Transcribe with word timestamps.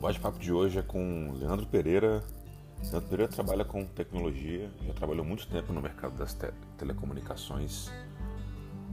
bate-papo 0.00 0.38
de 0.38 0.50
hoje 0.50 0.78
é 0.78 0.82
com 0.82 1.34
Leandro 1.38 1.66
Pereira. 1.66 2.24
Leandro 2.84 3.10
Pereira 3.10 3.30
trabalha 3.30 3.66
com 3.66 3.84
tecnologia, 3.84 4.70
já 4.86 4.94
trabalhou 4.94 5.22
muito 5.22 5.46
tempo 5.46 5.74
no 5.74 5.82
mercado 5.82 6.16
das 6.16 6.32
te 6.32 6.50
telecomunicações. 6.78 7.90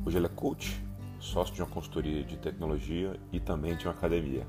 Hoje 0.06 0.18
ele 0.18 0.26
é 0.26 0.30
coach, 0.30 0.84
sócio 1.18 1.56
de 1.56 1.62
uma 1.62 1.70
consultoria 1.70 2.26
de 2.26 2.36
tecnologia 2.36 3.18
e 3.32 3.40
também 3.40 3.78
de 3.78 3.86
uma 3.86 3.94
academia. 3.94 4.46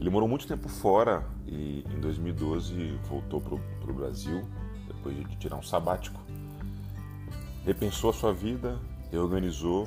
Ele 0.00 0.08
morou 0.08 0.26
muito 0.26 0.48
tempo 0.48 0.70
fora 0.70 1.22
e 1.46 1.84
em 1.86 2.00
2012 2.00 2.98
voltou 3.06 3.38
para 3.42 3.54
o 3.54 3.94
Brasil, 3.94 4.42
depois 4.88 5.14
de 5.14 5.36
tirar 5.36 5.56
um 5.56 5.62
sabático. 5.62 6.18
Repensou 7.66 8.08
a 8.08 8.14
sua 8.14 8.32
vida, 8.32 8.80
reorganizou 9.10 9.86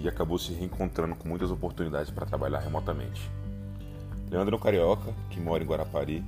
e 0.00 0.08
acabou 0.08 0.36
se 0.36 0.52
reencontrando 0.52 1.14
com 1.14 1.28
muitas 1.28 1.52
oportunidades 1.52 2.10
para 2.10 2.26
trabalhar 2.26 2.58
remotamente. 2.58 3.30
Leandro 4.30 4.54
é 4.54 4.58
um 4.58 4.62
carioca 4.62 5.12
que 5.28 5.40
mora 5.40 5.64
em 5.64 5.66
Guarapari 5.66 6.22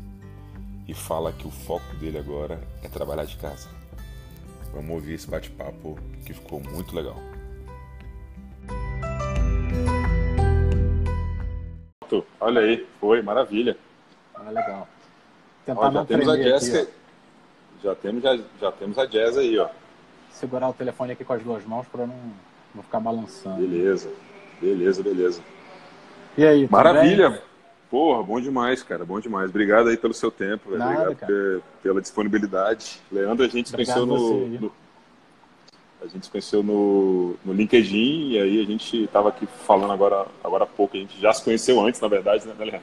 e 0.88 0.92
fala 0.92 1.33
que 1.33 1.47
o 1.47 1.51
foco 1.52 1.95
dele 2.01 2.19
agora 2.19 2.61
é 2.83 2.88
trabalhar 2.88 3.25
de 3.25 3.37
casa. 3.37 3.69
Vamos 4.75 4.91
ouvir 4.91 5.15
esse 5.15 5.30
bate-papo 5.30 5.97
que 6.27 6.34
ficou 6.34 6.61
muito 6.61 6.97
legal. 6.97 7.16
Olha 12.41 12.61
aí, 12.61 12.84
foi 13.01 13.23
maravilha. 13.23 13.77
Ah, 14.34 14.50
legal. 14.50 14.89
Ó, 15.69 15.91
já 15.92 16.05
temos 16.05 16.28
a 16.28 16.37
Jessica. 16.37 16.89
já 17.84 17.95
temos 17.95 18.23
já, 18.23 18.39
já 18.61 18.73
temos 18.73 18.98
a 18.98 19.06
Jazz 19.06 19.39
aí, 19.39 19.56
ó. 19.59 19.69
Segurar 20.28 20.69
o 20.69 20.73
telefone 20.73 21.12
aqui 21.12 21.25
com 21.25 21.34
as 21.34 21.42
duas 21.42 21.64
mãos 21.64 21.87
para 21.87 22.05
não, 22.05 22.19
não 22.75 22.83
ficar 22.83 22.98
balançando. 22.98 23.61
Beleza, 23.61 24.11
beleza, 24.61 25.03
beleza. 25.05 25.41
E 26.37 26.45
aí, 26.45 26.69
Maravilha. 26.69 27.31
Bem? 27.31 27.52
Porra, 27.93 28.23
bom 28.23 28.41
demais, 28.41 28.83
cara, 28.83 29.05
bom 29.05 29.21
demais. 29.21 29.51
Obrigado 29.51 29.91
aí 29.91 29.98
pelo 29.98 30.15
seu 30.15 30.31
tempo, 30.31 30.71
Nada, 30.71 30.93
obrigado 30.93 31.17
cara. 31.17 31.61
pela 31.83 32.01
disponibilidade. 32.01 32.99
Leandro, 33.12 33.45
a 33.45 33.49
gente 33.51 33.69
se 33.69 33.75
conheceu 33.75 34.07
no, 34.07 34.49
no, 34.49 34.73
a 36.01 36.07
gente 36.07 36.25
se 36.25 36.31
conheceu 36.31 36.62
no, 36.62 37.34
no 37.45 37.53
LinkedIn 37.53 38.31
e 38.31 38.41
aí 38.41 38.62
a 38.62 38.65
gente 38.65 39.05
estava 39.05 39.29
aqui 39.29 39.47
falando 39.67 39.93
agora, 39.93 40.25
agora 40.43 40.65
há 40.65 40.67
pouco. 40.67 40.97
A 40.97 41.01
gente 41.01 41.21
já 41.21 41.34
se 41.34 41.45
conheceu 41.45 41.79
antes, 41.83 42.01
na 42.01 42.09
verdade, 42.09 42.49
né, 42.49 42.55
Leandro? 42.59 42.81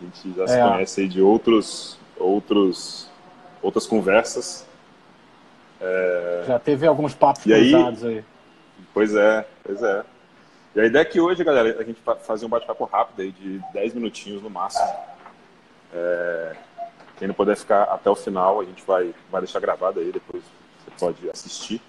A 0.00 0.04
gente 0.04 0.34
já 0.34 0.44
é. 0.44 0.46
se 0.46 0.58
conhece 0.58 1.00
aí 1.02 1.08
de 1.08 1.20
outros, 1.20 1.98
outros, 2.16 3.10
outras 3.60 3.86
conversas. 3.86 4.66
É... 5.82 6.44
Já 6.46 6.58
teve 6.58 6.86
alguns 6.86 7.14
papos 7.14 7.42
cruzados 7.42 8.02
aí, 8.02 8.16
aí. 8.16 8.24
Pois 8.94 9.14
é, 9.14 9.46
pois 9.62 9.82
é. 9.82 10.02
E 10.74 10.80
a 10.80 10.86
ideia 10.86 11.02
é 11.02 11.04
que 11.04 11.20
hoje, 11.20 11.44
galera, 11.44 11.80
a 11.80 11.84
gente 11.84 12.00
fazer 12.22 12.46
um 12.46 12.48
bate-papo 12.48 12.84
rápido 12.84 13.22
aí 13.22 13.30
de 13.30 13.60
10 13.72 13.94
minutinhos 13.94 14.42
no 14.42 14.50
máximo. 14.50 14.92
É, 15.92 16.56
quem 17.16 17.28
não 17.28 17.34
puder 17.34 17.56
ficar 17.56 17.84
até 17.84 18.10
o 18.10 18.16
final, 18.16 18.60
a 18.60 18.64
gente 18.64 18.82
vai, 18.84 19.14
vai 19.30 19.40
deixar 19.40 19.60
gravado 19.60 20.00
aí, 20.00 20.10
depois 20.10 20.42
você 20.42 20.90
pode 20.98 21.30
assistir. 21.30 21.80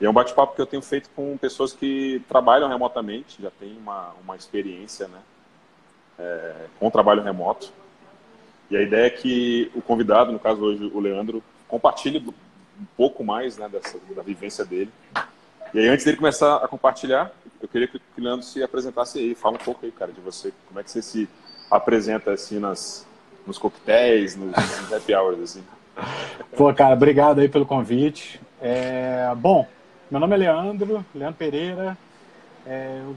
E 0.00 0.06
é 0.06 0.10
um 0.10 0.12
bate-papo 0.12 0.54
que 0.54 0.60
eu 0.60 0.66
tenho 0.66 0.82
feito 0.82 1.10
com 1.16 1.36
pessoas 1.36 1.72
que 1.72 2.22
trabalham 2.28 2.68
remotamente, 2.68 3.42
já 3.42 3.50
tem 3.50 3.76
uma, 3.76 4.14
uma 4.22 4.36
experiência 4.36 5.08
né, 5.08 5.18
é, 6.18 6.54
com 6.78 6.88
trabalho 6.90 7.24
remoto. 7.24 7.72
E 8.70 8.76
a 8.76 8.82
ideia 8.82 9.06
é 9.06 9.10
que 9.10 9.70
o 9.74 9.82
convidado, 9.82 10.30
no 10.30 10.38
caso 10.38 10.62
hoje 10.62 10.84
o 10.94 11.00
Leandro, 11.00 11.42
compartilhe 11.66 12.18
um 12.80 12.86
pouco 12.96 13.24
mais 13.24 13.56
né, 13.56 13.68
dessa, 13.68 13.98
da 14.14 14.22
vivência 14.22 14.64
dele. 14.64 14.92
E 15.74 15.80
aí, 15.80 15.88
antes 15.88 16.04
dele 16.04 16.16
começar 16.16 16.56
a 16.56 16.68
compartilhar, 16.68 17.32
eu 17.60 17.68
queria 17.68 17.88
que 17.88 17.96
o 17.96 18.00
Leandro 18.18 18.44
se 18.44 18.62
apresentasse 18.62 19.18
aí. 19.18 19.34
Fala 19.34 19.56
um 19.56 19.64
pouco 19.64 19.84
aí, 19.84 19.92
cara, 19.92 20.12
de 20.12 20.20
você. 20.20 20.52
Como 20.68 20.78
é 20.80 20.82
que 20.82 20.90
você 20.90 21.02
se 21.02 21.28
apresenta 21.70 22.32
assim 22.32 22.58
nas, 22.58 23.06
nos 23.46 23.58
coquetéis, 23.58 24.36
nos, 24.36 24.50
nos 24.50 24.92
happy 24.92 25.14
hours, 25.14 25.40
assim? 25.40 25.64
Pô, 26.56 26.72
cara, 26.74 26.94
obrigado 26.94 27.40
aí 27.40 27.48
pelo 27.48 27.66
convite. 27.66 28.40
É, 28.60 29.32
bom, 29.36 29.66
meu 30.10 30.20
nome 30.20 30.34
é 30.34 30.38
Leandro, 30.38 31.04
Leandro 31.14 31.36
Pereira. 31.36 31.96
É, 32.66 33.00
eu, 33.04 33.16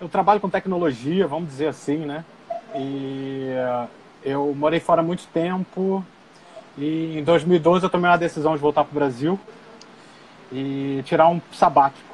eu, 0.00 0.08
trabalho 0.08 0.40
com 0.40 0.48
tecnologia, 0.48 1.26
vamos 1.26 1.48
dizer 1.48 1.68
assim, 1.68 1.98
né? 1.98 2.24
E 2.74 3.48
uh, 3.54 3.88
eu 4.24 4.54
morei 4.54 4.80
fora 4.80 5.00
há 5.00 5.04
muito 5.04 5.26
tempo. 5.28 6.04
E 6.76 7.18
em 7.18 7.24
2012 7.24 7.84
eu 7.84 7.90
tomei 7.90 8.10
a 8.10 8.16
decisão 8.16 8.54
de 8.54 8.60
voltar 8.60 8.84
para 8.84 8.92
o 8.92 8.94
Brasil 8.94 9.38
e 10.52 11.02
tirar 11.04 11.28
um 11.28 11.40
sabático. 11.52 12.07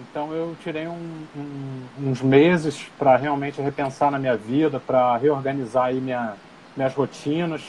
Então 0.00 0.32
eu 0.32 0.56
tirei 0.62 0.86
um, 0.86 1.26
um, 1.36 2.10
uns 2.10 2.22
meses 2.22 2.86
para 2.98 3.16
realmente 3.16 3.60
repensar 3.60 4.10
na 4.10 4.18
minha 4.18 4.36
vida, 4.36 4.80
para 4.80 5.16
reorganizar 5.16 5.86
aí 5.86 6.00
minha, 6.00 6.34
minhas 6.74 6.94
rotinas 6.94 7.62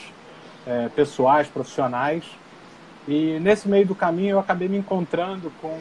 é, 0.66 0.88
pessoais, 0.88 1.48
profissionais. 1.48 2.24
E 3.06 3.38
nesse 3.40 3.68
meio 3.68 3.86
do 3.86 3.94
caminho 3.94 4.30
eu 4.30 4.38
acabei 4.38 4.68
me 4.68 4.78
encontrando 4.78 5.52
com, 5.60 5.78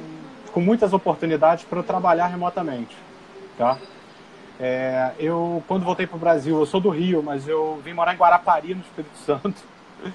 com 0.51 0.59
muitas 0.59 0.91
oportunidades 0.91 1.63
para 1.63 1.79
eu 1.79 1.83
trabalhar 1.83 2.27
remotamente. 2.27 2.95
Tá? 3.57 3.77
É, 4.59 5.11
eu, 5.17 5.63
quando 5.67 5.83
voltei 5.83 6.05
para 6.05 6.17
o 6.17 6.19
Brasil, 6.19 6.59
eu 6.59 6.65
sou 6.65 6.81
do 6.81 6.89
Rio, 6.89 7.23
mas 7.23 7.47
eu 7.47 7.81
vim 7.83 7.93
morar 7.93 8.13
em 8.13 8.17
Guarapari, 8.17 8.75
no 8.75 8.81
Espírito 8.81 9.17
Santo. 9.25 9.61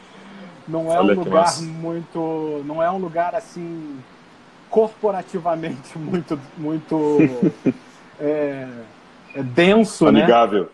Não 0.69 0.93
é 0.93 0.99
Olha 0.99 1.15
um 1.15 1.25
lugar 1.25 1.63
muito. 1.63 2.63
Não 2.67 2.83
é 2.83 2.91
um 2.91 2.99
lugar 2.99 3.35
assim 3.35 3.99
corporativamente 4.71 5.97
muito, 5.99 6.39
muito 6.57 7.19
é, 8.21 8.69
é 9.35 9.43
denso, 9.43 10.11
né? 10.11 10.23
Amigável. 10.23 10.65
né? 10.65 10.69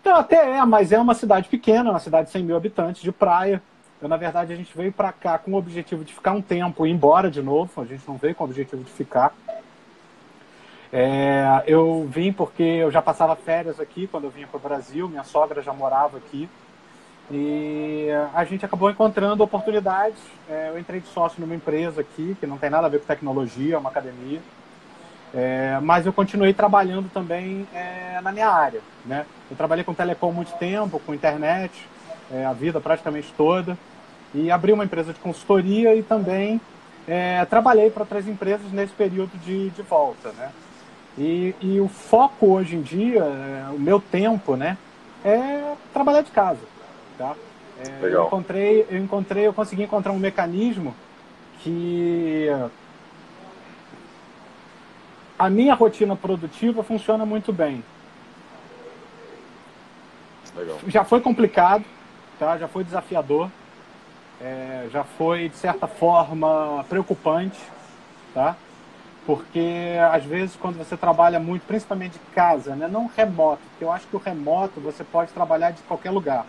Então, 0.00 0.16
até 0.16 0.58
é, 0.58 0.64
mas 0.64 0.92
é 0.92 0.98
uma 0.98 1.14
cidade 1.14 1.48
pequena, 1.48 1.90
uma 1.90 1.98
cidade 1.98 2.26
de 2.26 2.32
100 2.32 2.44
mil 2.44 2.56
habitantes, 2.56 3.02
de 3.02 3.10
praia. 3.10 3.60
Eu, 4.00 4.08
na 4.08 4.16
verdade, 4.16 4.52
a 4.52 4.56
gente 4.56 4.76
veio 4.76 4.92
para 4.92 5.10
cá 5.10 5.36
com 5.36 5.52
o 5.52 5.56
objetivo 5.56 6.04
de 6.04 6.14
ficar 6.14 6.32
um 6.32 6.42
tempo 6.42 6.86
e 6.86 6.90
ir 6.90 6.92
embora 6.92 7.30
de 7.30 7.42
novo. 7.42 7.80
A 7.80 7.84
gente 7.84 8.06
não 8.06 8.16
veio 8.16 8.34
com 8.34 8.44
o 8.44 8.46
objetivo 8.46 8.84
de 8.84 8.90
ficar. 8.90 9.34
É, 10.92 11.64
eu 11.66 12.06
vim 12.08 12.32
porque 12.32 12.62
eu 12.62 12.90
já 12.90 13.02
passava 13.02 13.34
férias 13.34 13.80
aqui 13.80 14.06
quando 14.06 14.24
eu 14.24 14.30
vinha 14.30 14.46
para 14.46 14.58
o 14.58 14.60
Brasil. 14.60 15.08
Minha 15.08 15.24
sogra 15.24 15.60
já 15.60 15.72
morava 15.72 16.18
aqui. 16.18 16.48
E 17.30 18.08
a 18.34 18.44
gente 18.44 18.64
acabou 18.64 18.90
encontrando 18.90 19.42
oportunidades. 19.42 20.18
É, 20.48 20.70
eu 20.70 20.78
entrei 20.78 21.00
de 21.00 21.08
sócio 21.08 21.40
numa 21.40 21.54
empresa 21.54 22.00
aqui, 22.00 22.36
que 22.38 22.46
não 22.46 22.56
tem 22.56 22.70
nada 22.70 22.86
a 22.86 22.90
ver 22.90 23.00
com 23.00 23.06
tecnologia, 23.06 23.74
é 23.74 23.78
uma 23.78 23.90
academia. 23.90 24.40
É, 25.34 25.78
mas 25.82 26.06
eu 26.06 26.12
continuei 26.12 26.54
trabalhando 26.54 27.10
também 27.12 27.66
é, 27.74 28.20
na 28.22 28.30
minha 28.30 28.48
área. 28.48 28.80
Né? 29.04 29.26
Eu 29.50 29.56
trabalhei 29.56 29.84
com 29.84 29.92
telecom 29.92 30.32
muito 30.32 30.52
tempo, 30.56 31.00
com 31.04 31.12
internet, 31.12 31.72
é, 32.32 32.44
a 32.44 32.52
vida 32.52 32.80
praticamente 32.80 33.32
toda. 33.36 33.76
E 34.32 34.50
abri 34.50 34.72
uma 34.72 34.84
empresa 34.84 35.12
de 35.12 35.18
consultoria 35.18 35.94
e 35.96 36.02
também 36.02 36.60
é, 37.08 37.44
trabalhei 37.46 37.90
para 37.90 38.02
outras 38.02 38.28
empresas 38.28 38.70
nesse 38.70 38.92
período 38.92 39.36
de, 39.38 39.70
de 39.70 39.82
volta. 39.82 40.30
Né? 40.32 40.50
E, 41.18 41.54
e 41.60 41.80
o 41.80 41.88
foco 41.88 42.52
hoje 42.52 42.76
em 42.76 42.82
dia, 42.82 43.24
é, 43.24 43.66
o 43.70 43.78
meu 43.78 44.00
tempo, 44.00 44.54
né, 44.54 44.76
é 45.24 45.74
trabalhar 45.92 46.22
de 46.22 46.30
casa. 46.30 46.75
Tá? 47.18 47.34
É, 47.78 48.00
eu 48.02 48.26
encontrei, 48.26 48.86
eu 48.90 48.98
encontrei, 48.98 49.46
eu 49.46 49.52
consegui 49.52 49.82
encontrar 49.82 50.12
um 50.12 50.18
mecanismo 50.18 50.94
que 51.60 52.48
a 55.38 55.50
minha 55.50 55.74
rotina 55.74 56.16
produtiva 56.16 56.82
funciona 56.82 57.26
muito 57.26 57.52
bem. 57.52 57.84
Legal. 60.56 60.78
Já 60.86 61.04
foi 61.04 61.20
complicado, 61.20 61.84
tá? 62.38 62.56
Já 62.56 62.66
foi 62.66 62.82
desafiador, 62.82 63.50
é, 64.40 64.88
já 64.90 65.04
foi 65.04 65.48
de 65.50 65.56
certa 65.56 65.86
forma 65.86 66.84
preocupante, 66.88 67.60
tá? 68.32 68.56
Porque 69.26 69.96
às 70.12 70.24
vezes 70.24 70.56
quando 70.56 70.78
você 70.78 70.96
trabalha 70.96 71.38
muito, 71.38 71.66
principalmente 71.66 72.12
de 72.12 72.34
casa, 72.34 72.74
né? 72.74 72.88
Não 72.88 73.06
remoto, 73.06 73.60
porque 73.70 73.84
eu 73.84 73.92
acho 73.92 74.06
que 74.06 74.16
o 74.16 74.20
remoto 74.20 74.80
você 74.80 75.04
pode 75.04 75.32
trabalhar 75.32 75.72
de 75.72 75.82
qualquer 75.82 76.10
lugar. 76.10 76.46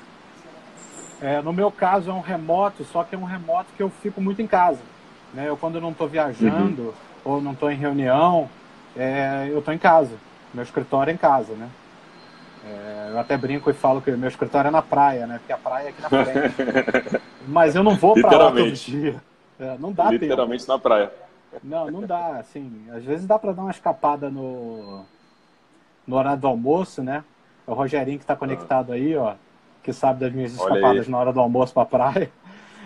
É, 1.22 1.42
no 1.42 1.52
meu 1.52 1.72
caso 1.72 2.12
é 2.12 2.14
um 2.14 2.20
remoto, 2.20 2.84
só 2.84 3.04
que 3.04 3.16
é 3.16 3.18
um 3.18 3.24
remoto 3.24 3.68
que 3.76 3.82
eu 3.82 3.90
fico 3.90 4.22
muito 4.22 4.42
em 4.42 4.48
casa. 4.48 4.80
Né? 5.34 5.50
Eu 5.50 5.58
quando 5.58 5.82
não 5.82 5.92
estou 5.92 6.08
viajando 6.08 6.82
uhum. 6.82 6.94
ou 7.26 7.42
não 7.42 7.54
estou 7.54 7.72
em 7.72 7.76
reunião, 7.76 8.50
é, 8.96 9.48
eu 9.50 9.60
estou 9.60 9.74
em 9.74 9.78
casa. 9.78 10.16
Meu 10.54 10.64
escritório 10.64 11.12
é 11.12 11.14
em 11.14 11.18
casa, 11.18 11.54
né? 11.54 11.70
É, 12.66 13.10
eu 13.12 13.20
até 13.20 13.38
brinco 13.38 13.70
e 13.70 13.74
falo 13.74 14.02
que 14.02 14.12
meu 14.12 14.30
escritório 14.30 14.68
é 14.68 14.72
na 14.72 14.82
praia, 14.82 15.26
né? 15.26 15.40
Porque 15.40 15.54
a 15.54 15.58
praia 15.58 15.88
é 15.88 15.90
aqui 15.90 16.02
na 16.02 16.10
frente. 16.10 17.22
Mas 17.48 17.76
eu 17.76 17.84
não 17.84 17.96
vou 17.96 18.14
para 18.14 18.38
lá 18.38 18.52
todo 18.52 18.72
dia. 18.72 19.16
É, 19.60 19.76
não 19.80 19.92
dá 19.92 20.12
Literalmente 20.12 20.64
tempo. 20.64 20.74
na 20.74 20.80
praia. 20.80 21.12
Não, 21.64 21.90
não 21.90 22.02
dá, 22.02 22.38
assim. 22.38 22.86
Às 22.94 23.04
vezes 23.04 23.26
dá 23.26 23.40
para 23.40 23.54
dar 23.54 23.64
uma 23.64 23.72
escapada 23.72 24.30
no, 24.30 25.04
no 26.06 26.16
horário 26.16 26.40
do 26.40 26.48
almoço, 26.48 27.02
né? 27.02 27.24
O 27.66 27.74
Rogerinho 27.74 28.18
que 28.18 28.24
está 28.24 28.36
conectado 28.36 28.92
aí, 28.92 29.16
ó 29.16 29.34
que 29.88 29.94
sabe 29.94 30.20
das 30.20 30.34
minhas 30.34 30.52
escapadas 30.52 31.08
na 31.08 31.18
hora 31.18 31.32
do 31.32 31.40
almoço 31.40 31.74
para 31.74 31.86
praia. 31.86 32.30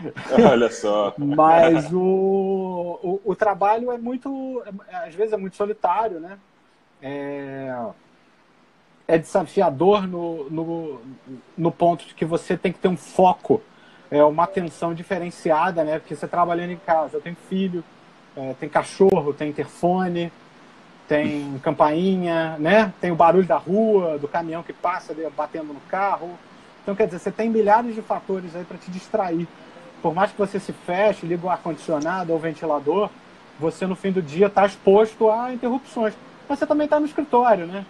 Olha 0.52 0.70
só. 0.70 1.12
Mas 1.18 1.92
o, 1.92 3.00
o, 3.02 3.22
o, 3.26 3.36
trabalho 3.36 3.92
é 3.92 3.98
muito, 3.98 4.62
às 5.04 5.16
vezes 5.16 5.34
é 5.34 5.38
muito 5.38 5.56
solitário, 5.56 6.20
né? 6.20 6.38
É, 7.02 7.76
é 9.08 9.18
desafiador 9.18 10.08
no, 10.08 10.48
no, 10.52 11.02
no 11.58 11.72
ponto 11.72 12.06
de 12.06 12.14
que 12.14 12.24
você 12.24 12.56
tem 12.56 12.72
que 12.72 12.78
ter 12.78 12.88
um 12.88 12.98
foco, 12.98 13.64
é, 14.12 14.24
uma 14.24 14.44
atenção 14.44 14.94
diferenciada, 14.94 15.84
né? 15.84 15.98
Porque 15.98 16.16
você 16.16 16.28
trabalhando 16.28 16.70
em 16.70 16.78
casa, 16.78 17.18
eu 17.18 17.22
tenho 17.22 17.36
filho, 17.50 17.84
é, 18.38 18.54
tem 18.60 18.70
cachorro, 18.70 19.34
tem 19.34 19.50
interfone, 19.50 20.32
tem 21.08 21.58
campainha, 21.64 22.58
né? 22.60 22.94
Tem 23.02 23.10
o 23.10 23.16
barulho 23.16 23.48
da 23.48 23.58
rua, 23.58 24.20
do 24.20 24.28
caminhão 24.28 24.62
que 24.62 24.72
passa 24.72 25.16
batendo 25.36 25.74
no 25.74 25.82
carro. 25.90 26.38
Então, 26.92 26.96
quer 26.98 27.06
dizer, 27.06 27.20
você 27.20 27.32
tem 27.32 27.50
milhares 27.50 27.96
de 27.96 28.02
fatores 28.02 28.54
aí 28.54 28.66
para 28.66 28.78
te 28.78 28.92
distrair. 28.92 29.48
Por 30.02 30.14
mais 30.14 30.30
que 30.30 30.38
você 30.38 30.60
se 30.60 30.74
feche, 30.74 31.26
liga 31.26 31.48
o 31.48 31.50
ar-condicionado 31.50 32.34
ou 32.34 32.38
o 32.38 32.42
ventilador, 32.42 33.10
você 33.58 33.88
no 33.88 33.96
fim 33.96 34.12
do 34.12 34.22
dia 34.22 34.48
está 34.48 34.66
exposto 34.66 35.30
a 35.30 35.54
interrupções. 35.54 36.14
Mas 36.50 36.60
você 36.60 36.68
também 36.68 36.84
está 36.84 37.00
no 37.00 37.06
escritório, 37.06 37.66
né? 37.66 37.86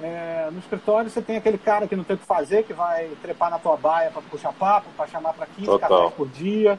É, 0.00 0.48
no 0.52 0.60
escritório 0.60 1.10
você 1.10 1.20
tem 1.20 1.36
aquele 1.36 1.58
cara 1.58 1.88
que 1.88 1.96
não 1.96 2.04
tem 2.04 2.14
o 2.14 2.18
que 2.18 2.24
fazer, 2.24 2.62
que 2.62 2.72
vai 2.72 3.10
trepar 3.20 3.50
na 3.50 3.58
tua 3.58 3.76
baia 3.76 4.12
para 4.12 4.22
puxar 4.22 4.52
papo, 4.52 4.86
para 4.96 5.08
chamar 5.08 5.32
para 5.32 5.46
15 5.46 5.66
Total. 5.66 5.88
cafés 5.88 6.14
por 6.14 6.28
dia. 6.28 6.78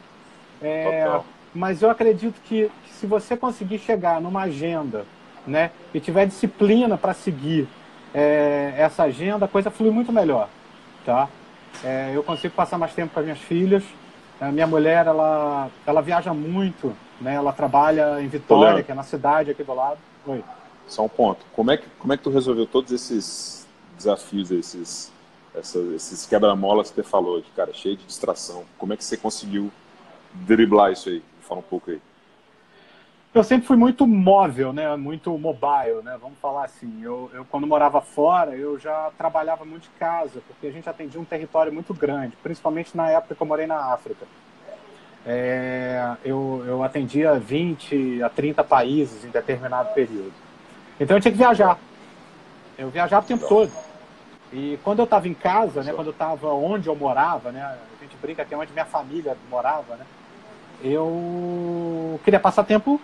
É, 0.61 1.19
mas 1.53 1.81
eu 1.81 1.89
acredito 1.89 2.39
que, 2.45 2.71
que, 2.85 2.93
se 2.93 3.05
você 3.05 3.35
conseguir 3.35 3.79
chegar 3.79 4.21
numa 4.21 4.43
agenda 4.43 5.05
né, 5.45 5.71
e 5.93 5.99
tiver 5.99 6.25
disciplina 6.25 6.97
para 6.97 7.13
seguir 7.13 7.67
é, 8.13 8.75
essa 8.77 9.03
agenda, 9.03 9.43
a 9.43 9.49
coisa 9.49 9.69
flui 9.69 9.91
muito 9.91 10.13
melhor. 10.13 10.47
Tá? 11.05 11.27
É, 11.83 12.11
eu 12.13 12.23
consigo 12.23 12.53
passar 12.53 12.77
mais 12.77 12.93
tempo 12.93 13.13
com 13.13 13.19
as 13.19 13.25
minhas 13.25 13.39
filhas. 13.39 13.83
A 14.39 14.51
minha 14.51 14.67
mulher, 14.67 15.07
ela, 15.07 15.69
ela 15.85 16.01
viaja 16.01 16.33
muito, 16.33 16.95
né? 17.21 17.35
ela 17.35 17.53
trabalha 17.53 18.21
em 18.21 18.27
Vitória, 18.27 18.83
que 18.83 18.91
é 18.91 18.95
na 18.95 19.03
cidade 19.03 19.51
aqui 19.51 19.63
do 19.63 19.73
lado. 19.73 19.97
Oi. 20.27 20.43
Só 20.87 21.03
um 21.05 21.09
ponto. 21.09 21.45
Como 21.53 21.71
é 21.71 21.77
que, 21.77 21.87
como 21.97 22.13
é 22.13 22.17
que 22.17 22.23
tu 22.23 22.29
resolveu 22.29 22.65
todos 22.67 22.91
esses 22.91 23.65
desafios, 23.97 24.51
esses, 24.51 25.11
essas, 25.55 25.93
esses 25.93 26.25
quebra-molas 26.25 26.89
que 26.89 26.95
você 26.95 27.03
falou, 27.03 27.41
de 27.41 27.49
cara, 27.51 27.73
cheio 27.73 27.95
de 27.95 28.05
distração? 28.05 28.63
Como 28.77 28.93
é 28.93 28.97
que 28.97 29.03
você 29.03 29.15
conseguiu 29.15 29.71
driblar 30.33 30.91
isso 30.91 31.09
aí? 31.09 31.23
Fala 31.41 31.61
um 31.61 31.63
pouco 31.63 31.91
aí. 31.91 32.01
Eu 33.35 33.43
sempre 33.43 33.67
fui 33.67 33.75
muito 33.75 34.07
móvel, 34.07 34.71
né? 34.71 34.95
Muito 34.95 35.37
mobile, 35.37 36.01
né? 36.01 36.17
Vamos 36.21 36.39
falar 36.41 36.63
assim. 36.63 37.03
Eu, 37.03 37.29
eu 37.33 37.43
quando 37.43 37.67
morava 37.67 37.99
fora, 37.99 38.55
eu 38.55 38.79
já 38.79 39.11
trabalhava 39.17 39.65
muito 39.65 39.83
de 39.83 39.89
casa, 39.99 40.39
porque 40.47 40.67
a 40.67 40.71
gente 40.71 40.87
atendia 40.87 41.19
um 41.19 41.25
território 41.25 41.73
muito 41.73 41.93
grande, 41.93 42.37
principalmente 42.41 42.95
na 42.95 43.09
época 43.09 43.35
que 43.35 43.41
eu 43.41 43.45
morei 43.45 43.67
na 43.67 43.91
África. 43.93 44.25
É, 45.25 46.15
eu, 46.23 46.63
eu 46.65 46.81
atendia 46.81 47.37
20 47.37 48.23
a 48.23 48.29
30 48.29 48.63
países 48.63 49.25
em 49.25 49.29
determinado 49.29 49.93
período. 49.93 50.33
Então 50.97 51.17
eu 51.17 51.21
tinha 51.21 51.33
que 51.33 51.37
viajar. 51.37 51.77
Eu 52.77 52.89
viajava 52.89 53.25
o 53.25 53.27
tempo 53.27 53.45
todo. 53.49 53.71
E 54.53 54.79
quando 54.81 54.99
eu 54.99 55.05
estava 55.05 55.27
em 55.27 55.33
casa, 55.33 55.83
né, 55.83 55.91
quando 55.91 56.07
eu 56.07 56.13
estava 56.13 56.53
onde 56.53 56.87
eu 56.87 56.95
morava, 56.95 57.51
né, 57.51 57.61
a 57.61 58.01
gente 58.01 58.15
brinca 58.15 58.45
que 58.45 58.53
é 58.53 58.57
onde 58.57 58.71
minha 58.71 58.85
família 58.85 59.35
morava, 59.51 59.97
né, 59.97 60.05
eu 60.81 62.17
queria 62.23 62.39
passar 62.39 62.63
tempo 62.63 63.01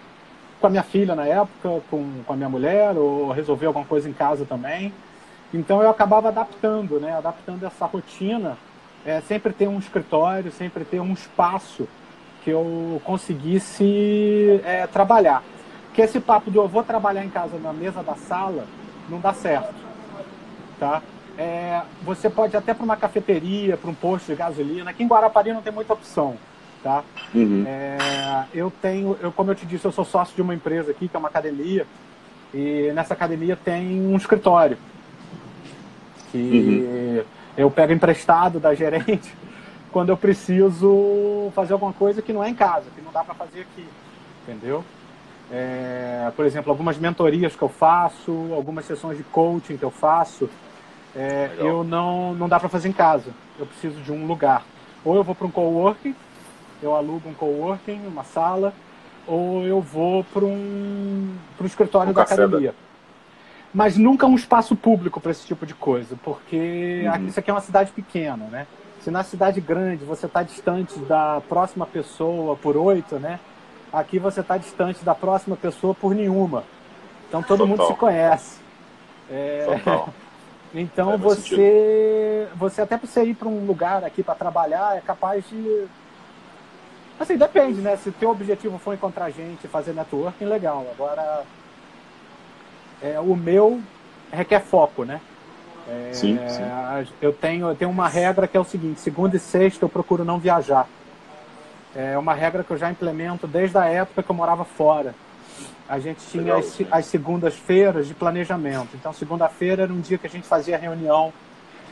com 0.62 0.68
a 0.68 0.70
minha 0.70 0.84
filha 0.84 1.16
na 1.16 1.26
época, 1.26 1.82
com, 1.90 2.24
com 2.26 2.34
a 2.34 2.36
minha 2.36 2.48
mulher, 2.48 2.96
ou 2.96 3.32
resolver 3.32 3.66
alguma 3.66 3.84
coisa 3.84 4.08
em 4.08 4.14
casa 4.14 4.46
também. 4.46 4.94
Então 5.54 5.82
eu 5.82 5.90
acabava 5.90 6.30
adaptando, 6.30 7.00
né, 7.00 7.18
adaptando 7.18 7.66
essa 7.66 7.86
rotina, 7.86 8.58
é, 9.06 9.20
sempre 9.22 9.52
ter 9.52 9.68
um 9.68 9.80
escritório, 9.80 10.52
sempre 10.52 10.86
ter 10.86 11.02
um 11.02 11.12
espaço 11.12 11.88
que 12.44 12.52
eu 12.52 13.02
conseguisse 13.04 14.62
é, 14.64 14.88
trabalhar. 14.88 15.44
Que 15.94 16.02
esse 16.02 16.20
papo 16.20 16.50
de 16.50 16.58
eu 16.58 16.68
vou 16.68 16.84
trabalhar 16.84 17.26
em 17.26 17.30
casa 17.30 17.58
na 17.58 17.74
mesa 17.74 18.02
da 18.02 18.16
sala 18.16 18.66
não 19.10 19.20
dá 19.20 19.34
certo, 19.34 19.74
tá? 20.80 21.02
É, 21.38 21.82
você 22.04 22.30
pode 22.30 22.56
até 22.56 22.74
para 22.74 22.84
uma 22.84 22.96
cafeteria, 22.96 23.76
para 23.76 23.90
um 23.90 23.94
posto 23.94 24.28
de 24.28 24.36
gasolina. 24.36 24.92
Aqui 24.92 25.04
em 25.04 25.08
Guarapari 25.08 25.52
não 25.52 25.62
tem 25.62 25.74
muita 25.74 25.94
opção, 25.94 26.38
tá? 26.84 27.04
Uhum. 27.34 27.64
É, 27.66 28.46
eu 28.54 28.72
tenho, 28.82 29.18
eu 29.22 29.32
como 29.32 29.52
eu 29.52 29.56
te 29.56 29.66
disse, 29.66 29.86
eu 29.86 29.92
sou 29.92 30.06
sócio 30.06 30.36
de 30.36 30.42
uma 30.42 30.54
empresa 30.54 30.92
aqui 30.92 31.08
que 31.08 31.16
é 31.16 31.20
uma 31.20 31.30
academia 31.30 31.86
e 32.54 32.92
nessa 32.94 33.14
academia 33.14 33.56
tem 33.56 34.02
um 34.02 34.16
escritório 34.16 34.78
que 36.32 36.38
uhum. 36.38 37.24
eu 37.58 37.70
pego 37.72 37.94
emprestado 37.94 38.60
da 38.60 38.74
gerente 38.74 39.34
quando 39.92 40.10
eu 40.10 40.18
preciso 40.18 41.52
fazer 41.54 41.74
alguma 41.74 41.94
coisa 41.94 42.22
que 42.22 42.34
não 42.34 42.44
é 42.44 42.50
em 42.50 42.56
casa, 42.56 42.86
que 42.96 43.02
não 43.02 43.12
dá 43.12 43.24
para 43.24 43.36
fazer 43.36 43.62
aqui, 43.62 43.86
entendeu? 44.44 44.84
É, 45.52 46.32
por 46.34 46.46
exemplo, 46.46 46.72
algumas 46.72 46.98
mentorias 46.98 47.56
que 47.56 47.62
eu 47.62 47.68
faço, 47.68 48.32
algumas 48.54 48.86
sessões 48.86 49.18
de 49.18 49.24
coaching 49.24 49.76
que 49.76 49.84
eu 49.84 49.92
faço, 49.92 50.50
é, 51.14 51.52
eu 51.58 51.84
não, 51.84 52.34
não 52.34 52.48
dá 52.48 52.58
para 52.58 52.70
fazer 52.70 52.88
em 52.88 52.94
casa. 52.94 53.32
Eu 53.60 53.66
preciso 53.66 54.00
de 54.02 54.12
um 54.14 54.26
lugar. 54.26 54.64
Ou 55.04 55.16
eu 55.16 55.24
vou 55.24 55.36
para 55.36 55.46
um 55.46 55.52
coworking, 55.52 56.16
eu 56.82 56.96
alugo 56.96 57.30
um 57.30 57.34
coworking, 57.34 58.06
uma 58.08 58.24
sala, 58.24 58.74
ou 59.28 59.64
eu 59.66 59.82
vou 59.82 60.24
para 60.24 60.46
um, 60.46 61.36
um 61.60 61.66
escritório 61.66 62.12
um 62.12 62.14
da 62.14 62.24
academia. 62.24 62.74
Mas 63.74 63.98
nunca 63.98 64.26
um 64.26 64.36
espaço 64.36 64.76
público 64.76 65.22
para 65.22 65.32
esse 65.32 65.46
tipo 65.46 65.66
de 65.66 65.74
coisa, 65.74 66.18
porque 66.24 67.04
uhum. 67.06 67.28
isso 67.28 67.40
aqui 67.40 67.50
é 67.50 67.54
uma 67.54 67.62
cidade 67.62 67.92
pequena, 67.92 68.46
né? 68.52 68.68
Se 69.02 69.10
na 69.10 69.24
cidade 69.24 69.62
grande 69.62 70.04
você 70.04 70.26
está 70.26 70.44
distante 70.44 70.98
da 71.00 71.42
próxima 71.48 71.86
pessoa 71.86 72.56
por 72.56 72.76
oito, 72.76 73.18
né? 73.18 73.40
Aqui 73.92 74.20
você 74.20 74.42
está 74.42 74.58
distante 74.58 75.04
da 75.04 75.16
próxima 75.16 75.56
pessoa 75.56 75.94
por 75.96 76.14
nenhuma. 76.14 76.64
Então 77.28 77.42
todo 77.42 77.60
Total. 77.60 77.68
mundo 77.68 77.88
se 77.88 77.94
conhece. 77.96 78.60
É... 79.30 79.66
então 80.76 81.14
é, 81.14 81.18
você, 81.18 82.48
você 82.56 82.82
até 82.82 82.98
para 82.98 83.08
você 83.08 83.24
ir 83.24 83.36
para 83.36 83.48
um 83.48 83.66
lugar 83.66 84.04
aqui 84.04 84.22
para 84.22 84.36
trabalhar 84.36 84.98
é 84.98 85.02
capaz 85.02 85.48
de 85.50 85.88
Assim, 87.22 87.38
depende, 87.38 87.82
né? 87.82 87.96
Se 87.98 88.10
o 88.10 88.12
teu 88.12 88.32
objetivo 88.32 88.80
for 88.80 88.96
encontrar 88.96 89.30
gente 89.30 89.64
e 89.64 89.68
fazer 89.68 89.94
networking, 89.94 90.46
legal. 90.46 90.88
Agora, 90.92 91.44
é, 93.00 93.20
o 93.20 93.36
meu 93.36 93.80
requer 94.32 94.60
foco, 94.60 95.06
né? 95.06 95.22
É, 95.88 96.14
sim, 96.14 96.40
sim. 96.48 96.64
Eu, 97.22 97.32
tenho, 97.32 97.68
eu 97.68 97.76
tenho 97.76 97.92
uma 97.92 98.08
regra 98.08 98.48
que 98.48 98.58
é 98.58 98.60
o 98.60 98.64
seguinte: 98.64 99.00
segunda 99.00 99.36
e 99.36 99.40
sexta 99.40 99.86
eu 99.86 99.90
procuro 99.90 100.26
não 100.26 100.40
viajar. 100.40 100.88
É 101.96 102.18
uma 102.18 102.34
regra 102.34 102.64
que 102.64 102.72
eu 102.72 102.78
já 102.78 102.90
implemento 102.90 103.46
desde 103.46 103.78
a 103.78 103.86
época 103.86 104.24
que 104.24 104.32
eu 104.32 104.36
morava 104.36 104.66
fora. 104.66 105.14
A 105.88 106.00
gente 106.00 106.26
tinha 106.26 106.56
as, 106.56 106.80
as 106.90 107.06
segundas-feiras 107.06 108.08
de 108.08 108.16
planejamento. 108.16 108.96
Então, 108.96 109.14
segunda-feira 109.14 109.84
era 109.84 109.94
um 109.94 110.02
dia 110.02 110.18
que 110.18 110.26
a 110.26 110.30
gente 110.30 110.48
fazia 110.48 110.76
reunião 110.76 111.32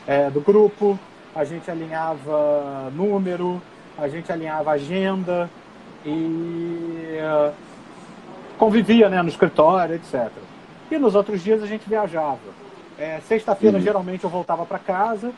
é, 0.08 0.28
do 0.32 0.42
grupo, 0.42 0.98
a 1.36 1.44
gente 1.44 1.70
alinhava 1.70 2.90
número, 2.96 3.62
a 4.06 4.08
gente 4.08 4.32
alinhava 4.32 4.72
agenda 4.72 5.50
e 6.06 7.20
uh, 7.22 7.54
convivia 8.58 9.10
né, 9.10 9.22
no 9.22 9.30
escritório, 9.30 9.96
etc. 9.96 10.30
E 10.92 10.98
nos 10.98 11.16
outros 11.16 11.44
dias 11.44 11.62
a 11.62 11.68
gente 11.68 11.88
viajava. 11.88 12.40
É, 12.98 13.20
Sexta-feira, 13.28 13.78
uhum. 13.78 13.84
geralmente, 13.84 14.24
eu 14.24 14.30
voltava 14.30 14.66
para 14.66 14.80
casa 14.80 15.32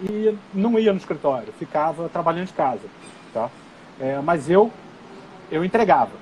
e 0.00 0.36
não 0.52 0.78
ia 0.78 0.92
no 0.92 0.98
escritório, 0.98 1.52
ficava 1.58 2.08
trabalhando 2.08 2.48
de 2.48 2.52
casa. 2.52 2.82
Tá? 3.32 3.48
É, 3.98 4.18
mas 4.22 4.50
eu, 4.50 4.70
eu 5.50 5.64
entregava. 5.64 6.12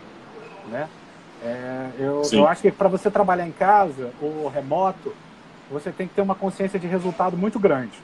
Né? 0.68 0.88
É, 1.42 1.88
eu, 1.98 2.22
eu 2.32 2.48
acho 2.48 2.62
que 2.62 2.70
para 2.70 2.88
você 2.88 3.10
trabalhar 3.10 3.46
em 3.46 3.52
casa 3.52 4.10
ou 4.22 4.48
remoto, 4.48 5.12
você 5.70 5.90
tem 5.90 6.06
que 6.06 6.14
ter 6.14 6.22
uma 6.22 6.34
consciência 6.34 6.78
de 6.78 6.86
resultado 6.86 7.36
muito 7.36 7.58
grande. 7.58 7.98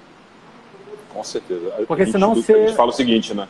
Com 1.12 1.23
certeza. 1.25 1.70
Porque 1.87 2.06
senão 2.06 2.35
você. 2.35 2.52
A 2.52 2.66
gente 2.66 2.76
fala 2.76 2.90
o 2.90 2.92
seguinte, 2.92 3.35
né? 3.35 3.49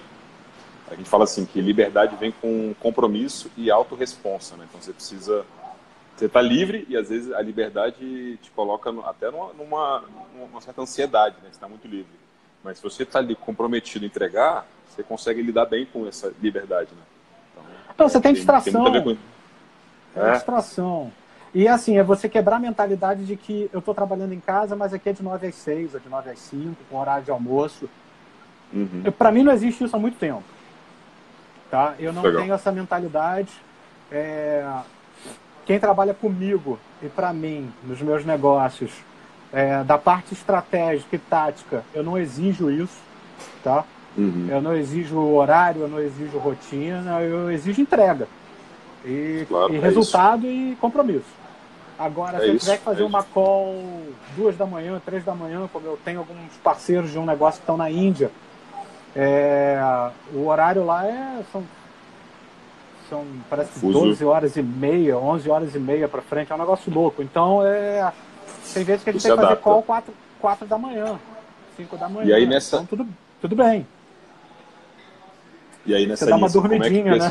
A 0.90 0.94
gente 0.94 1.08
fala 1.08 1.24
assim 1.24 1.44
que 1.44 1.60
liberdade 1.60 2.16
vem 2.16 2.32
com 2.32 2.74
compromisso 2.80 3.50
e 3.56 3.70
autorresponsa, 3.70 4.56
né? 4.56 4.66
Então 4.68 4.80
você 4.80 4.92
precisa 4.92 5.44
você 6.20 6.26
está 6.26 6.42
livre 6.42 6.84
e 6.86 6.98
às 6.98 7.08
vezes 7.08 7.32
a 7.32 7.40
liberdade 7.40 8.36
te 8.42 8.50
coloca 8.50 8.90
até 9.06 9.30
numa, 9.30 9.54
numa, 9.54 10.04
numa 10.38 10.60
certa 10.60 10.82
ansiedade, 10.82 11.36
né? 11.36 11.44
Você 11.44 11.56
está 11.56 11.66
muito 11.66 11.88
livre. 11.88 12.12
Mas 12.62 12.76
se 12.76 12.82
você 12.82 13.04
está 13.04 13.20
ali 13.20 13.34
comprometido 13.34 14.04
em 14.04 14.08
entregar, 14.08 14.66
você 14.86 15.02
consegue 15.02 15.40
lidar 15.40 15.64
bem 15.64 15.86
com 15.86 16.06
essa 16.06 16.30
liberdade, 16.42 16.90
né? 16.90 17.02
Então, 17.52 17.64
então 17.94 18.08
você 18.10 18.20
tem 18.20 18.34
distração. 18.34 18.92
Tem, 18.92 19.02
com... 19.02 19.16
é. 20.14 20.32
distração. 20.32 21.10
E 21.54 21.66
assim, 21.66 21.96
é 21.96 22.02
você 22.02 22.28
quebrar 22.28 22.56
a 22.56 22.60
mentalidade 22.60 23.24
de 23.24 23.34
que 23.34 23.70
eu 23.72 23.78
estou 23.78 23.94
trabalhando 23.94 24.34
em 24.34 24.40
casa, 24.40 24.76
mas 24.76 24.92
aqui 24.92 25.08
é 25.08 25.12
de 25.14 25.22
9 25.22 25.46
às 25.46 25.54
6, 25.54 25.94
ou 25.94 26.00
de 26.00 26.08
9 26.10 26.30
às 26.30 26.38
5, 26.38 26.76
com 26.90 26.98
horário 26.98 27.24
de 27.24 27.30
almoço. 27.30 27.88
Uhum. 28.74 29.04
Para 29.16 29.32
mim 29.32 29.42
não 29.42 29.52
existe 29.52 29.84
isso 29.84 29.96
há 29.96 29.98
muito 29.98 30.18
tempo. 30.18 30.44
Tá? 31.70 31.94
Eu 31.98 32.12
não 32.12 32.22
Legal. 32.22 32.42
tenho 32.42 32.54
essa 32.54 32.72
mentalidade. 32.72 33.52
É 34.10 34.66
quem 35.70 35.78
trabalha 35.78 36.12
comigo 36.12 36.80
e 37.00 37.08
para 37.08 37.32
mim, 37.32 37.72
nos 37.84 38.02
meus 38.02 38.24
negócios, 38.24 38.90
é, 39.52 39.84
da 39.84 39.96
parte 39.96 40.34
estratégica 40.34 41.14
e 41.14 41.18
tática, 41.20 41.84
eu 41.94 42.02
não 42.02 42.18
exijo 42.18 42.68
isso, 42.70 42.98
tá? 43.62 43.84
Uhum. 44.18 44.48
Eu 44.50 44.60
não 44.60 44.74
exijo 44.74 45.16
horário, 45.16 45.82
eu 45.82 45.88
não 45.88 46.00
exijo 46.00 46.38
rotina, 46.38 47.20
eu 47.20 47.52
exijo 47.52 47.80
entrega. 47.80 48.26
E, 49.04 49.46
claro, 49.48 49.72
e 49.72 49.76
é 49.76 49.80
resultado 49.80 50.44
isso. 50.44 50.72
e 50.72 50.76
compromisso. 50.80 51.40
Agora, 51.96 52.38
É 52.38 52.40
se 52.40 52.46
eu 52.48 52.54
isso, 52.56 52.64
tiver 52.64 52.78
que 52.78 52.84
fazer 52.84 53.02
é 53.02 53.06
uma 53.06 53.22
call 53.22 54.02
duas 54.36 54.56
da 54.56 54.66
manhã, 54.66 55.00
três 55.06 55.24
da 55.24 55.36
manhã, 55.36 55.68
como 55.72 55.86
eu 55.86 55.96
tenho 56.04 56.18
alguns 56.18 56.52
parceiros 56.64 57.12
de 57.12 57.18
um 57.18 57.24
negócio 57.24 57.60
que 57.60 57.62
estão 57.62 57.76
na 57.76 57.88
Índia, 57.88 58.28
é, 59.16 59.78
o 60.32 60.46
horário 60.46 60.84
lá 60.84 61.06
é 61.06 61.42
são, 61.52 61.62
são 63.08 63.24
parece 63.48 63.78
Fuso. 63.80 64.00
12 64.00 64.24
horas 64.24 64.56
e 64.56 64.62
meia, 64.62 65.18
11 65.18 65.50
horas 65.50 65.74
e 65.74 65.78
meia 65.78 66.08
para 66.08 66.22
frente, 66.22 66.52
é 66.52 66.54
um 66.54 66.58
negócio 66.58 66.92
louco. 66.92 67.22
Então, 67.22 67.64
é, 67.66 68.12
tem 68.72 68.84
vezes 68.84 69.02
que 69.02 69.10
a 69.10 69.12
gente 69.12 69.22
tem 69.22 69.30
que 69.32 69.36
fazer 69.36 69.56
call 69.56 69.82
4, 69.82 70.14
quatro 70.40 70.66
da 70.66 70.78
manhã, 70.78 71.18
5 71.76 71.96
da 71.96 72.08
manhã. 72.08 72.28
E 72.28 72.32
aí 72.32 72.46
nessa- 72.46 72.76
Então, 72.76 72.86
tudo, 72.86 73.08
tudo 73.40 73.56
bem. 73.56 73.86
E 75.86 75.94
aí 75.94 76.06
nessa 76.06 76.24
Você 76.26 76.30
dá 76.30 76.36
uma 76.36 76.50
como 76.50 76.66
é 76.66 76.68
dormidinha, 76.78 77.12
pensa- 77.12 77.28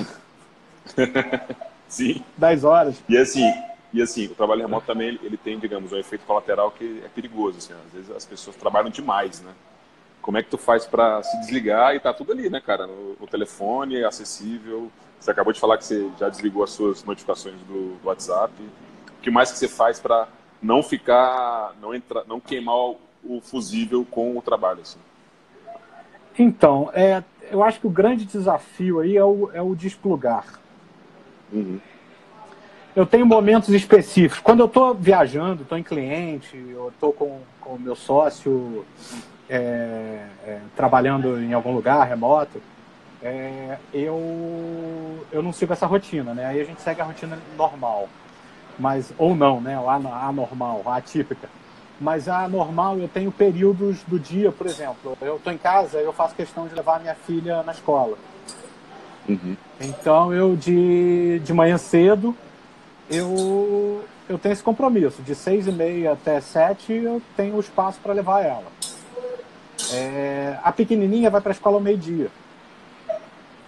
né? 0.98 1.56
Sim. 1.88 2.24
10 2.38 2.64
horas. 2.64 2.96
E 3.08 3.18
assim, 3.18 3.52
e 3.94 4.02
assim, 4.02 4.26
o 4.26 4.36
trabalho 4.36 4.62
remoto 4.62 4.86
também 4.86 5.08
ele, 5.10 5.20
ele 5.24 5.38
tem, 5.38 5.58
digamos, 5.58 5.92
um 5.92 5.98
efeito 5.98 6.26
colateral 6.26 6.72
que 6.72 7.02
é 7.06 7.08
perigoso. 7.10 7.58
Assim, 7.60 7.74
às 7.88 7.94
vezes 7.94 8.12
as 8.16 8.26
pessoas 8.26 8.56
trabalham 8.56 8.90
demais, 8.90 9.42
né? 9.42 9.52
Como 10.30 10.38
é 10.38 10.44
que 10.44 10.50
tu 10.52 10.60
faz 10.60 10.86
para 10.86 11.24
se 11.24 11.40
desligar 11.40 11.96
e 11.96 12.00
tá 12.00 12.14
tudo 12.14 12.32
ali, 12.32 12.52
né, 12.52 12.62
cara? 12.62 12.86
No, 12.86 13.16
no 13.20 13.26
telefone, 13.26 14.04
acessível. 14.04 14.92
Você 15.20 15.32
acabou 15.32 15.52
de 15.52 15.60
falar 15.60 15.76
que 15.80 15.84
você 15.84 16.08
já 16.20 16.30
desligou 16.30 16.64
as 16.64 16.70
suas 16.70 17.04
notificações 17.04 17.56
do, 17.62 17.96
do 17.96 18.08
WhatsApp. 18.08 18.54
O 18.62 19.22
que 19.24 19.32
mais 19.32 19.52
que 19.52 19.58
você 19.58 19.68
faz 19.68 20.00
para 20.00 20.28
não 20.62 20.84
ficar, 20.84 21.74
não 21.82 21.96
entrar, 21.96 22.26
não 22.28 22.40
queimar 22.40 22.76
o, 22.76 23.00
o 23.24 23.42
fusível 23.42 24.06
com 24.06 24.38
o 24.38 24.42
trabalho, 24.44 24.82
assim? 24.82 25.00
Então, 26.38 26.92
é, 26.94 27.24
eu 27.50 27.64
acho 27.64 27.80
que 27.80 27.88
o 27.88 27.90
grande 27.90 28.24
desafio 28.24 29.00
aí 29.00 29.18
é 29.18 29.26
o, 29.26 29.50
é 29.52 29.64
o 29.64 29.74
desplugar. 29.74 30.46
Uhum. 31.52 31.80
Eu 32.96 33.08
tenho 33.08 33.26
momentos 33.26 33.70
específicos. 33.70 34.40
Quando 34.40 34.60
eu 34.60 34.68
estou 34.68 34.94
viajando, 34.94 35.64
estou 35.64 35.76
em 35.76 35.84
cliente, 35.84 36.56
eu 36.56 36.90
estou 36.90 37.12
com 37.12 37.42
com 37.70 37.76
o 37.76 37.80
meu 37.80 37.96
sócio 37.96 38.84
é, 39.50 40.26
é, 40.46 40.60
trabalhando 40.76 41.42
em 41.42 41.54
algum 41.54 41.74
lugar 41.74 42.08
remoto, 42.08 42.62
é, 43.22 43.78
eu, 43.94 45.26
eu 45.32 45.42
não 45.42 45.52
sigo 45.52 45.74
essa 45.74 45.86
rotina, 45.86 46.34
né? 46.34 46.46
Aí 46.46 46.62
a 46.62 46.64
gente 46.64 46.82
segue 46.82 47.02
a 47.02 47.06
rotina 47.06 47.38
normal. 47.58 48.08
Mas, 48.78 49.12
ou 49.18 49.36
não, 49.36 49.60
né? 49.60 49.76
A 49.76 50.28
anormal, 50.28 50.84
a 50.86 50.96
atípica. 50.98 51.50
Mas 52.00 52.30
a 52.30 52.48
normal, 52.48 52.98
eu 52.98 53.10
tenho 53.10 53.30
períodos 53.30 54.02
do 54.04 54.18
dia, 54.18 54.52
por 54.54 54.68
exemplo. 54.68 55.18
Eu 55.20 55.36
estou 55.36 55.52
em 55.52 55.58
casa, 55.58 55.98
eu 55.98 56.14
faço 56.14 56.34
questão 56.34 56.66
de 56.66 56.74
levar 56.74 56.96
a 56.96 57.00
minha 57.00 57.16
filha 57.16 57.62
na 57.64 57.74
escola. 57.74 58.18
Uhum. 59.28 59.58
Então 59.82 60.34
eu 60.34 60.56
de, 60.56 61.40
de 61.40 61.54
manhã 61.54 61.78
cedo 61.78 62.36
eu, 63.10 64.04
eu 64.28 64.40
tenho 64.40 64.54
esse 64.54 64.64
compromisso. 64.64 65.22
De 65.22 65.36
seis 65.36 65.68
e 65.68 65.72
meia 65.72 66.14
até 66.14 66.40
sete 66.40 66.94
eu 66.94 67.22
tenho 67.36 67.56
o 67.56 67.60
espaço 67.60 68.00
para 68.02 68.14
levar 68.14 68.44
ela. 68.44 68.66
É, 69.94 70.58
a 70.64 70.72
pequenininha 70.72 71.30
vai 71.30 71.42
para 71.42 71.52
a 71.52 71.54
escola 71.54 71.78
ao 71.78 71.82
meio-dia. 71.82 72.30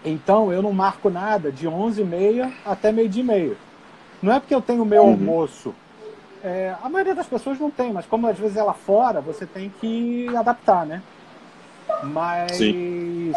Então 0.04 0.52
eu 0.52 0.62
não 0.62 0.72
marco 0.74 1.10
nada 1.10 1.52
de 1.52 1.68
onze 1.68 2.02
e 2.02 2.06
meia 2.06 2.52
até 2.66 2.92
meio-dia 2.92 3.22
e 3.24 3.26
meia. 3.26 3.56
Não 4.22 4.34
é 4.34 4.40
porque 4.40 4.54
eu 4.54 4.62
tenho 4.62 4.84
o 4.84 4.86
meu 4.86 5.04
Uhum. 5.04 5.12
almoço. 5.12 5.74
É, 6.44 6.76
a 6.82 6.90
maioria 6.90 7.14
das 7.14 7.28
pessoas 7.28 7.60
não 7.60 7.70
tem, 7.70 7.94
mas 7.94 8.06
como 8.06 8.28
às 8.28 8.38
vezes 8.38 8.58
ela 8.58 8.74
fora, 8.74 9.22
você 9.22 9.46
tem 9.46 9.70
que 9.70 10.36
adaptar, 10.36 10.86
né? 10.86 11.02
Mas 12.04 12.60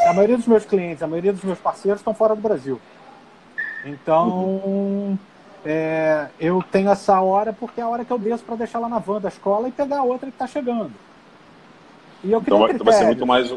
a 0.07 0.13
maioria 0.15 0.37
dos 0.39 0.47
meus 0.47 0.65
clientes, 0.65 1.03
a 1.03 1.07
maioria 1.07 1.33
dos 1.33 1.43
meus 1.45 1.59
parceiros 1.59 2.01
estão 2.01 2.15
fora 2.15 2.35
do 2.35 2.41
Brasil. 2.41 2.81
Então, 3.85 5.19
é, 5.63 6.29
eu 6.41 6.63
tenho 6.63 6.91
essa 6.91 7.21
hora 7.21 7.53
porque 7.53 7.81
é 7.81 7.85
a 7.85 7.89
hora 7.89 8.05
que 8.05 8.13
eu 8.13 8.19
desço 8.19 8.45
para 8.45 8.57
deixar 8.57 8.79
ela 8.79 8.89
na 8.89 8.99
van 8.99 9.21
da 9.21 9.29
escola 9.29 9.69
e 9.69 9.73
pegar 9.73 9.99
a 9.99 10.03
outra 10.05 10.29
que 10.31 10.35
está 10.35 10.47
chegando. 10.47 10.93
Então 12.25 12.59
vai, 12.59 12.73
então 12.73 12.85
vai 12.85 12.95
ser 12.95 13.05
muito 13.05 13.27
mais 13.27 13.55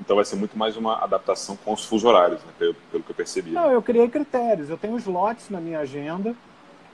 então 0.00 0.14
vai 0.14 0.24
ser 0.24 0.36
muito 0.36 0.56
mais 0.56 0.76
uma 0.76 1.02
adaptação 1.02 1.56
com 1.64 1.72
os 1.72 1.84
fuso 1.84 2.06
horários, 2.06 2.40
né? 2.44 2.52
pelo, 2.56 2.74
pelo 2.74 3.02
que 3.02 3.10
eu 3.10 3.14
percebi. 3.16 3.50
Não, 3.50 3.70
eu 3.70 3.82
criei 3.82 4.08
critérios. 4.08 4.70
Eu 4.70 4.78
tenho 4.78 4.96
slots 4.98 5.50
na 5.50 5.60
minha 5.60 5.80
agenda. 5.80 6.34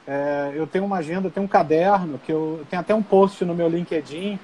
É, 0.07 0.53
eu 0.55 0.67
tenho 0.67 0.85
uma 0.85 0.97
agenda, 0.97 1.29
eu 1.29 1.31
tenho 1.31 1.45
um 1.45 1.49
caderno, 1.49 2.19
que 2.19 2.33
eu 2.33 2.65
tenho 2.71 2.81
até 2.81 2.95
um 2.95 3.03
post 3.03 3.45
no 3.45 3.55
meu 3.55 3.69
LinkedIn, 3.69 4.39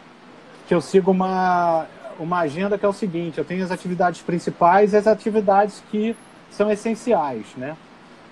que 0.68 0.75
eu 0.75 0.80
sigo 0.80 1.11
uma, 1.11 1.87
uma 2.18 2.40
agenda 2.40 2.78
que 2.78 2.85
é 2.85 2.88
o 2.88 2.92
seguinte, 2.92 3.38
eu 3.38 3.45
tenho 3.45 3.64
as 3.64 3.71
atividades 3.71 4.21
principais 4.21 4.92
e 4.92 4.97
as 4.97 5.07
atividades 5.07 5.83
que 5.90 6.14
são 6.50 6.71
essenciais, 6.71 7.47
né? 7.57 7.76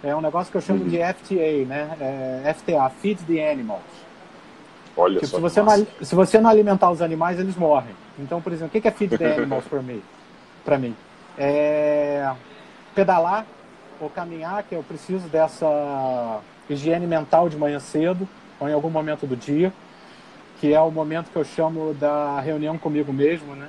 É 0.04 0.14
um 0.14 0.20
negócio 0.20 0.52
que 0.52 0.56
eu 0.58 0.60
chamo 0.60 0.84
Uhum. 0.84 0.88
de 0.88 0.98
FTA, 0.98 1.64
né? 1.66 1.96
É, 2.44 2.54
FTA, 2.54 2.88
Feed 2.90 3.24
the 3.24 3.50
Animals. 3.50 3.80
Olha 4.96 5.20
Tipo, 5.20 5.26
só 5.26 5.36
se, 5.36 5.42
você 5.42 5.62
não, 5.62 5.86
se 6.00 6.14
você 6.14 6.40
não 6.40 6.48
alimentar 6.48 6.90
os 6.90 7.02
animais, 7.02 7.38
eles 7.38 7.54
morrem. 7.54 7.94
Então, 8.18 8.40
por 8.40 8.52
exemplo, 8.52 8.78
o 8.78 8.80
que 8.80 8.88
é 8.88 8.90
feed 8.90 9.18
the 9.18 9.34
animals 9.34 9.64
para 9.66 9.82
mim? 9.82 10.02
Para 10.64 10.78
mim, 10.78 10.96
é 11.36 12.32
pedalar 12.94 13.44
ou 14.00 14.08
caminhar, 14.08 14.62
que 14.62 14.74
eu 14.74 14.82
preciso 14.82 15.28
dessa 15.28 16.40
higiene 16.68 17.06
mental 17.06 17.48
de 17.48 17.56
manhã 17.56 17.78
cedo 17.78 18.26
ou 18.58 18.68
em 18.68 18.72
algum 18.72 18.90
momento 18.90 19.26
do 19.26 19.36
dia, 19.36 19.72
que 20.60 20.72
é 20.72 20.80
o 20.80 20.90
momento 20.90 21.30
que 21.30 21.36
eu 21.36 21.44
chamo 21.44 21.92
da 21.94 22.40
reunião 22.40 22.78
comigo 22.78 23.12
mesmo, 23.12 23.54
né? 23.54 23.68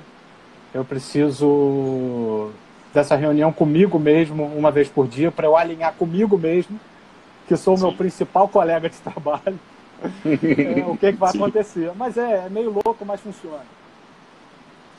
Eu 0.72 0.84
preciso 0.84 2.50
dessa 2.92 3.14
reunião 3.14 3.52
comigo 3.52 3.98
mesmo 3.98 4.44
uma 4.44 4.70
vez 4.70 4.88
por 4.88 5.06
dia 5.06 5.30
para 5.30 5.46
eu 5.46 5.56
alinhar 5.56 5.92
comigo 5.92 6.38
mesmo, 6.38 6.80
que 7.46 7.56
sou 7.56 7.76
o 7.76 7.78
meu 7.78 7.92
principal 7.92 8.48
colega 8.48 8.88
de 8.88 8.96
trabalho 9.00 9.58
é, 10.02 10.84
o 10.86 10.96
que, 10.96 11.12
que 11.12 11.18
vai 11.18 11.32
Sim. 11.32 11.38
acontecer. 11.38 11.92
Mas 11.96 12.16
é, 12.16 12.46
é 12.46 12.48
meio 12.48 12.70
louco, 12.70 13.04
mas 13.04 13.20
funciona. 13.20 13.62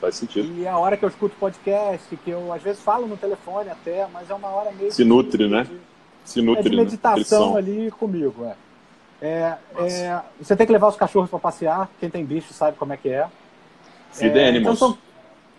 Faz 0.00 0.16
sentido. 0.16 0.50
E 0.58 0.64
é 0.64 0.68
a 0.68 0.78
hora 0.78 0.96
que 0.96 1.04
eu 1.04 1.08
escuto 1.08 1.36
podcast, 1.38 2.16
que 2.16 2.30
eu 2.30 2.52
às 2.52 2.62
vezes 2.62 2.80
falo 2.82 3.06
no 3.06 3.16
telefone 3.16 3.68
até, 3.70 4.06
mas 4.12 4.30
é 4.30 4.34
uma 4.34 4.48
hora 4.48 4.72
meio. 4.72 4.90
Se 4.92 5.04
nutre, 5.04 5.46
né? 5.48 5.64
de- 5.64 5.78
Se 6.24 6.40
É 6.40 6.42
nutre, 6.42 6.70
de 6.70 6.76
né? 6.76 6.82
meditação 6.84 7.16
Nutrição. 7.52 7.56
ali 7.56 7.90
comigo, 7.92 8.44
é. 8.46 8.54
É, 9.22 9.56
é, 9.78 10.20
você 10.40 10.56
tem 10.56 10.66
que 10.66 10.72
levar 10.72 10.88
os 10.88 10.96
cachorros 10.96 11.28
para 11.28 11.38
passear, 11.38 11.90
quem 12.00 12.08
tem 12.08 12.24
bicho 12.24 12.54
sabe 12.54 12.78
como 12.78 12.92
é 12.94 12.96
que 12.96 13.10
é. 13.10 13.26
Feed 14.12 14.32
the 14.32 14.38
É, 14.44 14.48
animals. 14.48 14.76
então 14.78 14.88
são- 14.88 14.98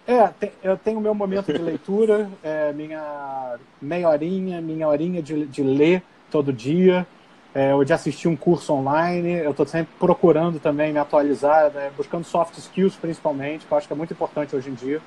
é, 0.08 0.28
tem- 0.40 0.52
eu 0.64 0.76
tenho 0.76 0.98
o 0.98 1.02
meu 1.02 1.14
momento 1.14 1.54
de 1.54 1.60
leitura, 1.62 2.28
é, 2.44 2.74
minha 2.74 3.56
meia 3.80 4.10
horinha, 4.10 4.60
minha 4.62 4.88
horinha 4.88 5.22
de, 5.22 5.46
de 5.46 5.62
ler 5.62 6.02
todo 6.32 6.52
dia, 6.52 7.06
é, 7.54 7.74
ou 7.76 7.84
de 7.84 7.94
assistir 7.94 8.28
um 8.28 8.36
curso 8.36 8.74
online. 8.74 9.34
Eu 9.34 9.52
estou 9.52 9.66
sempre 9.66 9.94
procurando 10.00 10.60
também 10.60 10.92
me 10.94 11.00
atualizar, 11.00 11.72
né, 11.72 11.92
buscando 11.96 12.24
soft 12.24 12.58
skills 12.58 12.96
principalmente, 12.96 13.66
que 13.66 13.72
eu 13.72 13.78
acho 13.78 13.88
que 13.88 13.94
é 13.94 13.96
muito 13.96 14.14
importante 14.14 14.56
hoje 14.56 14.70
em 14.70 14.74
dia. 14.74 15.02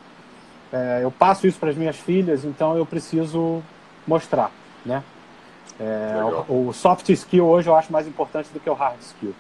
É, 0.73 1.01
eu 1.03 1.11
passo 1.11 1.47
isso 1.47 1.59
para 1.59 1.71
as 1.71 1.77
minhas 1.77 1.97
filhas, 1.97 2.45
então 2.45 2.77
eu 2.77 2.85
preciso 2.85 3.63
mostrar, 4.07 4.51
né? 4.85 5.03
É, 5.81 6.23
o, 6.49 6.69
o 6.69 6.73
soft 6.73 7.09
skill 7.09 7.47
hoje 7.47 7.69
eu 7.69 7.75
acho 7.75 7.93
mais 7.93 8.07
importante 8.07 8.49
do 8.53 8.61
que 8.61 8.71
o 8.71 8.75
hard 8.75 9.01
skill. 9.01 9.35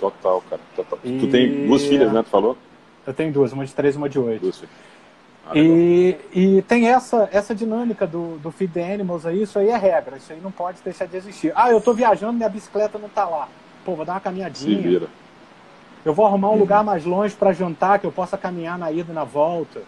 Total, 0.00 0.42
cara. 0.48 0.62
Total. 0.74 0.98
E- 1.04 1.18
Tu 1.18 1.26
tem 1.28 1.66
duas 1.66 1.84
filhas, 1.84 2.12
né? 2.12 2.22
Tu 2.22 2.30
falou? 2.30 2.56
Eu 3.06 3.14
tenho 3.14 3.32
duas, 3.32 3.52
uma 3.52 3.64
de 3.64 3.72
três 3.74 3.94
e 3.94 3.98
uma 3.98 4.08
de 4.08 4.18
oito. 4.18 4.42
Duas 4.42 4.56
filhas. 4.56 4.74
Ah. 5.48 5.52
E, 5.56 6.16
e 6.34 6.62
tem 6.62 6.88
essa, 6.88 7.28
essa 7.32 7.54
dinâmica 7.54 8.06
do, 8.06 8.36
do 8.38 8.50
Feed 8.50 8.72
the 8.72 8.94
Animals 8.94 9.24
aí, 9.24 9.42
isso 9.42 9.58
aí 9.58 9.68
é 9.68 9.76
regra, 9.76 10.16
isso 10.16 10.32
aí 10.32 10.40
não 10.42 10.50
pode 10.50 10.78
deixar 10.84 11.06
de 11.06 11.16
existir. 11.16 11.52
Ah, 11.54 11.70
eu 11.70 11.80
tô 11.80 11.92
viajando, 11.94 12.32
minha 12.32 12.48
bicicleta 12.48 12.98
não 12.98 13.08
tá 13.08 13.24
lá. 13.28 13.48
Pô, 13.84 13.94
vou 13.94 14.04
dar 14.04 14.14
uma 14.14 14.18
Se 14.18 14.24
caminhadinha. 14.24 14.82
vira. 14.82 15.06
Eu 16.04 16.12
vou 16.12 16.26
arrumar 16.26 16.48
um 16.48 16.52
Uhum. 16.54 16.58
lugar 16.58 16.82
mais 16.84 17.04
longe 17.04 17.34
para 17.34 17.52
jantar, 17.52 17.98
que 17.98 18.06
eu 18.06 18.12
possa 18.12 18.36
caminhar 18.36 18.76
na 18.78 18.90
ida 18.90 19.10
e 19.12 19.14
na 19.14 19.24
volta. 19.24 19.82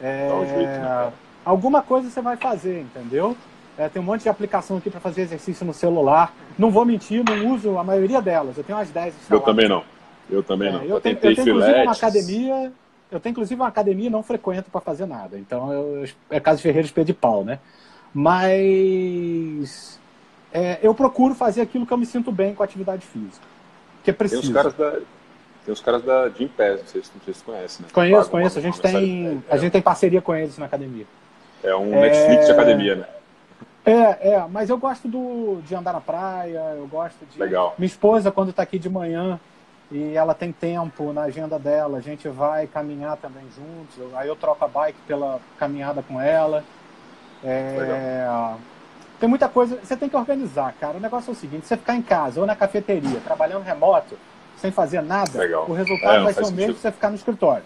É, 0.00 0.28
Dá 0.28 0.34
um 0.36 0.46
jeito, 0.46 0.70
né, 0.70 1.12
alguma 1.44 1.82
coisa 1.82 2.08
você 2.08 2.20
vai 2.22 2.36
fazer, 2.36 2.80
entendeu? 2.80 3.36
É, 3.76 3.88
tem 3.88 4.00
um 4.00 4.04
monte 4.04 4.22
de 4.22 4.28
aplicação 4.28 4.78
aqui 4.78 4.90
para 4.90 5.00
fazer 5.00 5.22
exercício 5.22 5.64
no 5.66 5.72
celular. 5.74 6.32
Não 6.58 6.70
vou 6.70 6.84
mentir, 6.84 7.22
não 7.24 7.52
uso 7.54 7.78
a 7.78 7.84
maioria 7.84 8.20
delas. 8.20 8.56
Eu 8.58 8.64
tenho 8.64 8.76
umas 8.78 8.90
10 8.90 9.06
Eu 9.14 9.20
instaladas. 9.20 9.46
também 9.46 9.68
não. 9.68 9.84
Eu 10.30 10.42
também 10.42 10.68
É, 10.68 10.72
não. 10.72 10.82
eu, 10.82 10.88
Eu 10.96 11.00
tenho, 11.00 11.14
eu 11.16 11.20
tenho 11.20 11.48
inclusive 11.48 11.82
uma 11.82 11.92
academia. 11.92 12.72
Eu 13.10 13.18
tenho 13.18 13.32
inclusive 13.32 13.60
uma 13.60 13.68
academia 13.68 14.06
e 14.06 14.10
não 14.10 14.22
frequento 14.22 14.70
para 14.70 14.80
fazer 14.80 15.06
nada. 15.06 15.38
Então 15.38 15.72
eu, 15.72 16.08
é 16.30 16.38
caso 16.38 16.60
Ferreira 16.60 16.86
espelho 16.86 17.06
de 17.06 17.14
pau, 17.14 17.44
né? 17.44 17.58
Mas 18.12 19.98
é, 20.52 20.78
eu 20.82 20.94
procuro 20.94 21.34
fazer 21.34 21.60
aquilo 21.62 21.86
que 21.86 21.92
eu 21.92 21.96
me 21.98 22.06
sinto 22.06 22.30
bem 22.30 22.54
com 22.54 22.62
a 22.62 22.66
atividade 22.66 23.04
física. 23.06 23.46
Que 24.04 24.10
é 24.10 24.12
Tem 24.12 24.18
preciso. 24.18 24.42
os 24.42 24.52
caras 24.52 24.74
da. 24.74 24.90
Tem 25.64 25.72
os 25.72 25.80
caras 25.80 26.02
da 26.02 26.28
Gym 26.30 26.48
Pass, 26.48 26.80
não 26.80 26.86
sei 26.86 27.02
se, 27.02 27.10
não 27.14 27.20
sei 27.24 27.34
se 27.34 27.40
você 27.40 27.44
conhece, 27.44 27.82
né? 27.82 27.88
Conheço, 27.92 28.30
conheço. 28.30 28.58
A 28.58 28.62
gente 28.62 28.80
tem, 28.80 29.42
a 29.50 29.56
gente 29.58 29.72
tem 29.72 29.82
parceria 29.82 30.22
com 30.22 30.34
eles 30.34 30.56
na 30.56 30.64
academia. 30.66 31.06
É 31.62 31.74
um 31.74 31.92
É- 31.94 32.00
Netflix 32.00 32.46
de 32.46 32.52
academia, 32.52 32.94
né? 32.96 33.04
É, 33.84 34.32
é, 34.34 34.46
mas 34.50 34.68
eu 34.70 34.76
gosto 34.78 35.08
do, 35.08 35.60
de 35.66 35.74
andar 35.74 35.92
na 35.92 36.00
praia, 36.00 36.74
eu 36.76 36.86
gosto 36.86 37.18
de. 37.26 37.38
Legal. 37.38 37.74
Minha 37.78 37.86
esposa, 37.86 38.30
quando 38.30 38.50
está 38.50 38.62
aqui 38.62 38.78
de 38.78 38.88
manhã 38.88 39.40
e 39.90 40.14
ela 40.14 40.34
tem 40.34 40.52
tempo 40.52 41.12
na 41.12 41.22
agenda 41.22 41.58
dela, 41.58 41.98
a 41.98 42.00
gente 42.00 42.28
vai 42.28 42.66
caminhar 42.66 43.16
também 43.16 43.44
juntos. 43.56 43.96
eu- 43.98 44.10
Aí 44.16 44.28
eu 44.28 44.36
troco 44.36 44.64
a 44.64 44.68
bike 44.68 44.98
pela 45.06 45.40
caminhada 45.58 46.02
com 46.02 46.20
ela. 46.20 46.62
É, 47.42 48.54
tem 49.20 49.28
muita 49.28 49.48
coisa. 49.48 49.78
Você 49.82 49.96
tem 49.96 50.08
que 50.08 50.16
organizar, 50.16 50.72
cara. 50.80 50.96
O 50.96 51.00
negócio 51.00 51.30
é 51.30 51.32
o 51.32 51.36
seguinte: 51.36 51.66
você 51.66 51.76
ficar 51.76 51.94
em 51.94 52.02
casa 52.02 52.40
ou 52.40 52.46
na 52.46 52.56
cafeteria, 52.56 53.20
trabalhando 53.20 53.62
remoto, 53.62 54.18
sem 54.56 54.70
fazer 54.70 55.00
nada, 55.02 55.38
Legal. 55.38 55.64
o 55.68 55.72
resultado 55.72 56.16
É, 56.16 56.24
vai 56.24 56.32
ser 56.34 56.44
o 56.44 56.50
mesmo 56.50 56.74
que 56.74 56.80
você 56.80 56.92
ficar 56.92 57.10
no 57.10 57.16
escritório. 57.16 57.64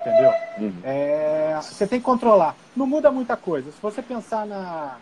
Entendeu? 0.00 0.32
Uhum. 0.58 0.72
É, 0.84 1.58
você 1.60 1.86
tem 1.86 1.98
que 1.98 2.04
controlar. 2.04 2.54
Não 2.76 2.86
muda 2.86 3.10
muita 3.10 3.36
coisa. 3.36 3.72
Se 3.72 3.78
você 3.82 4.00
pensar 4.00 4.46
na, 4.46 4.96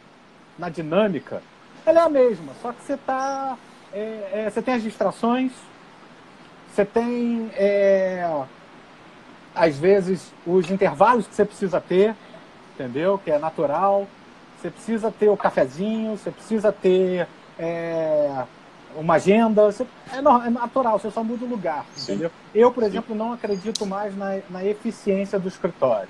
na 0.58 0.68
dinâmica, 0.70 1.42
ela 1.84 2.00
é 2.00 2.02
a 2.04 2.08
mesma, 2.08 2.52
só 2.62 2.72
que 2.72 2.82
você 2.82 2.96
tá. 2.96 3.56
é, 3.92 4.30
é, 4.46 4.50
você 4.50 4.62
tem 4.62 4.72
as 4.74 4.82
distrações, 4.82 5.52
você 6.74 6.84
tem 6.84 7.50
é, 7.54 8.28
às 9.54 9.78
vezes 9.78 10.32
os 10.44 10.68
intervalos 10.70 11.26
que 11.26 11.34
você 11.34 11.44
precisa 11.44 11.80
ter, 11.80 12.14
entendeu? 12.74 13.20
Que 13.22 13.30
é 13.30 13.38
natural. 13.38 14.08
Você 14.60 14.70
precisa 14.70 15.10
ter 15.10 15.28
o 15.28 15.36
cafezinho, 15.36 16.16
você 16.16 16.30
precisa 16.30 16.72
ter 16.72 17.28
é, 17.58 18.42
uma 18.96 19.14
agenda. 19.14 19.70
você- 19.70 19.86
é, 20.12 20.18
é 20.18 20.50
natural, 20.50 20.98
você 20.98 21.10
só 21.10 21.22
muda 21.22 21.44
o 21.44 21.48
lugar, 21.48 21.84
Sim. 21.94 22.14
entendeu? 22.14 22.30
Eu, 22.52 22.72
por 22.72 22.82
Sim. 22.82 22.88
exemplo, 22.88 23.14
não 23.14 23.32
acredito 23.32 23.86
mais 23.86 24.16
na, 24.16 24.40
na 24.50 24.64
eficiência 24.64 25.38
do 25.38 25.46
escritório, 25.46 26.08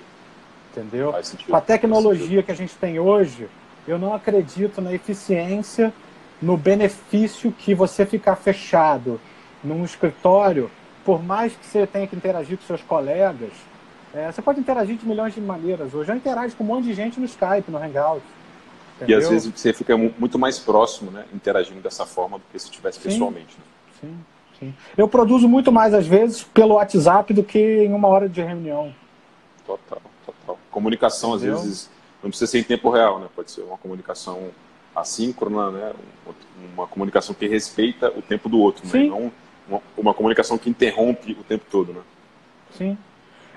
entendeu? 0.73 1.15
Com 1.49 1.57
a 1.57 1.61
tecnologia 1.61 2.43
que 2.43 2.53
a 2.53 2.57
gente 2.57 2.75
tem 2.77 2.99
hoje, 2.99 3.49
eu 3.87 3.99
não 3.99 4.15
acredito 4.15 4.81
na 4.81 4.95
eficiência, 4.95 5.93
no 6.41 6.57
benefício 6.57 7.53
que 7.53 7.75
você 7.75 8.07
ficar 8.07 8.37
fechado 8.37 9.21
num 9.65 9.85
escritório, 9.85 10.71
por 11.05 11.23
mais 11.23 11.55
que 11.55 11.65
você 11.67 11.87
tenha 11.87 12.07
que 12.07 12.15
interagir 12.15 12.59
com 12.59 12.65
seus 12.65 12.83
colegas, 12.83 13.51
é, 14.15 14.31
você 14.31 14.41
pode 14.43 14.61
interagir 14.61 14.97
de 14.97 15.07
milhões 15.09 15.35
de 15.35 15.41
maneiras. 15.41 15.93
Hoje 15.95 16.13
eu 16.13 16.17
interajo 16.17 16.55
com 16.57 16.63
um 16.63 16.67
monte 16.69 16.85
de 16.85 16.95
gente 16.95 17.19
no 17.19 17.27
Skype, 17.27 17.71
no 17.71 17.79
Hangout. 17.79 18.23
E 19.01 19.05
entendeu? 19.05 19.19
às 19.19 19.29
vezes 19.29 19.53
você 19.55 19.73
fica 19.73 19.97
mu- 19.97 20.15
muito 20.19 20.39
mais 20.39 20.59
próximo, 20.59 21.11
né? 21.11 21.25
Interagindo 21.35 21.81
dessa 21.81 22.07
forma 22.07 22.39
do 22.39 22.45
que 22.53 22.59
se 22.59 22.67
estivesse 22.67 22.99
Sim. 23.01 23.09
pessoalmente. 23.09 23.57
Né? 23.59 23.65
Sim, 24.01 24.19
sim. 24.61 24.75
Eu 24.97 25.09
produzo 25.09 25.49
muito 25.49 25.73
mais, 25.73 25.93
às 25.95 26.07
vezes, 26.07 26.45
pelo 26.45 26.75
WhatsApp 26.75 27.35
do 27.35 27.43
que 27.43 27.59
em 27.59 27.93
uma 27.93 28.07
hora 28.07 28.29
de 28.29 28.41
reunião. 28.41 28.95
Total, 29.67 30.01
total. 30.25 30.59
Comunicação, 30.71 31.35
Entendeu? 31.35 31.57
às 31.57 31.63
vezes, 31.65 31.91
não 32.23 32.31
precisa 32.31 32.51
ser 32.51 32.61
em 32.61 32.65
tempo 32.65 32.89
real, 32.91 33.19
né? 33.19 33.27
Pode 33.35 33.51
ser 33.51 33.63
uma 33.63 33.77
comunicação 33.79 34.51
assíncrona, 34.95 35.71
né? 35.73 35.93
Um- 36.27 36.35
Uma 36.75 36.87
comunicação 36.87 37.35
que 37.35 37.47
respeita 37.49 38.11
o 38.17 38.23
tempo 38.23 38.49
do 38.49 38.59
outro, 38.59 38.85
né? 38.87 38.91
Sim. 38.93 39.07
E 39.07 39.11
não 39.11 39.31
uma, 39.69 39.81
uma 39.97 40.15
comunicação 40.15 40.59
que 40.59 40.69
interrompe 40.71 41.33
o 41.33 41.45
tempo 41.45 41.65
todo, 41.71 41.93
né? 41.93 42.01
Sim. 42.77 42.99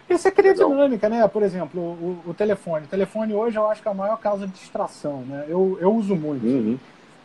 E 0.10 0.18
você 0.18 0.32
cria 0.32 0.54
dinâmica, 0.54 1.10
né? 1.10 1.28
Por 1.28 1.44
exemplo, 1.44 1.82
o, 1.82 2.24
o 2.28 2.34
telefone. 2.34 2.86
O 2.86 2.90
telefone 2.90 3.34
hoje 3.34 3.58
eu 3.58 3.70
acho 3.70 3.82
que 3.82 3.88
é 3.88 3.92
a 3.92 3.94
maior 3.94 4.18
causa 4.18 4.48
de 4.48 4.54
distração, 4.54 5.22
né? 5.28 5.46
Eu, 5.50 5.78
eu 5.82 5.94
uso 5.94 6.16
muito. 6.16 6.46
Uhum. 6.46 6.78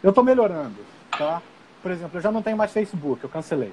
Eu 0.02 0.08
estou 0.10 0.24
melhorando, 0.24 0.74
tá? 1.16 1.40
Por 1.80 1.90
exemplo, 1.92 2.18
eu 2.18 2.22
já 2.22 2.32
não 2.32 2.42
tenho 2.42 2.56
mais 2.56 2.72
Facebook, 2.72 3.22
eu 3.22 3.30
cancelei. 3.30 3.72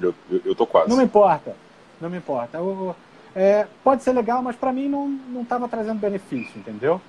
Eu, 0.00 0.12
eu, 0.30 0.40
eu 0.46 0.54
tô 0.54 0.66
quase. 0.66 0.88
Não 0.90 0.96
me 0.96 1.04
importa, 1.04 1.54
não 2.00 2.10
me 2.10 2.16
importa. 2.18 2.58
Eu- 2.58 2.96
é, 3.34 3.66
pode 3.82 4.02
ser 4.02 4.12
legal, 4.12 4.42
mas 4.42 4.56
para 4.56 4.72
mim 4.72 4.88
não 4.88 5.08
não 5.08 5.42
estava 5.42 5.66
trazendo 5.66 5.98
benefício, 5.98 6.52
entendeu? 6.58 7.00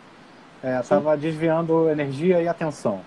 Estava 0.81 1.17
desviando 1.17 1.89
energia 1.89 2.41
e 2.41 2.47
atenção. 2.47 3.01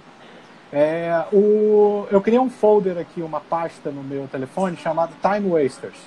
É, 0.73 1.25
o, 1.33 2.07
eu 2.11 2.21
criei 2.21 2.39
um 2.41 2.51
folder 2.51 2.99
aqui, 2.99 3.23
uma 3.23 3.41
pasta 3.41 3.91
no 3.91 4.03
meu 4.03 4.27
telefone 4.27 4.77
chamado 4.77 5.13
Time 5.23 5.49
Wasters, 5.51 5.99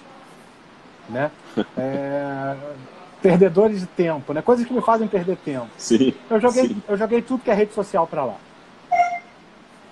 né? 1.09 1.31
É, 1.77 2.55
perdedores 3.21 3.81
de 3.81 3.87
tempo, 3.87 4.33
né? 4.33 4.41
Coisas 4.41 4.65
que 4.65 4.73
me 4.73 4.81
fazem 4.81 5.07
perder 5.07 5.37
tempo. 5.37 5.69
Sim. 5.77 6.13
Eu 6.29 6.39
joguei, 6.39 6.67
Sim. 6.67 6.83
eu 6.87 6.97
joguei 6.97 7.21
tudo 7.21 7.43
que 7.43 7.49
é 7.51 7.53
rede 7.53 7.73
social 7.73 8.05
para 8.05 8.25
lá. 8.25 8.35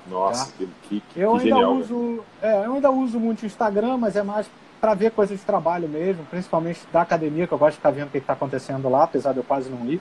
Nossa, 0.10 0.52
que, 0.58 0.68
que, 0.84 1.02
que 1.02 1.20
Eu 1.20 1.32
ainda 1.32 1.44
genial. 1.44 1.74
uso, 1.74 2.24
é, 2.42 2.66
eu 2.66 2.76
ainda 2.76 2.90
uso 2.92 3.20
muito 3.20 3.44
o 3.44 3.46
Instagram, 3.46 3.98
mas 3.98 4.16
é 4.16 4.24
mais 4.24 4.50
para 4.80 4.94
ver 4.94 5.12
coisas 5.12 5.38
de 5.40 5.46
trabalho 5.46 5.90
mesmo, 5.90 6.24
principalmente 6.30 6.82
da 6.94 7.02
academia, 7.02 7.46
que 7.48 7.54
eu 7.54 7.58
gosto 7.58 7.72
de 7.72 7.78
ficar 7.78 7.92
vendo 7.92 8.08
o 8.08 8.12
que 8.12 8.18
está 8.20 8.34
acontecendo 8.34 8.88
lá, 8.90 9.04
apesar 9.04 9.34
de 9.34 9.40
eu 9.40 9.44
quase 9.44 9.70
não 9.70 9.86
ir. 9.86 10.00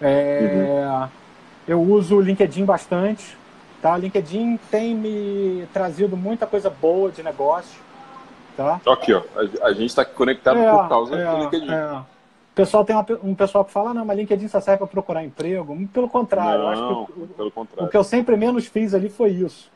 É, 0.00 0.86
Uhum. 1.02 1.08
Eu 1.68 1.82
uso 1.82 2.16
o 2.16 2.20
LinkedIn 2.20 2.64
bastante. 2.64 3.36
Tá? 3.82 3.94
O 3.94 3.98
LinkedIn 3.98 4.58
tem 4.70 4.94
me 4.94 5.66
trazido 5.72 6.16
muita 6.16 6.46
coisa 6.46 6.70
boa 6.70 7.10
de 7.10 7.22
negócio. 7.22 7.80
Tá? 8.56 8.80
Aqui, 8.86 9.12
ó. 9.12 9.22
A, 9.36 9.66
a 9.66 9.72
gente 9.72 9.90
está 9.90 10.04
conectado 10.04 10.58
É, 10.58 10.70
por 10.70 10.88
causa 10.88 11.14
é, 11.16 11.30
do 11.30 11.36
LinkedIn. 11.44 11.70
é. 11.70 11.92
O 11.94 12.56
pessoal 12.56 12.84
tem 12.86 12.96
uma 12.96 13.04
um 13.22 13.34
pessoal 13.34 13.64
que 13.66 13.70
fala, 13.70 13.92
não, 13.92 14.02
mas 14.04 14.16
LinkedIn 14.16 14.48
só 14.48 14.60
serve 14.60 14.78
para 14.78 14.86
procurar 14.86 15.22
emprego. 15.22 15.76
Pelo 15.88 16.08
contrário, 16.08 16.62
eu 16.62 16.68
acho 16.68 16.80
Não, 16.80 17.04
que 17.04 17.12
o- 17.12 17.26
pelo 17.28 17.48
o 17.48 17.52
contrário. 17.52 17.90
que 17.90 17.96
eu 17.96 18.02
sempre 18.04 18.34
menos 18.34 18.66
fiz 18.66 18.94
ali 18.94 19.10
foi 19.10 19.30
isso. 19.30 19.70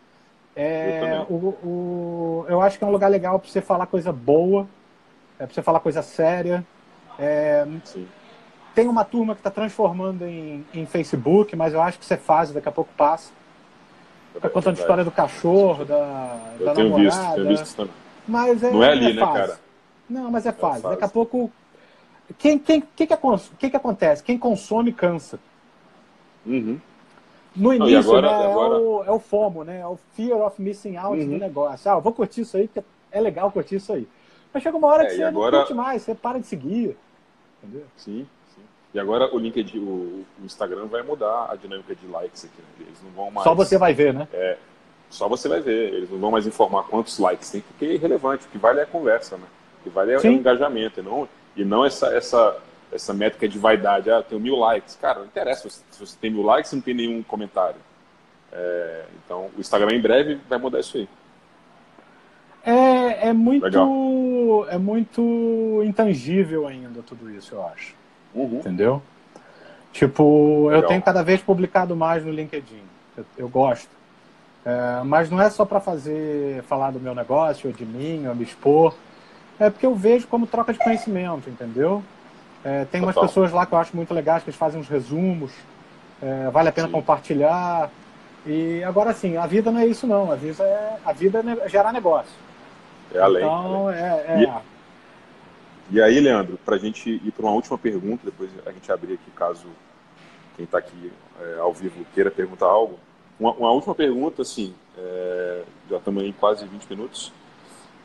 É, 0.57 1.25
Eu 1.29 1.35
o, 1.35 1.49
o- 1.63 2.47
eu 2.49 2.61
acho 2.63 2.79
que 2.79 2.85
é 2.85 2.87
um 2.87 2.91
lugar 2.91 3.09
legal 3.09 3.39
para 3.39 3.51
você 3.51 3.61
falar 3.61 3.87
coisa 3.87 4.11
boa, 4.11 4.67
é, 5.39 5.45
para 5.45 5.55
você 5.55 5.63
falar 5.63 5.81
coisa 5.81 6.01
séria. 6.01 6.65
É, 7.19 7.67
tem 8.75 8.89
uma 8.89 9.05
turma 9.05 9.35
que 9.35 9.41
está 9.41 9.51
transformando 9.51 10.25
em, 10.27 10.65
em 10.73 10.87
Facebook, 10.87 11.55
mas 11.55 11.75
eu 11.75 11.83
acho 11.83 11.99
que 11.99 12.15
é 12.15 12.17
fase, 12.17 12.55
daqui 12.55 12.69
a 12.69 12.73
pouco 12.73 12.91
passa. 12.97 13.31
Fica 14.35 14.49
contando 14.51 14.77
a 14.77 14.81
história 14.81 15.05
do 15.05 15.11
cachorro, 15.11 15.85
da, 15.85 16.39
Eu 16.59 16.67
da 16.67 16.75
tenho 16.75 16.91
namorada. 16.91 17.11
visto, 17.19 17.35
tenho 17.35 17.49
visto 17.49 17.65
isso 17.65 17.77
também. 17.77 17.95
Mas 18.29 18.63
é, 18.63 18.71
Não 18.71 18.83
é 18.85 18.91
ali, 18.93 19.13
né, 19.13 19.21
fase. 19.21 19.39
cara? 19.39 19.61
Não, 20.09 20.31
mas 20.31 20.47
é 20.47 20.53
fase. 20.53 20.83
fase. 20.83 20.95
Daqui 20.95 21.05
a 21.05 21.09
pouco. 21.09 21.51
Quem, 22.39 22.59
quem, 22.59 22.81
quem 22.95 23.07
que, 23.09 23.13
acon- 23.13 23.39
que, 23.59 23.67
acontece? 23.77 24.23
Quem 24.23 24.39
consome 24.39 24.93
cansa. 24.93 25.39
Uhum. 26.47 26.81
No 27.57 27.73
Não, 27.75 27.89
início, 27.89 27.99
agora- 28.17 28.39
né, 28.39 28.47
agora- 28.51 28.75
É, 28.77 28.79
o, 28.79 29.05
é 29.05 29.11
o 29.11 29.19
FOMO, 29.19 29.65
né? 29.65 29.81
É 29.81 29.87
o 29.87 29.99
Fear 30.15 30.39
of 30.41 30.63
Missing 30.63 30.97
Out 30.97 31.19
Uhum. 31.21 31.29
do 31.31 31.39
negócio. 31.39 31.91
Ah, 31.91 31.95
eu 31.97 32.01
vou 32.01 32.13
curtir 32.13 32.43
isso 32.43 32.57
aí, 32.57 32.69
porque 32.69 32.87
é 33.11 33.21
legal 33.21 33.51
curtir 33.51 33.77
isso 33.77 33.93
aí. 33.93 34.07
Mas 34.55 34.63
chega 34.63 34.77
uma 34.77 34.87
hora 34.87 35.03
É, 35.05 35.07
que 35.07 35.17
você 35.17 35.23
agora- 35.25 35.51
não 35.59 35.59
curte 35.65 35.75
mais, 35.75 36.03
você 36.03 36.15
para 36.15 36.39
de 36.39 36.47
seguir. 36.47 36.97
Entendeu? 37.63 37.85
Sim. 37.97 38.27
E 38.93 38.99
agora 38.99 39.33
o 39.33 39.39
LinkedIn, 39.39 39.79
o, 39.79 40.25
o 40.41 40.45
Instagram 40.45 40.87
vai 40.87 41.03
mudar 41.03 41.49
a 41.51 41.55
dinâmica 41.55 41.95
de 41.95 42.07
likes 42.07 42.45
aqui, 42.45 42.61
né? 42.61 42.87
Eles 42.87 43.03
não 43.05 43.11
vão 43.11 43.31
mais. 43.31 43.45
Só 43.45 43.55
você 43.55 43.79
vai 43.79 43.95
ver, 43.95 44.13
né? 44.13 44.27
Só 45.09 45.29
você 45.29 45.49
vai 45.49 45.61
ver. 45.61 45.95
Eles 45.95 46.11
não 46.11 46.19
vão 46.19 46.31
mais 46.33 46.47
informar 46.47 46.85
quantos 46.85 47.19
likes 47.19 47.51
tem, 47.51 47.61
porque 47.61 47.85
é 47.85 47.95
irrelevante. 47.95 48.47
O 48.47 48.49
que 48.49 48.59
vale 48.59 48.81
é 48.81 48.83
a 48.83 48.87
conversa, 48.87 49.37
né? 49.37 49.45
O 49.81 49.85
que 49.85 49.91
vale 49.91 50.13
é, 50.13 50.15
é 50.15 50.19
o 50.19 50.27
engajamento, 50.27 51.01
e 51.01 51.03
não, 51.03 51.29
e 51.57 51.65
não 51.65 51.85
essa, 51.85 52.09
essa, 52.09 52.57
essa 52.93 53.15
métrica 53.15 53.49
de 53.49 53.59
vaidade. 53.59 54.11
Ah, 54.11 54.17
eu 54.17 54.23
tenho 54.25 54.41
mil 54.41 54.57
likes. 54.57 54.97
Cara, 55.01 55.21
não 55.21 55.27
interessa 55.27 55.69
se 55.69 55.77
você, 55.77 55.83
se 55.91 56.07
você 56.07 56.17
tem 56.21 56.31
mil 56.31 56.43
likes 56.43 56.73
e 56.73 56.75
não 56.75 56.83
tem 56.83 56.95
nenhum 56.95 57.23
comentário. 57.23 57.81
É, 58.53 59.05
então, 59.25 59.51
o 59.57 59.61
Instagram 59.61 59.95
em 59.95 60.01
breve 60.01 60.41
vai 60.49 60.59
mudar 60.59 60.81
isso 60.81 60.97
aí. 60.97 61.09
É, 62.65 63.29
é 63.29 63.33
muito. 63.33 63.63
Legal. 63.63 63.89
É 64.69 64.79
muito 64.79 65.81
intangível 65.85 66.67
ainda 66.67 67.03
tudo 67.03 67.31
isso, 67.31 67.55
eu 67.55 67.65
acho. 67.67 68.00
Uhum. 68.35 68.59
Entendeu? 68.61 69.03
Tipo, 69.93 70.69
eu 70.71 70.77
Legal. 70.77 70.89
tenho 70.89 71.03
cada 71.03 71.23
vez 71.23 71.41
publicado 71.41 71.97
mais 71.97 72.25
no 72.25 72.31
LinkedIn. 72.31 72.83
Eu, 73.17 73.25
eu 73.37 73.49
gosto. 73.49 73.89
É, 74.65 75.03
mas 75.05 75.31
não 75.31 75.41
é 75.41 75.49
só 75.51 75.65
para 75.65 75.81
fazer 75.81 76.63
falar 76.65 76.91
do 76.91 77.01
meu 77.01 77.15
negócio, 77.15 77.69
ou 77.69 77.75
de 77.75 77.85
mim, 77.85 78.27
ou 78.27 78.35
me 78.35 78.45
expor. 78.45 78.95
É 79.59 79.69
porque 79.69 79.87
eu 79.87 79.95
vejo 79.95 80.27
como 80.27 80.47
troca 80.47 80.73
de 80.73 80.79
conhecimento, 80.79 81.49
entendeu? 81.51 82.03
É, 82.65 82.85
tem 82.85 83.01
umas 83.01 83.15
Total. 83.15 83.29
pessoas 83.29 83.53
lá 83.53 83.67
que 83.67 83.73
eu 83.75 83.79
acho 83.79 83.97
muito 83.97 84.13
legais, 84.15 84.43
que 84.43 84.51
eles 84.51 84.59
fazem 84.59 84.81
uns 84.81 84.89
resumos. 84.89 85.51
É, 86.23 86.51
vale 86.51 86.69
a 86.69 86.73
pena 86.73 86.87
Sim. 86.87 86.93
compartilhar. 86.93 87.91
E 88.47 88.83
agora 88.85 89.13
sim, 89.13 89.37
a 89.37 89.47
vida 89.47 89.71
não 89.71 89.81
é 89.81 89.87
isso 89.87 90.07
não. 90.07 90.31
A 90.31 90.35
vida 90.37 90.63
é, 90.63 90.97
a 91.05 91.13
vida 91.13 91.43
é 91.65 91.69
gerar 91.69 91.93
negócio. 91.93 92.33
É 93.15 93.19
além. 93.19 93.43
além. 93.45 93.67
então, 93.69 93.91
é, 93.91 94.25
é, 94.29 94.43
E- 94.43 94.53
E 95.91 96.01
aí, 96.01 96.21
Leandro, 96.21 96.59
para 96.65 96.77
a 96.77 96.79
gente 96.79 97.11
ir 97.11 97.33
para 97.33 97.45
uma 97.45 97.53
última 97.53 97.77
pergunta, 97.77 98.23
depois 98.25 98.49
a 98.65 98.71
gente 98.71 98.91
abrir 98.93 99.15
aqui, 99.15 99.31
caso 99.35 99.67
quem 100.57 100.65
está 100.65 100.79
aqui 100.79 101.13
é, 101.41 101.59
ao 101.59 101.73
vivo 101.73 102.05
queira 102.15 102.31
perguntar 102.31 102.67
algo. 102.67 102.99
Uma, 103.39 103.53
uma 103.55 103.73
última 103.73 103.95
pergunta, 103.95 104.43
assim, 104.43 104.73
é, 104.97 105.63
já 105.89 105.97
estamos 105.97 106.23
em 106.23 106.33
quase 106.33 106.65
20 106.65 106.85
minutos. 106.89 107.33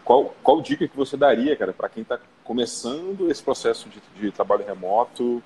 Qual, 0.04 0.34
qual 0.42 0.62
dica 0.62 0.88
que 0.88 0.98
você 0.98 1.16
daria, 1.16 1.56
cara, 1.56 1.74
para 1.74 1.90
quem 1.90 2.02
está 2.02 2.20
começando 2.44 3.30
esse 3.30 3.44
processo 3.44 3.88
de, 3.90 4.02
de 4.20 4.32
trabalho 4.32 4.66
remoto 4.66 5.44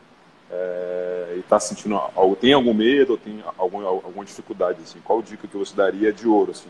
é, 0.49 1.33
e 1.35 1.39
está 1.39 1.59
sentindo 1.59 1.95
algo, 1.95 2.35
tem 2.35 2.53
algum 2.53 2.73
medo 2.73 3.11
ou 3.13 3.17
tem 3.17 3.43
algum, 3.57 3.85
alguma 3.85 4.23
dificuldade, 4.23 4.79
assim? 4.81 4.99
Qual 5.03 5.21
dica 5.21 5.47
que 5.47 5.57
você 5.57 5.75
daria 5.75 6.13
de 6.13 6.27
ouro, 6.27 6.51
assim? 6.51 6.69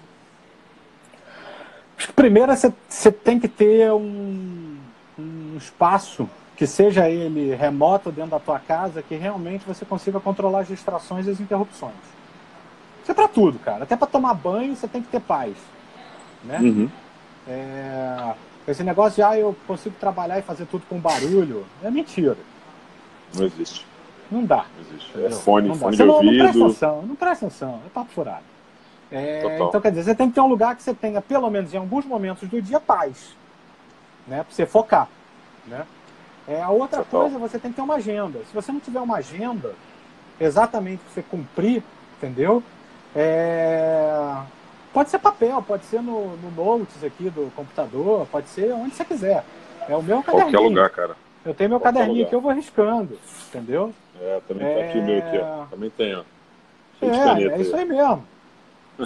Primeiro 2.15 2.55
você- 2.55 2.73
você 2.87 3.11
tem 3.11 3.39
que 3.39 3.47
ter 3.47 3.91
um, 3.91 4.78
um 5.19 5.57
espaço 5.57 6.29
que 6.55 6.67
seja 6.67 7.09
ele 7.09 7.55
remoto 7.55 8.11
dentro 8.11 8.31
da 8.31 8.39
tua 8.39 8.59
casa, 8.59 9.01
que 9.01 9.15
realmente 9.15 9.65
você 9.65 9.85
consiga 9.85 10.19
controlar 10.19 10.61
as 10.61 10.67
distrações 10.67 11.25
e 11.25 11.29
as 11.29 11.39
interrupções. 11.39 11.93
Isso 13.01 13.11
é 13.11 13.13
para 13.13 13.27
tudo, 13.27 13.57
cara. 13.59 13.83
Até 13.83 13.95
para 13.95 14.07
tomar 14.07 14.33
banho 14.33 14.75
você 14.75 14.87
tem 14.87 15.01
que 15.01 15.07
ter 15.07 15.21
paz. 15.21 15.55
Né? 16.43 16.59
Uhum. 16.59 16.89
É, 17.47 18.33
esse 18.67 18.83
negócio 18.83 19.15
de 19.15 19.23
ah, 19.23 19.37
eu 19.37 19.55
consigo 19.65 19.95
trabalhar 19.99 20.37
e 20.37 20.41
fazer 20.41 20.65
tudo 20.65 20.85
com 20.89 20.99
barulho 20.99 21.65
é 21.83 21.89
mentira. 21.89 22.37
Não 23.33 23.45
existe. 23.45 23.85
Não 24.29 24.43
dá. 24.43 24.65
É 25.15 25.29
fone, 25.31 25.69
não 25.69 25.75
fone 25.75 25.95
de 25.95 26.03
não, 26.03 26.15
ouvido. 26.15 26.31
Não 26.31 26.43
presta 26.43 26.63
atenção, 26.65 27.01
não 27.01 27.15
presta 27.15 27.45
atenção, 27.45 27.81
é 27.85 27.89
papo 27.89 28.11
furado. 28.11 28.43
É, 29.11 29.55
então, 29.55 29.81
quer 29.81 29.89
dizer, 29.89 30.03
você 30.03 30.15
tem 30.15 30.27
que 30.29 30.35
ter 30.35 30.41
um 30.41 30.47
lugar 30.47 30.75
que 30.75 30.83
você 30.83 30.93
tenha, 30.93 31.19
pelo 31.19 31.49
menos 31.49 31.73
em 31.73 31.77
alguns 31.77 32.05
momentos 32.05 32.47
do 32.47 32.61
dia, 32.61 32.79
paz. 32.79 33.35
Né? 34.29 34.43
Para 34.43 34.53
você 34.53 34.65
focar. 34.65 35.09
Né? 35.67 35.85
É, 36.47 36.61
a 36.61 36.69
outra 36.69 37.03
Total. 37.03 37.21
coisa, 37.21 37.37
você 37.37 37.59
tem 37.59 37.71
que 37.71 37.75
ter 37.75 37.81
uma 37.81 37.95
agenda. 37.95 38.39
Se 38.39 38.53
você 38.53 38.71
não 38.71 38.79
tiver 38.79 38.99
uma 38.99 39.17
agenda, 39.17 39.73
exatamente 40.39 41.01
para 41.03 41.13
você 41.13 41.21
cumprir, 41.21 41.83
entendeu? 42.17 42.63
É... 43.15 44.35
Pode 44.93 45.09
ser 45.09 45.19
papel, 45.19 45.61
pode 45.61 45.85
ser 45.85 46.01
no, 46.01 46.35
no 46.37 46.51
notes 46.51 47.03
aqui 47.03 47.29
do 47.29 47.51
computador, 47.55 48.25
pode 48.31 48.47
ser 48.49 48.71
onde 48.71 48.95
você 48.95 49.05
quiser. 49.05 49.43
É 49.87 49.95
o 49.95 50.01
meu 50.01 50.23
caderninho. 50.23 50.51
Qualquer 50.51 50.69
lugar, 50.69 50.89
cara. 50.89 51.15
Eu 51.45 51.53
tenho 51.53 51.69
meu 51.69 51.79
Qualquer 51.79 51.99
caderninho 51.99 52.25
lugar. 52.25 52.29
que 52.29 52.35
eu 52.35 52.41
vou 52.41 52.51
riscando, 52.51 53.19
entendeu? 53.47 53.93
É, 54.19 54.41
também 54.47 54.75
tá 54.75 54.81
aqui 54.81 54.97
o 54.97 55.03
meu 55.03 55.17
aqui, 55.19 55.37
ó. 55.37 55.65
Também 55.65 55.89
tem, 55.91 56.15
ó. 56.15 56.23
É, 57.01 57.43
é 57.43 57.61
isso 57.61 57.75
aí 57.75 57.85
mesmo. 57.85 58.23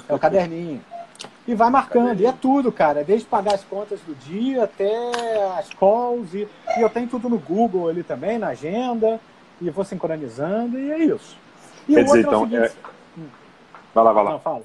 É 0.08 0.14
o 0.14 0.20
caderninho. 0.20 0.82
E 1.46 1.54
vai 1.54 1.70
marcando, 1.70 2.22
e 2.22 2.26
é 2.26 2.32
tudo, 2.32 2.72
cara. 2.72 3.04
Desde 3.04 3.28
pagar 3.28 3.56
as 3.56 3.64
contas 3.64 4.00
do 4.02 4.16
dia 4.16 4.64
até 4.64 4.96
as 5.58 5.70
calls. 5.74 6.34
E, 6.34 6.48
e 6.78 6.82
eu 6.82 6.90
tenho 6.90 7.08
tudo 7.08 7.30
no 7.30 7.38
Google 7.38 7.90
ali 7.90 8.02
também, 8.02 8.38
na 8.38 8.48
agenda. 8.48 9.20
E 9.62 9.70
vou 9.70 9.84
sincronizando, 9.84 10.80
e 10.80 10.92
é 10.92 11.00
isso. 11.00 11.38
E 11.88 11.96
Quer 11.96 12.04
dizer, 12.06 12.20
então, 12.22 12.34
é 12.34 12.38
o 12.38 12.50
seguinte... 12.50 12.78
é... 13.18 13.24
Vai 13.94 14.04
lá, 14.04 14.14
vai 14.14 14.24
lá. 14.24 14.32
Não, 14.32 14.40
fala. 14.40 14.62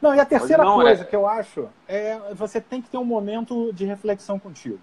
Não, 0.00 0.14
e 0.14 0.20
a 0.20 0.24
terceira 0.24 0.64
não, 0.64 0.76
coisa 0.76 1.02
é... 1.02 1.04
que 1.04 1.16
eu 1.16 1.26
acho 1.26 1.68
é 1.88 2.18
você 2.34 2.60
tem 2.60 2.82
que 2.82 2.88
ter 2.88 2.98
um 2.98 3.04
momento 3.04 3.72
de 3.72 3.84
reflexão 3.84 4.38
contigo. 4.38 4.80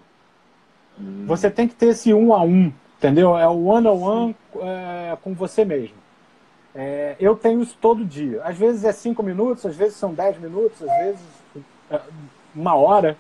Hum. 1.00 1.26
Você 1.28 1.50
tem 1.50 1.68
que 1.68 1.76
ter 1.76 1.88
esse 1.88 2.14
um 2.14 2.34
a 2.34 2.42
um, 2.42 2.72
entendeu? 2.98 3.38
É 3.38 3.48
o 3.48 3.66
one 3.66 3.88
on 3.88 4.02
one 4.02 4.36
é, 4.62 5.18
com 5.22 5.34
você 5.34 5.66
mesmo. 5.66 6.03
É, 6.76 7.16
eu 7.20 7.36
tenho 7.36 7.62
isso 7.62 7.78
todo 7.80 8.04
dia. 8.04 8.42
Às 8.44 8.58
vezes 8.58 8.84
é 8.84 8.92
cinco 8.92 9.22
minutos, 9.22 9.66
às 9.66 9.76
vezes 9.76 9.96
são 9.96 10.14
dez 10.14 10.40
minutos, 10.40 10.82
às 10.82 10.98
vezes 10.98 11.22
é 11.90 12.00
uma 12.56 12.76
hora, 12.76 13.18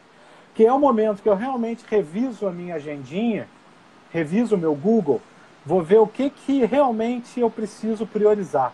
que 0.56 0.66
é 0.66 0.74
o 0.74 0.80
momento 0.80 1.22
que 1.22 1.30
eu 1.30 1.36
realmente 1.36 1.86
reviso 1.88 2.48
a 2.48 2.52
minha 2.52 2.76
agendinha, 2.76 3.48
reviso 4.12 4.56
o 4.56 4.58
meu 4.58 4.74
Google, 4.76 5.22
vou 5.66 5.82
ver 5.82 6.00
o 6.00 6.08
que, 6.08 6.30
que 6.30 6.66
realmente 6.66 7.39
eu 7.39 7.50
preciso 7.50 8.06
priorizar. 8.06 8.74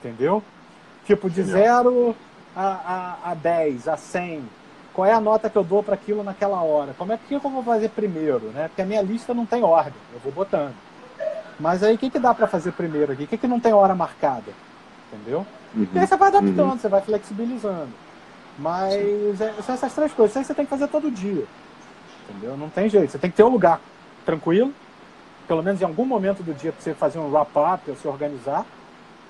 Entendeu? 0.00 0.42
Tipo, 1.04 1.30
de 1.30 1.42
zero 1.42 2.14
a, 2.54 3.18
a, 3.24 3.30
a 3.30 3.34
10, 3.34 3.88
a 3.88 3.96
100, 3.96 4.42
qual 4.92 5.06
é 5.06 5.12
a 5.12 5.20
nota 5.20 5.48
que 5.48 5.56
eu 5.56 5.64
dou 5.64 5.82
para 5.82 5.94
aquilo 5.94 6.22
naquela 6.22 6.60
hora? 6.62 6.94
Como 6.98 7.12
é 7.12 7.18
que 7.18 7.34
eu 7.34 7.40
vou 7.40 7.62
fazer 7.62 7.88
primeiro, 7.90 8.50
né? 8.50 8.68
Porque 8.68 8.82
a 8.82 8.86
minha 8.86 9.02
lista 9.02 9.32
não 9.32 9.46
tem 9.46 9.62
ordem, 9.62 9.94
eu 10.12 10.20
vou 10.20 10.32
botando. 10.32 10.74
Mas 11.58 11.82
aí 11.82 11.94
o 11.94 11.98
que, 11.98 12.10
que 12.10 12.18
dá 12.18 12.34
para 12.34 12.46
fazer 12.46 12.72
primeiro 12.72 13.12
aqui? 13.12 13.24
O 13.24 13.26
que, 13.26 13.38
que 13.38 13.46
não 13.46 13.60
tem 13.60 13.72
hora 13.72 13.94
marcada? 13.94 14.52
Entendeu? 15.12 15.46
Uhum. 15.74 15.86
E 15.92 15.98
aí 15.98 16.06
você 16.06 16.16
vai 16.16 16.28
adaptando, 16.28 16.70
uhum. 16.70 16.78
você 16.78 16.88
vai 16.88 17.00
flexibilizando. 17.00 17.90
Mas 18.58 19.40
é, 19.40 19.54
são 19.62 19.74
essas 19.74 19.94
três 19.94 20.12
coisas. 20.12 20.32
Isso 20.32 20.38
aí 20.38 20.44
você 20.44 20.54
tem 20.54 20.64
que 20.64 20.70
fazer 20.70 20.88
todo 20.88 21.10
dia. 21.10 21.46
Entendeu? 22.28 22.56
Não 22.56 22.68
tem 22.68 22.88
jeito. 22.88 23.10
Você 23.10 23.18
tem 23.18 23.30
que 23.30 23.36
ter 23.36 23.42
um 23.42 23.48
lugar 23.48 23.80
tranquilo, 24.24 24.72
pelo 25.48 25.62
menos 25.62 25.80
em 25.80 25.84
algum 25.84 26.04
momento 26.04 26.42
do 26.42 26.54
dia 26.54 26.72
para 26.72 26.80
você 26.80 26.94
fazer 26.94 27.18
um 27.18 27.30
wrap-up 27.30 27.90
ou 27.90 27.96
se 27.96 28.06
organizar. 28.06 28.64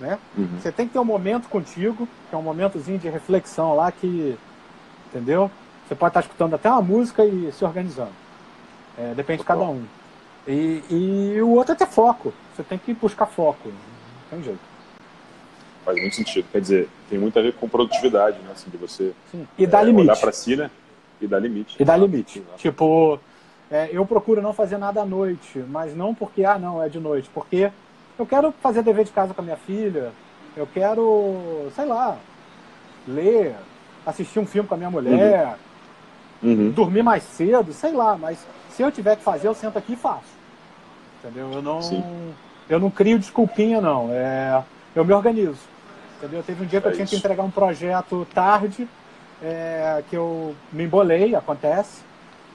Né? 0.01 0.19
Uhum. 0.37 0.59
Você 0.61 0.73
tem 0.73 0.87
que 0.87 0.93
ter 0.93 0.99
um 0.99 1.05
momento 1.05 1.49
contigo, 1.49 2.09
que 2.29 2.35
é 2.35 2.39
um 2.39 2.43
momentozinho 2.43 2.99
de 2.99 3.09
reflexão 3.09 3.75
lá 3.75 3.93
que. 3.93 4.37
Entendeu? 5.07 5.51
Você 5.87 5.95
pode 5.95 6.11
estar 6.11 6.21
escutando 6.21 6.55
até 6.55 6.71
uma 6.71 6.83
música 6.83 7.25
e 7.25 7.53
se 7.53 7.65
organizando. 7.65 8.13
É, 8.99 9.13
depende 9.15 9.41
de 9.41 9.45
cada 9.45 9.63
um. 9.63 9.85
E, 10.47 10.83
e 10.91 11.41
o 11.41 11.51
outro 11.51 11.73
é 11.73 11.77
ter 11.77 11.87
foco. 11.87 12.33
Você 12.55 12.63
tem 12.63 12.79
que 12.79 12.93
buscar 12.95 13.27
foco. 13.27 13.69
Não 13.69 13.75
tem 14.31 14.43
jeito. 14.43 14.61
Faz 15.85 16.01
muito 16.01 16.17
sentido. 16.17 16.47
Quer 16.51 16.61
dizer, 16.61 16.89
tem 17.09 17.19
muito 17.19 17.39
a 17.39 17.43
ver 17.43 17.55
com 17.55 17.69
produtividade, 17.69 18.39
né? 18.39 18.51
Assim, 18.53 18.71
de 18.71 18.77
você 18.77 19.13
Sim. 19.31 19.47
E 19.59 19.67
dá 19.67 19.81
é, 19.81 19.85
limite. 19.85 20.09
olhar 20.09 20.17
para 20.17 20.33
si, 20.33 20.57
né? 20.57 20.71
E 21.21 21.27
dar 21.27 21.39
limite. 21.39 21.77
E 21.79 21.85
dá 21.85 21.97
limite. 21.97 22.39
Exato. 22.41 22.59
Tipo, 22.59 23.19
é, 23.71 23.89
eu 23.93 24.05
procuro 24.05 24.43
não 24.43 24.53
fazer 24.53 24.77
nada 24.77 25.01
à 25.03 25.07
noite, 25.07 25.59
mas 25.69 25.95
não 25.97 26.15
porque, 26.15 26.45
ah, 26.45 26.59
não, 26.59 26.83
é 26.83 26.89
de 26.89 27.01
noite. 27.01 27.31
Porque 27.33 27.71
eu 28.19 28.27
quero 28.27 28.53
fazer 28.61 28.83
dever 28.83 29.05
de 29.05 29.13
casa 29.13 29.33
com 29.33 29.41
a 29.41 29.45
minha 29.45 29.57
filha, 29.57 30.13
eu 30.57 30.67
quero, 30.67 31.71
sei 31.75 31.87
lá, 31.87 32.19
ler, 33.07 33.55
assistir 34.05 34.39
um 34.39 34.47
filme 34.47 34.69
com 34.69 34.75
a 34.75 34.79
minha 34.79 34.91
mulher, 34.91 35.57
uhum. 36.43 36.51
Uhum. 36.51 36.71
dormir 36.71 37.03
mais 37.03 37.23
cedo, 37.23 37.73
sei 37.73 37.93
lá, 37.93 38.17
mas 38.17 38.47
se 38.73 38.83
eu 38.83 38.91
tiver 38.91 39.17
que 39.17 39.23
fazer, 39.23 39.49
eu 39.49 39.55
sento 39.55 39.79
aqui 39.79 39.93
e 39.93 39.97
faço. 39.97 40.43
Entendeu? 41.23 41.51
Eu 41.53 41.63
não, 41.63 41.81
eu 42.69 42.81
não 42.81 42.91
crio 42.91 43.19
desculpinha, 43.19 43.81
não. 43.81 44.09
É, 44.11 44.63
eu 44.95 45.05
me 45.05 45.13
organizo. 45.13 45.61
Entendeu? 46.19 46.43
Teve 46.43 46.65
um 46.65 46.67
dia 46.67 46.81
que 46.81 46.89
é 46.89 46.91
eu 46.91 46.95
tinha 46.95 47.05
isso. 47.05 47.15
que 47.15 47.19
entregar 47.19 47.43
um 47.43 47.51
projeto 47.51 48.27
tarde, 48.35 48.89
é, 49.43 50.03
que 50.09 50.17
eu 50.17 50.55
me 50.73 50.85
embolei, 50.85 51.35
acontece. 51.35 52.03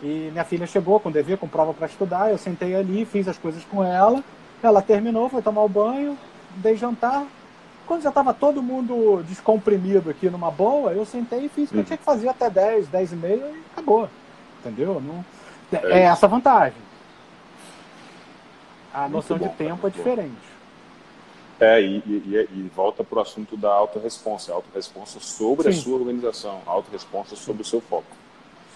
E 0.02 0.30
minha 0.32 0.44
filha 0.44 0.68
chegou 0.68 1.00
com 1.00 1.12
dever, 1.12 1.38
com 1.38 1.48
prova 1.48 1.74
para 1.74 1.88
estudar. 1.88 2.30
Eu 2.30 2.38
sentei 2.38 2.76
ali, 2.76 3.06
fiz 3.06 3.28
as 3.28 3.38
coisas 3.38 3.64
com 3.66 3.84
ela. 3.84 4.24
Ela 4.62 4.82
terminou, 4.82 5.30
foi 5.30 5.42
tomar 5.42 5.64
o 5.64 5.70
banho, 5.70 6.18
dei 6.56 6.76
jantar. 6.76 7.26
Quando 7.86 8.02
já 8.02 8.10
estava 8.10 8.34
todo 8.34 8.62
mundo 8.62 9.24
descomprimido 9.28 10.10
aqui 10.10 10.30
numa 10.30 10.52
boa, 10.52 10.92
eu 10.92 11.06
sentei 11.06 11.46
e 11.46 11.50
fiz 11.50 11.70
o 11.70 11.72
que 11.72 11.76
eu 11.76 11.80
uhum. 11.80 11.86
tinha 11.86 11.98
que 11.98 12.04
fazer 12.04 12.28
até 12.28 12.50
10, 12.50 12.88
10 12.88 13.12
e 13.14 13.16
meia 13.16 13.36
e 13.36 13.64
acabou. 13.72 14.10
Entendeu? 14.60 15.02
Não, 15.02 15.24
é, 15.72 16.00
é 16.00 16.02
essa 16.04 16.26
a 16.26 16.30
vantagem. 16.30 16.82
A 18.94 19.08
noção 19.08 19.38
bom, 19.38 19.48
de 19.48 19.54
tempo 19.56 19.88
é 19.88 19.90
diferente. 19.90 20.58
É, 21.60 21.82
e, 21.82 21.98
e, 22.06 22.50
e 22.52 22.72
volta 22.76 23.04
para 23.04 23.20
o 23.20 23.22
assunto 23.22 23.58
da 23.58 23.72
autorresponsa. 23.72 24.54
Autorresponsa 24.54 25.20
sobre 25.20 25.72
Sim. 25.72 25.80
a 25.80 25.82
sua 25.84 25.98
organização, 25.98 26.62
autorresponsa 26.66 27.36
sobre 27.36 27.62
o 27.62 27.66
seu 27.66 27.82
foco. 27.82 28.16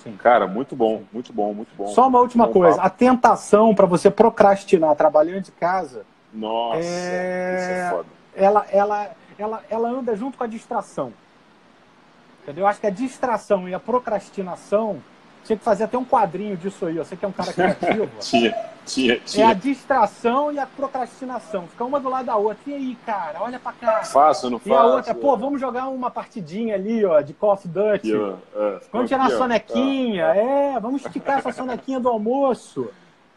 Sim. 0.04 0.18
Cara, 0.18 0.48
muito 0.48 0.76
bom, 0.76 1.04
muito 1.14 1.32
bom, 1.32 1.54
muito 1.54 1.70
bom. 1.76 1.88
Só 1.88 2.08
uma 2.08 2.20
última 2.20 2.48
bom 2.48 2.54
coisa: 2.54 2.78
papo. 2.78 2.88
a 2.88 2.90
tentação 2.90 3.76
para 3.76 3.86
você 3.86 4.10
procrastinar 4.10 4.96
trabalhando 4.96 5.44
de 5.44 5.52
casa. 5.52 6.06
Nossa, 6.34 6.80
é... 6.80 7.56
isso 7.60 7.72
é 7.72 7.90
foda. 7.92 8.10
Ela, 8.34 8.66
ela, 8.72 9.12
ela, 9.38 9.64
ela 9.70 9.90
anda 9.90 10.16
junto 10.16 10.38
com 10.38 10.44
a 10.44 10.48
distração. 10.48 11.14
Entendeu? 12.42 12.64
Eu 12.64 12.68
acho 12.68 12.80
que 12.80 12.88
a 12.88 12.92
distração 12.92 13.70
e 13.70 13.74
a 13.74 13.80
procrastinação 13.80 15.02
tinha 15.44 15.58
que 15.58 15.64
fazer 15.64 15.86
até 15.86 15.98
um 15.98 16.06
quadrinho 16.06 16.56
disso 16.56 16.86
aí. 16.86 16.98
Você 16.98 17.16
que 17.16 17.26
é 17.26 17.28
um 17.28 17.32
cara 17.32 17.52
criativo. 17.52 18.10
tinha, 18.20 18.56
tinha, 18.86 19.20
tinha. 19.20 19.46
É 19.46 19.50
a 19.50 19.54
distração 19.54 20.52
e 20.52 20.60
a 20.60 20.66
procrastinação. 20.66 21.68
Fica 21.68 21.84
uma 21.84 22.00
do 22.00 22.10
lado 22.10 22.26
da 22.26 22.36
outra. 22.36 22.58
E 22.68 22.74
aí, 22.74 22.98
cara, 23.06 23.42
olha 23.42 23.60
pra 23.60 23.72
cá. 23.74 24.04
Faço, 24.04 24.50
não 24.50 24.60
faço. 24.60 24.70
E 24.70 24.74
a 24.74 24.84
outra, 24.84 25.16
pô, 25.16 25.36
vamos 25.36 25.60
jogar 25.60 25.88
uma 25.90 26.12
partidinha 26.12 26.76
ali, 26.76 27.04
ó, 27.04 27.22
de 27.22 27.34
Call 27.34 27.54
of 27.54 27.68
Duty. 27.68 28.14
É, 28.14 28.80
vamos 28.92 29.10
tirar 29.10 29.26
aqui, 29.26 29.34
a 29.34 29.38
sonequinha. 29.38 30.26
É, 30.26 30.80
vamos 30.80 31.04
esticar 31.06 31.40
essa 31.40 31.52
sonequinha 31.52 32.00
do 32.00 32.10
almoço. 32.10 32.82
Não 32.82 32.90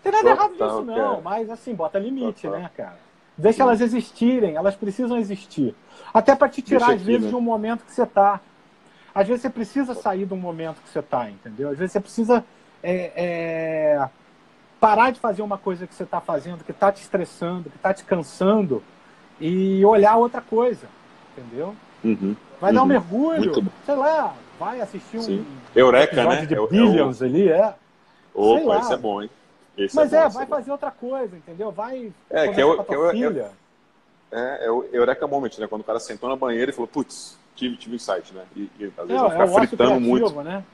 tem 0.03 0.13
nada 0.13 0.29
errado 0.31 0.53
disso, 0.53 0.83
não. 0.83 1.21
Mas, 1.23 1.49
assim, 1.49 1.75
bota 1.75 1.99
limite, 1.99 2.43
Total. 2.43 2.61
né, 2.61 2.71
cara? 2.77 2.99
Deixa 3.37 3.57
Sim. 3.57 3.63
elas 3.63 3.81
existirem. 3.81 4.55
Elas 4.57 4.77
precisam 4.77 5.17
existir. 5.17 5.75
Até 6.13 6.37
para 6.37 6.49
te 6.49 6.63
tirar, 6.63 6.87
Deixa 6.87 6.93
às 6.93 7.01
aqui, 7.01 7.07
vezes, 7.07 7.23
né? 7.23 7.29
de 7.31 7.35
um 7.35 7.41
momento 7.41 7.85
que 7.85 7.93
você 7.93 8.07
tá 8.07 8.41
às 9.15 9.29
vezes 9.29 9.43
você 9.43 9.51
precisa 9.51 9.95
sair 9.95 10.27
do 10.27 10.37
momento 10.37 10.83
que 10.83 10.89
você 10.89 10.99
está, 10.99 11.31
entendeu? 11.31 11.71
Às 11.71 11.79
vezes 11.79 11.93
você 11.93 12.01
precisa 12.01 12.45
é, 12.83 13.13
é, 13.15 14.09
parar 14.81 15.11
de 15.13 15.21
fazer 15.21 15.43
uma 15.43 15.57
coisa 15.57 15.87
que 15.87 15.95
você 15.95 16.03
está 16.03 16.21
fazendo, 16.21 16.65
que 16.65 16.73
está 16.73 16.91
te 16.91 17.01
estressando, 17.01 17.71
que 17.71 17.77
está 17.77 17.95
te 17.95 18.05
cansando, 18.05 18.83
e 19.41 19.85
olhar 19.85 20.17
outra 20.17 20.41
coisa, 20.41 20.87
entendeu? 21.33 21.75
Uhum, 22.03 22.37
vai 22.61 22.71
uhum. 22.71 22.77
dar 22.77 22.83
um 22.83 22.87
mergulho, 22.87 23.73
sei 23.87 23.95
lá, 23.95 24.35
vai 24.59 24.81
assistir 24.81 25.23
Sim. 25.23 25.41
um 25.41 25.47
Eureka, 25.75 26.25
né? 26.25 26.47
de 26.47 26.55
é, 26.55 26.67
Billions 26.67 27.23
é 27.23 27.25
o... 27.25 27.29
ali, 27.29 27.49
é. 27.49 27.75
Opa, 28.35 28.79
esse 28.79 28.93
é 28.93 28.97
bom, 28.97 29.23
hein? 29.23 29.31
Esse 29.77 29.97
Mas 29.97 30.13
é, 30.13 30.21
bom, 30.21 30.27
é 30.27 30.29
vai 30.31 30.47
fazer 30.47 30.67
bom. 30.67 30.73
outra 30.73 30.91
coisa, 30.91 31.37
entendeu? 31.37 31.71
Vai 31.71 32.13
é, 32.31 32.49
que 32.49 32.61
é 32.61 32.65
o, 32.65 32.83
que 32.83 32.95
é, 32.95 33.11
filha. 33.11 33.51
É, 34.31 34.67
é 34.67 34.71
o 34.71 34.85
Eureka 34.93 35.27
Moment, 35.27 35.51
né? 35.59 35.67
Quando 35.67 35.83
o 35.83 35.85
cara 35.85 36.01
sentou 36.01 36.29
na 36.29 36.37
banheira 36.37 36.71
e 36.71 36.75
falou, 36.75 36.89
putz, 36.89 37.39
tive, 37.55 37.77
tive 37.77 37.97
insight, 37.97 38.33
né? 38.35 38.43
E, 38.55 38.71
e 38.79 38.93
às 38.97 39.07
vezes 39.07 39.23
é, 39.23 39.29
vai 39.29 39.47
ficar 39.47 39.63
é 39.63 39.67
fritando 39.67 40.01
muito. 40.01 40.43
Né? 40.43 40.65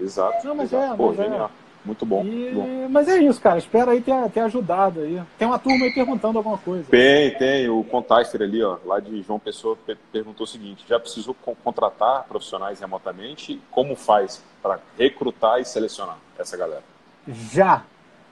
Exato. 0.00 0.46
Não, 0.46 0.54
mas 0.54 0.72
exato. 0.72 0.94
é, 0.94 0.96
Pô, 0.96 1.08
mas 1.08 1.18
é. 1.18 1.22
genial. 1.24 1.50
É. 1.60 1.64
Muito 1.84 2.06
bom, 2.06 2.24
e... 2.24 2.50
bom, 2.54 2.88
Mas 2.88 3.08
é 3.08 3.18
isso, 3.18 3.38
cara. 3.38 3.58
Espero 3.58 3.90
aí 3.90 4.00
ter, 4.00 4.14
ter 4.30 4.40
ajudado 4.40 5.00
aí. 5.00 5.22
Tem 5.38 5.46
uma 5.46 5.58
turma 5.58 5.84
aí 5.84 5.92
perguntando 5.92 6.38
alguma 6.38 6.56
coisa. 6.56 6.84
Tem, 6.90 7.36
tem. 7.36 7.68
O 7.68 7.84
Contaister 7.84 8.40
ali, 8.40 8.62
ó, 8.62 8.78
lá 8.86 8.98
de 9.00 9.20
João 9.20 9.38
Pessoa, 9.38 9.76
perguntou 10.10 10.44
o 10.44 10.46
seguinte: 10.48 10.84
já 10.88 10.98
precisou 10.98 11.34
contratar 11.62 12.24
profissionais 12.24 12.80
remotamente? 12.80 13.60
Como 13.70 13.94
faz 13.94 14.42
para 14.62 14.78
recrutar 14.98 15.60
e 15.60 15.66
selecionar 15.66 16.16
essa 16.38 16.56
galera? 16.56 16.82
Já, 17.28 17.82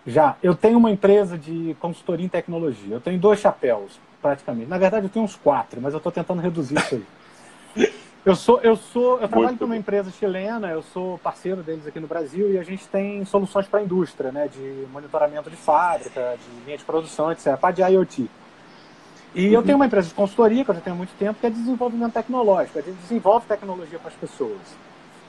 já. 0.07 0.37
Eu 0.43 0.55
tenho 0.55 0.79
uma 0.79 0.91
empresa 0.91 1.37
de 1.37 1.77
consultoria 1.79 2.25
em 2.25 2.31
tecnologia. 2.31 2.95
Eu 2.95 3.01
tenho 3.03 3.21
dois 3.21 3.39
chapéus, 3.39 4.01
praticamente. 4.23 4.71
Na 4.71 4.79
verdade, 4.79 5.05
eu 5.05 5.11
tenho 5.11 5.27
uns 5.27 5.37
quatro, 5.37 5.79
mas 5.79 5.93
eu 5.93 5.99
estou 5.99 6.11
tentando 6.11 6.41
reduzir 6.41 6.79
isso 6.79 6.95
aí. 6.95 7.05
Eu 8.25 8.37
sou, 8.37 8.61
eu 8.61 8.77
sou, 8.77 9.21
eu 9.21 9.29
trabalho 9.29 9.59
com 9.59 9.65
uma 9.65 9.77
empresa 9.77 10.09
chilena, 10.13 10.71
eu 10.71 10.81
sou 10.81 11.19
parceiro 11.19 11.61
deles 11.61 11.85
aqui 11.89 11.99
no 11.99 12.07
Brasil 12.07 12.53
e 12.53 12.59
a 12.59 12.63
gente 12.63 12.87
tem 12.87 13.25
soluções 13.25 13.67
para 13.67 13.81
a 13.81 13.83
indústria, 13.83 14.31
né, 14.31 14.47
de 14.47 14.87
monitoramento 14.93 15.51
de 15.51 15.57
fábrica, 15.57 16.37
de 16.39 16.65
linha 16.65 16.79
de 16.79 16.85
produção, 16.85 17.33
etc, 17.33 17.57
para 17.57 17.73
de 17.73 17.83
IoT. 17.83 18.31
E 19.35 19.49
uhum. 19.49 19.53
eu 19.55 19.63
tenho 19.65 19.77
uma 19.77 19.87
empresa 19.87 20.07
de 20.09 20.15
consultoria, 20.15 20.65
que 20.65 20.71
eu 20.71 20.75
já 20.77 20.81
tenho 20.81 20.95
há 20.95 20.97
muito 20.97 21.15
tempo, 21.19 21.41
que 21.41 21.47
é 21.47 21.51
desenvolvimento 21.51 22.13
tecnológico. 22.13 22.79
A 22.79 22.83
gente 22.83 22.99
desenvolve 23.01 23.47
tecnologia 23.47 23.99
para 23.99 24.09
as 24.09 24.15
pessoas. 24.15 24.61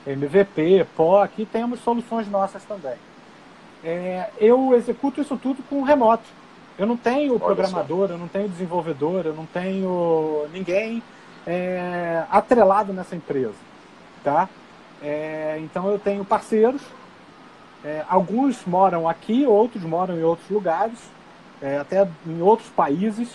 MVP, 0.05 0.85
POC, 0.95 1.41
e 1.41 1.45
temos 1.47 1.79
soluções 1.79 2.29
nossas 2.29 2.63
também. 2.63 2.95
É, 3.83 4.29
eu 4.37 4.75
executo 4.75 5.19
isso 5.19 5.35
tudo 5.37 5.63
com 5.63 5.81
remoto. 5.81 6.25
Eu 6.77 6.85
não 6.85 6.97
tenho 6.97 7.33
Olha 7.33 7.39
programador, 7.39 8.07
só. 8.07 8.13
eu 8.13 8.17
não 8.17 8.27
tenho 8.27 8.49
desenvolvedor, 8.49 9.25
eu 9.25 9.33
não 9.33 9.45
tenho 9.45 10.47
ninguém 10.51 11.01
é, 11.45 12.23
atrelado 12.29 12.93
nessa 12.93 13.15
empresa. 13.15 13.53
Tá? 14.23 14.47
É, 15.01 15.57
então 15.61 15.89
eu 15.89 15.99
tenho 15.99 16.23
parceiros, 16.23 16.81
é, 17.83 18.03
alguns 18.09 18.65
moram 18.65 19.07
aqui, 19.07 19.45
outros 19.45 19.83
moram 19.83 20.17
em 20.17 20.23
outros 20.23 20.49
lugares, 20.49 20.97
é, 21.61 21.77
até 21.77 22.07
em 22.25 22.41
outros 22.41 22.69
países, 22.69 23.29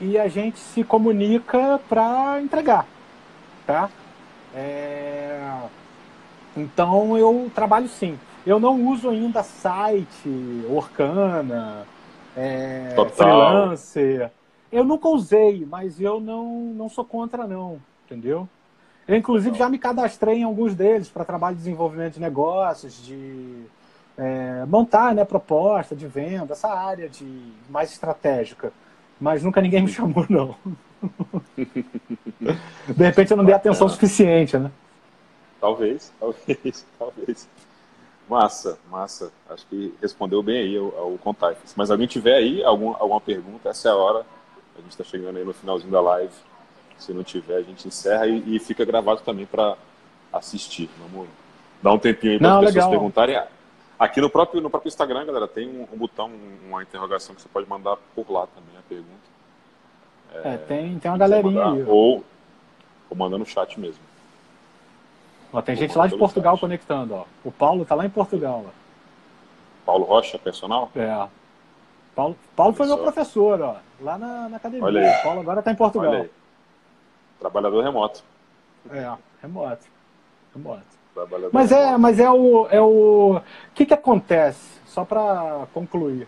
e 0.00 0.18
a 0.18 0.28
gente 0.28 0.58
se 0.58 0.84
comunica 0.84 1.80
para 1.88 2.40
entregar. 2.40 2.86
Tá? 3.66 3.88
É, 4.54 5.40
então 6.56 7.16
eu 7.16 7.50
trabalho 7.54 7.88
sim. 7.88 8.18
Eu 8.46 8.60
não 8.60 8.86
uso 8.86 9.10
ainda 9.10 9.42
site, 9.42 10.64
Orkana, 10.70 11.86
é, 12.36 12.94
freelancer. 13.14 14.30
Eu 14.70 14.84
nunca 14.84 15.08
usei, 15.08 15.66
mas 15.68 16.00
eu 16.00 16.20
não, 16.20 16.74
não 16.74 16.88
sou 16.88 17.04
contra 17.04 17.46
não, 17.46 17.80
entendeu? 18.04 18.48
Eu, 19.06 19.16
inclusive, 19.16 19.56
já 19.56 19.68
me 19.70 19.78
cadastrei 19.78 20.40
em 20.40 20.42
alguns 20.42 20.74
deles 20.74 21.08
para 21.08 21.24
trabalho 21.24 21.56
de 21.56 21.62
desenvolvimento 21.62 22.14
de 22.14 22.20
negócios, 22.20 23.02
de 23.02 23.64
é, 24.18 24.66
montar 24.66 25.14
né, 25.14 25.24
proposta 25.24 25.96
de 25.96 26.06
venda, 26.06 26.52
essa 26.52 26.68
área 26.68 27.08
de 27.08 27.26
mais 27.70 27.90
estratégica. 27.90 28.70
Mas 29.18 29.42
nunca 29.42 29.62
ninguém 29.62 29.82
me 29.82 29.88
chamou, 29.92 30.26
não. 30.28 30.54
De 32.86 33.04
repente 33.04 33.30
eu 33.30 33.36
não 33.36 33.44
dei 33.44 33.54
atenção 33.54 33.88
suficiente, 33.88 34.58
né? 34.58 34.70
Talvez, 35.60 36.12
talvez, 36.20 36.86
talvez. 36.98 37.48
Massa, 38.28 38.78
massa. 38.90 39.32
Acho 39.48 39.66
que 39.68 39.94
respondeu 40.02 40.42
bem 40.42 40.58
aí 40.58 40.78
o, 40.78 41.14
o 41.14 41.18
Contact. 41.18 41.62
Mas 41.74 41.90
alguém 41.90 42.06
tiver 42.06 42.34
aí 42.34 42.62
algum, 42.62 42.90
alguma 42.90 43.20
pergunta, 43.20 43.70
essa 43.70 43.88
é 43.88 43.92
a 43.92 43.96
hora. 43.96 44.26
A 44.78 44.80
gente 44.80 44.92
está 44.92 45.04
chegando 45.04 45.36
aí 45.36 45.44
no 45.44 45.52
finalzinho 45.52 45.90
da 45.90 46.00
live. 46.00 46.32
Se 46.96 47.12
não 47.12 47.24
tiver, 47.24 47.56
a 47.56 47.62
gente 47.62 47.86
encerra 47.86 48.26
e, 48.26 48.56
e 48.56 48.58
fica 48.60 48.84
gravado 48.84 49.20
também 49.22 49.44
para 49.44 49.76
assistir. 50.32 50.88
Vamos 50.98 51.28
dar 51.82 51.92
um 51.92 51.98
tempinho 51.98 52.34
aí 52.34 52.38
para 52.38 52.50
as 52.50 52.58
pessoas 52.58 52.74
legal. 52.74 52.90
perguntarem. 52.90 53.42
Aqui 53.98 54.20
no 54.20 54.30
próprio, 54.30 54.60
no 54.60 54.70
próprio 54.70 54.88
Instagram, 54.88 55.26
galera, 55.26 55.48
tem 55.48 55.68
um, 55.68 55.86
um, 55.92 55.98
botão, 55.98 56.30
uma 56.66 56.82
interrogação 56.82 57.34
que 57.34 57.42
você 57.42 57.48
pode 57.48 57.68
mandar 57.68 57.96
por 58.14 58.30
lá 58.30 58.46
também 58.46 58.78
a 58.78 58.82
pergunta. 58.88 59.08
É, 60.32 60.54
é 60.54 60.56
tem, 60.56 60.98
tem 60.98 61.10
uma 61.10 61.18
galerinha 61.18 61.64
mandar, 61.64 61.72
aí. 61.72 61.84
Ou, 61.88 62.24
ou 63.10 63.16
mandando 63.16 63.40
no 63.40 63.46
chat 63.46 63.78
mesmo. 63.78 64.02
Ó, 65.52 65.60
tem 65.60 65.74
ou 65.74 65.80
gente 65.80 65.98
lá 65.98 66.06
de 66.06 66.16
Portugal 66.16 66.54
chat. 66.54 66.60
conectando. 66.60 67.14
Ó. 67.14 67.24
O 67.44 67.50
Paulo 67.50 67.84
tá 67.84 67.96
lá 67.96 68.06
em 68.06 68.10
Portugal. 68.10 68.66
Ó. 68.66 68.70
Paulo 69.84 70.04
Rocha, 70.04 70.38
personal? 70.38 70.92
É. 70.94 71.26
Paulo, 72.18 72.36
Paulo 72.56 72.74
foi 72.74 72.88
meu 72.88 72.98
professor, 72.98 73.60
ó, 73.62 73.76
lá 74.00 74.18
na, 74.18 74.48
na 74.48 74.56
academia. 74.56 74.84
Olha 74.84 75.00
aí. 75.02 75.22
Paulo 75.22 75.40
agora 75.40 75.60
está 75.60 75.70
em 75.70 75.76
Portugal. 75.76 76.10
Olha 76.10 76.22
aí. 76.22 76.30
Trabalhador 77.38 77.84
remoto. 77.84 78.24
É, 78.90 79.12
remoto. 79.40 79.86
Remoto. 80.52 80.82
Trabalhador 81.14 81.50
mas 81.52 81.70
é, 81.70 81.76
remoto. 81.76 81.94
é, 81.94 81.98
mas 81.98 82.18
é 82.18 82.28
o, 82.28 82.66
é 82.72 82.80
o, 82.80 83.36
o 83.36 83.42
que 83.72 83.86
que 83.86 83.94
acontece? 83.94 84.80
Só 84.84 85.04
para 85.04 85.68
concluir. 85.72 86.26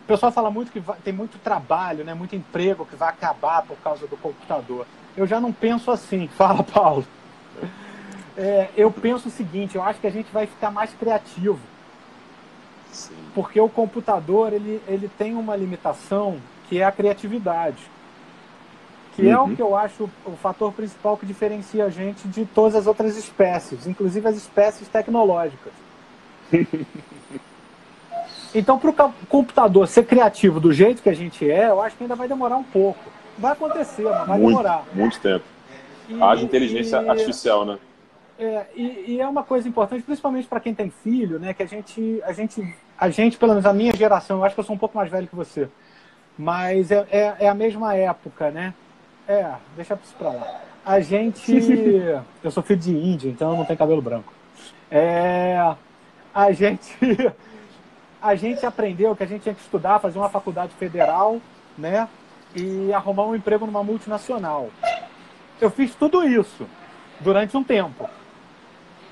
O 0.00 0.06
pessoal 0.06 0.32
fala 0.32 0.50
muito 0.50 0.72
que 0.72 0.80
vai, 0.80 0.96
tem 1.04 1.12
muito 1.12 1.38
trabalho, 1.38 2.02
né, 2.02 2.14
muito 2.14 2.34
emprego 2.34 2.86
que 2.86 2.96
vai 2.96 3.10
acabar 3.10 3.66
por 3.66 3.76
causa 3.80 4.06
do 4.06 4.16
computador. 4.16 4.86
Eu 5.14 5.26
já 5.26 5.38
não 5.38 5.52
penso 5.52 5.90
assim. 5.90 6.26
Fala, 6.32 6.62
Paulo. 6.62 7.04
É, 8.34 8.70
eu 8.78 8.90
penso 8.90 9.28
o 9.28 9.30
seguinte, 9.30 9.76
eu 9.76 9.82
acho 9.82 10.00
que 10.00 10.06
a 10.06 10.10
gente 10.10 10.32
vai 10.32 10.46
ficar 10.46 10.70
mais 10.70 10.94
criativo. 10.94 11.60
Sim. 12.96 13.14
Porque 13.34 13.60
o 13.60 13.68
computador 13.68 14.52
ele, 14.52 14.80
ele 14.88 15.10
tem 15.18 15.34
uma 15.34 15.54
limitação 15.54 16.38
que 16.68 16.80
é 16.80 16.84
a 16.84 16.92
criatividade 16.92 17.96
que 19.16 19.22
uhum. 19.22 19.32
é 19.32 19.38
o 19.38 19.44
uhum. 19.44 19.56
que 19.56 19.62
eu 19.62 19.74
acho 19.74 20.10
o 20.26 20.32
fator 20.32 20.70
principal 20.72 21.16
que 21.16 21.24
diferencia 21.24 21.86
a 21.86 21.90
gente 21.90 22.28
de 22.28 22.44
todas 22.44 22.74
as 22.74 22.86
outras 22.86 23.16
espécies, 23.16 23.86
inclusive 23.86 24.28
as 24.28 24.36
espécies 24.36 24.86
tecnológicas. 24.88 25.72
então, 28.54 28.78
para 28.78 28.90
o 28.90 29.12
computador 29.26 29.88
ser 29.88 30.04
criativo 30.04 30.60
do 30.60 30.70
jeito 30.70 31.02
que 31.02 31.08
a 31.08 31.14
gente 31.14 31.50
é, 31.50 31.70
eu 31.70 31.80
acho 31.80 31.96
que 31.96 32.04
ainda 32.04 32.14
vai 32.14 32.28
demorar 32.28 32.58
um 32.58 32.62
pouco. 32.62 33.00
Vai 33.38 33.52
acontecer, 33.52 34.02
mas 34.04 34.26
vai 34.26 34.38
muito, 34.38 34.48
demorar. 34.48 34.84
Muito 34.92 35.18
tempo. 35.18 35.44
E, 36.10 36.22
Haja 36.22 36.44
inteligência 36.44 37.02
e, 37.02 37.08
artificial, 37.08 37.64
né? 37.64 37.78
É, 38.38 38.66
e, 38.76 39.04
e, 39.14 39.20
é 39.20 39.26
uma 39.26 39.42
coisa 39.42 39.66
importante, 39.66 40.02
principalmente 40.02 40.46
para 40.46 40.60
quem 40.60 40.74
tem 40.74 40.90
filho, 40.90 41.38
né? 41.38 41.54
Que 41.54 41.62
a 41.62 41.66
gente, 41.66 42.20
a 42.22 42.32
gente, 42.34 42.74
a 42.98 43.10
gente, 43.10 43.36
pelo 43.36 43.52
menos 43.52 43.66
a 43.66 43.72
minha 43.72 43.94
geração, 43.94 44.38
eu 44.38 44.44
acho 44.44 44.54
que 44.54 44.60
eu 44.60 44.64
sou 44.64 44.74
um 44.74 44.78
pouco 44.78 44.96
mais 44.96 45.10
velho 45.10 45.26
que 45.26 45.36
você, 45.36 45.68
mas 46.38 46.90
é, 46.90 47.06
é, 47.10 47.36
é 47.40 47.48
a 47.48 47.54
mesma 47.54 47.94
época, 47.94 48.50
né? 48.50 48.74
É, 49.28 49.52
deixa 49.74 49.98
isso 50.02 50.14
pra 50.16 50.30
lá. 50.30 50.60
A 50.84 51.00
gente. 51.00 51.52
eu 52.42 52.50
sou 52.50 52.62
filho 52.62 52.80
de 52.80 52.92
índio, 52.92 53.30
então 53.30 53.50
eu 53.50 53.56
não 53.56 53.64
tenho 53.64 53.78
cabelo 53.78 54.00
branco. 54.00 54.32
É, 54.90 55.74
a 56.34 56.52
gente. 56.52 56.96
A 58.18 58.34
gente 58.34 58.66
aprendeu 58.66 59.14
que 59.14 59.22
a 59.22 59.26
gente 59.26 59.42
tinha 59.42 59.54
que 59.54 59.60
estudar, 59.60 60.00
fazer 60.00 60.18
uma 60.18 60.28
faculdade 60.28 60.72
federal, 60.74 61.40
né? 61.78 62.08
E 62.56 62.92
arrumar 62.92 63.26
um 63.26 63.36
emprego 63.36 63.66
numa 63.66 63.84
multinacional. 63.84 64.70
Eu 65.60 65.70
fiz 65.70 65.94
tudo 65.94 66.24
isso 66.24 66.66
durante 67.20 67.56
um 67.56 67.62
tempo. 67.62 68.08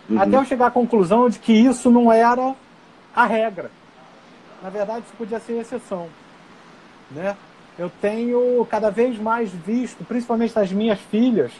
Uhum. 0.08 0.20
Até 0.20 0.36
eu 0.36 0.44
chegar 0.44 0.66
à 0.66 0.70
conclusão 0.70 1.28
de 1.28 1.38
que 1.38 1.52
isso 1.52 1.90
não 1.92 2.10
era 2.10 2.56
a 3.14 3.26
regra. 3.26 3.70
Na 4.62 4.70
verdade, 4.70 5.04
isso 5.06 5.14
podia 5.16 5.40
ser 5.40 5.60
exceção. 5.60 6.08
Né? 7.10 7.36
eu 7.78 7.90
tenho 8.00 8.64
cada 8.70 8.90
vez 8.90 9.18
mais 9.18 9.50
visto, 9.50 10.04
principalmente 10.04 10.54
nas 10.54 10.70
minhas 10.72 11.00
filhas, 11.00 11.52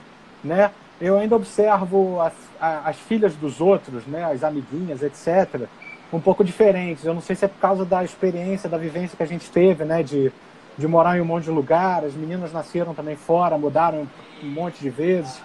né? 0.43 0.71
Eu 1.01 1.19
ainda 1.19 1.35
observo 1.35 2.21
as, 2.21 2.33
as 2.61 2.97
filhas 2.97 3.35
dos 3.35 3.61
outros, 3.61 4.07
né? 4.07 4.25
As 4.25 4.45
amiguinhas, 4.45 5.03
etc. 5.03 5.69
Um 6.13 6.21
pouco 6.21 6.45
diferentes. 6.45 7.05
Eu 7.05 7.15
não 7.15 7.21
sei 7.21 7.35
se 7.35 7.45
é 7.45 7.49
por 7.49 7.59
causa 7.59 7.85
da 7.85 8.05
experiência, 8.05 8.69
da 8.69 8.79
vivência 8.79 9.17
que 9.17 9.23
a 9.23 9.27
gente 9.27 9.51
teve, 9.51 9.85
né? 9.85 10.05
De, 10.05 10.33
de 10.79 10.87
morar 10.87 11.19
em 11.19 11.21
um 11.21 11.25
monte 11.25 11.45
de 11.45 11.51
lugar. 11.51 12.05
As 12.05 12.15
meninas 12.15 12.53
nasceram 12.53 12.95
também 12.95 13.17
fora, 13.17 13.59
mudaram 13.59 14.07
um 14.43 14.49
monte 14.49 14.81
de 14.81 14.91
vezes. 14.91 15.43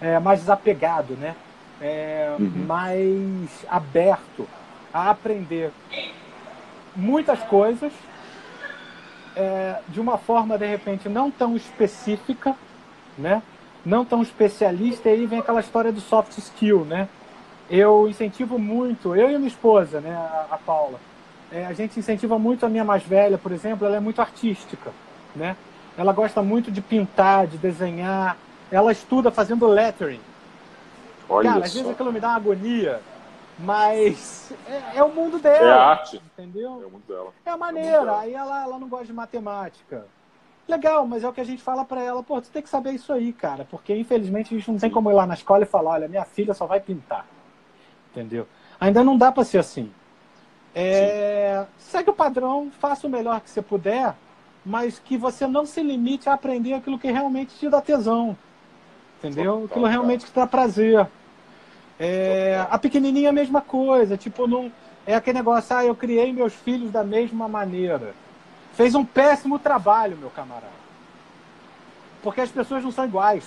É, 0.00 0.18
mais 0.20 0.40
desapegado, 0.40 1.14
né? 1.14 1.34
É, 1.80 2.36
uhum. 2.38 2.64
Mais 2.66 3.66
aberto 3.68 4.46
a 4.94 5.10
aprender 5.10 5.72
muitas 6.94 7.40
coisas 7.40 7.92
é, 9.34 9.80
de 9.88 10.00
uma 10.00 10.16
forma, 10.16 10.56
de 10.56 10.66
repente, 10.66 11.08
não 11.08 11.30
tão 11.30 11.56
específica, 11.56 12.54
né? 13.18 13.42
não 13.84 14.04
tão 14.04 14.22
especialista, 14.22 15.08
e 15.08 15.12
aí 15.12 15.26
vem 15.26 15.40
aquela 15.40 15.60
história 15.60 15.92
do 15.92 16.00
soft 16.00 16.38
skill, 16.38 16.84
né? 16.84 17.08
Eu 17.68 18.08
incentivo 18.08 18.58
muito, 18.58 19.14
eu 19.14 19.30
e 19.30 19.36
minha 19.36 19.48
esposa, 19.48 20.00
né, 20.00 20.14
a, 20.14 20.46
a 20.52 20.58
Paula, 20.58 20.98
é, 21.52 21.66
a 21.66 21.72
gente 21.72 21.98
incentiva 21.98 22.38
muito 22.38 22.64
a 22.64 22.68
minha 22.68 22.84
mais 22.84 23.02
velha, 23.02 23.36
por 23.36 23.52
exemplo, 23.52 23.86
ela 23.86 23.96
é 23.96 24.00
muito 24.00 24.20
artística, 24.20 24.90
né? 25.36 25.56
Ela 25.96 26.12
gosta 26.12 26.42
muito 26.42 26.72
de 26.72 26.80
pintar, 26.80 27.46
de 27.46 27.58
desenhar, 27.58 28.36
ela 28.70 28.90
estuda 28.90 29.30
fazendo 29.30 29.66
lettering. 29.66 30.20
Olha 31.28 31.50
Cara, 31.50 31.60
só. 31.60 31.66
às 31.66 31.74
vezes 31.74 31.90
aquilo 31.90 32.12
me 32.12 32.20
dá 32.20 32.28
uma 32.28 32.36
agonia, 32.36 33.00
mas 33.58 34.52
é, 34.66 34.98
é, 34.98 35.02
o 35.02 35.10
mundo 35.10 35.38
dela. 35.38 35.66
É 35.66 35.72
a 35.72 35.84
arte. 35.84 36.16
Entendeu? 36.16 36.82
É 36.82 36.86
o 36.86 36.90
mundo 36.90 37.04
dela. 37.06 37.32
É 37.44 37.50
a 37.50 37.56
maneira. 37.56 38.12
É 38.12 38.18
aí 38.18 38.34
ela, 38.34 38.62
ela 38.62 38.78
não 38.78 38.88
gosta 38.88 39.06
de 39.06 39.12
matemática. 39.12 40.06
Legal, 40.66 41.06
mas 41.06 41.22
é 41.22 41.28
o 41.28 41.32
que 41.32 41.42
a 41.42 41.44
gente 41.44 41.62
fala 41.62 41.84
para 41.84 42.02
ela, 42.02 42.22
pô, 42.22 42.40
tu 42.40 42.48
tem 42.48 42.62
que 42.62 42.70
saber 42.70 42.92
isso 42.92 43.12
aí, 43.12 43.34
cara, 43.34 43.66
porque 43.70 43.94
infelizmente 43.94 44.54
a 44.54 44.58
gente 44.58 44.70
não 44.70 44.78
tem 44.78 44.90
como 44.90 45.10
ir 45.10 45.14
lá 45.14 45.26
na 45.26 45.34
escola 45.34 45.62
e 45.62 45.66
falar, 45.66 45.90
olha, 45.90 46.08
minha 46.08 46.24
filha 46.24 46.54
só 46.54 46.64
vai 46.64 46.80
pintar. 46.80 47.26
Entendeu? 48.10 48.48
Ainda 48.80 49.04
não 49.04 49.18
dá 49.18 49.30
para 49.30 49.44
ser 49.44 49.58
assim. 49.58 49.92
É... 50.74 51.66
Segue 51.76 52.08
o 52.08 52.14
padrão, 52.14 52.70
faça 52.78 53.06
o 53.06 53.10
melhor 53.10 53.42
que 53.42 53.50
você 53.50 53.60
puder, 53.60 54.14
mas 54.64 54.98
que 54.98 55.18
você 55.18 55.46
não 55.46 55.66
se 55.66 55.82
limite 55.82 56.30
a 56.30 56.32
aprender 56.32 56.72
aquilo 56.72 56.98
que 56.98 57.10
realmente 57.10 57.54
te 57.58 57.68
dá 57.68 57.82
tesão. 57.82 58.36
Entendeu? 59.18 59.64
Aquilo 59.66 59.86
realmente 59.86 60.24
te 60.24 60.32
dá 60.32 60.46
prazer. 60.46 61.06
É, 61.98 62.66
a 62.70 62.78
pequenininha 62.78 63.28
é 63.28 63.30
a 63.30 63.32
mesma 63.32 63.60
coisa, 63.60 64.16
tipo, 64.16 64.46
não, 64.46 64.70
é 65.06 65.14
aquele 65.14 65.38
negócio, 65.38 65.76
ah, 65.76 65.84
eu 65.84 65.94
criei 65.94 66.32
meus 66.32 66.52
filhos 66.52 66.90
da 66.90 67.04
mesma 67.04 67.48
maneira. 67.48 68.14
Fez 68.72 68.94
um 68.94 69.04
péssimo 69.04 69.58
trabalho, 69.58 70.16
meu 70.16 70.30
camarada. 70.30 70.84
Porque 72.22 72.40
as 72.40 72.50
pessoas 72.50 72.82
não 72.82 72.90
são 72.90 73.04
iguais. 73.04 73.44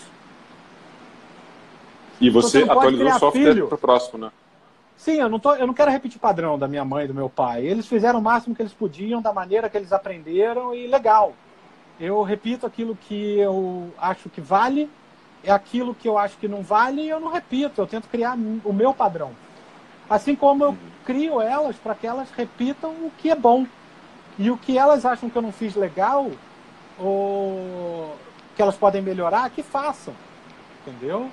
E 2.21 2.29
você, 2.29 2.61
então, 2.61 2.75
você 2.75 2.79
atualizou 2.79 3.07
o 3.07 3.19
software 3.19 3.65
para 3.65 3.75
o 3.75 3.77
próximo, 3.77 4.19
né? 4.19 4.31
Sim, 4.97 5.17
eu 5.17 5.29
não, 5.29 5.39
tô, 5.39 5.53
eu 5.53 5.67
não 5.67 5.73
quero 5.73 5.91
repetir 5.91 6.19
padrão 6.19 6.57
da 6.57 6.67
minha 6.67 6.83
mãe 6.83 7.05
e 7.05 7.07
do 7.07 7.13
meu 7.13 7.29
pai. 7.29 7.65
Eles 7.65 7.85
fizeram 7.85 8.19
o 8.19 8.21
máximo 8.21 8.55
que 8.55 8.61
eles 8.61 8.73
podiam, 8.73 9.21
da 9.21 9.31
maneira 9.31 9.69
que 9.69 9.77
eles 9.77 9.93
aprenderam 9.93 10.73
e 10.73 10.87
legal. 10.87 11.33
Eu 11.99 12.21
repito 12.23 12.65
aquilo 12.65 12.95
que 12.95 13.37
eu 13.37 13.91
acho 13.97 14.29
que 14.29 14.41
vale, 14.41 14.89
é 15.43 15.51
aquilo 15.51 15.95
que 15.95 16.07
eu 16.07 16.17
acho 16.17 16.37
que 16.37 16.47
não 16.47 16.61
vale 16.61 17.01
e 17.01 17.09
eu 17.09 17.19
não 17.19 17.31
repito. 17.31 17.81
Eu 17.81 17.87
tento 17.87 18.07
criar 18.09 18.35
o 18.63 18.73
meu 18.73 18.93
padrão. 18.93 19.31
Assim 20.09 20.35
como 20.35 20.63
eu 20.63 20.77
crio 21.05 21.41
elas 21.41 21.75
para 21.75 21.95
que 21.95 22.07
elas 22.07 22.29
repitam 22.31 22.91
o 22.91 23.11
que 23.17 23.29
é 23.29 23.35
bom. 23.35 23.65
E 24.39 24.51
o 24.51 24.57
que 24.57 24.77
elas 24.77 25.05
acham 25.05 25.29
que 25.29 25.35
eu 25.35 25.41
não 25.41 25.51
fiz 25.51 25.75
legal, 25.75 26.29
ou 26.99 28.15
que 28.55 28.61
elas 28.61 28.75
podem 28.75 29.01
melhorar, 29.01 29.49
que 29.49 29.63
façam. 29.63 30.13
Entendeu? 30.85 31.29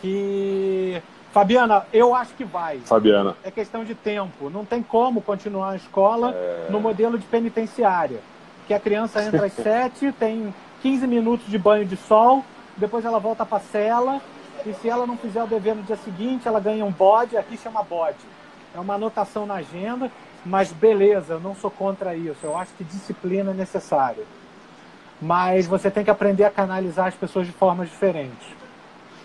Que. 0.00 1.02
Fabiana, 1.32 1.84
eu 1.92 2.14
acho 2.14 2.32
que 2.34 2.44
vai. 2.44 2.78
Fabiana. 2.78 3.36
É 3.42 3.50
questão 3.50 3.84
de 3.84 3.94
tempo. 3.94 4.48
Não 4.48 4.64
tem 4.64 4.82
como 4.82 5.20
continuar 5.20 5.72
a 5.72 5.76
escola 5.76 6.32
é... 6.34 6.68
no 6.70 6.80
modelo 6.80 7.18
de 7.18 7.26
penitenciária. 7.26 8.20
Que 8.66 8.72
a 8.72 8.80
criança 8.80 9.22
entra 9.22 9.44
às 9.44 9.52
sete, 9.54 10.12
tem 10.12 10.54
15 10.80 11.06
minutos 11.06 11.46
de 11.48 11.58
banho 11.58 11.84
de 11.84 11.96
sol, 11.96 12.44
depois 12.76 13.04
ela 13.04 13.18
volta 13.18 13.44
para 13.46 13.58
a 13.58 13.60
cela, 13.60 14.20
e 14.66 14.72
se 14.74 14.88
ela 14.88 15.06
não 15.06 15.16
fizer 15.16 15.42
o 15.42 15.46
dever 15.46 15.74
no 15.74 15.82
dia 15.82 15.96
seguinte, 15.96 16.48
ela 16.48 16.60
ganha 16.60 16.84
um 16.84 16.90
bode, 16.90 17.36
aqui 17.36 17.56
chama 17.56 17.82
bode. 17.82 18.16
É 18.74 18.80
uma 18.80 18.94
anotação 18.94 19.46
na 19.46 19.54
agenda, 19.54 20.10
mas 20.44 20.72
beleza, 20.72 21.34
eu 21.34 21.40
não 21.40 21.54
sou 21.54 21.70
contra 21.70 22.16
isso. 22.16 22.38
Eu 22.42 22.56
acho 22.56 22.72
que 22.74 22.84
disciplina 22.84 23.50
é 23.50 23.54
necessária. 23.54 24.24
Mas 25.20 25.66
você 25.66 25.90
tem 25.90 26.04
que 26.04 26.10
aprender 26.10 26.44
a 26.44 26.50
canalizar 26.50 27.06
as 27.06 27.14
pessoas 27.14 27.46
de 27.46 27.52
formas 27.52 27.88
diferentes. 27.88 28.48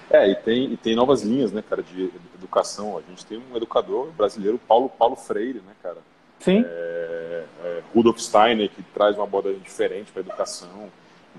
É, 0.09 0.29
e 0.29 0.35
tem, 0.35 0.73
e 0.73 0.77
tem 0.77 0.95
novas 0.95 1.21
linhas, 1.21 1.51
né, 1.51 1.63
cara, 1.67 1.83
de 1.83 2.11
educação. 2.35 2.97
A 2.97 3.01
gente 3.01 3.25
tem 3.25 3.41
um 3.51 3.55
educador 3.55 4.07
brasileiro, 4.11 4.59
Paulo, 4.67 4.89
Paulo 4.89 5.15
Freire, 5.15 5.59
né, 5.59 5.73
cara? 5.81 5.97
Sim. 6.39 6.63
É, 6.65 7.43
é, 7.63 7.81
Rudolf 7.93 8.19
Steiner, 8.19 8.69
que 8.69 8.81
traz 8.81 9.15
uma 9.15 9.25
abordagem 9.25 9.59
diferente 9.59 10.11
para 10.11 10.21
a 10.21 10.25
educação. 10.25 10.89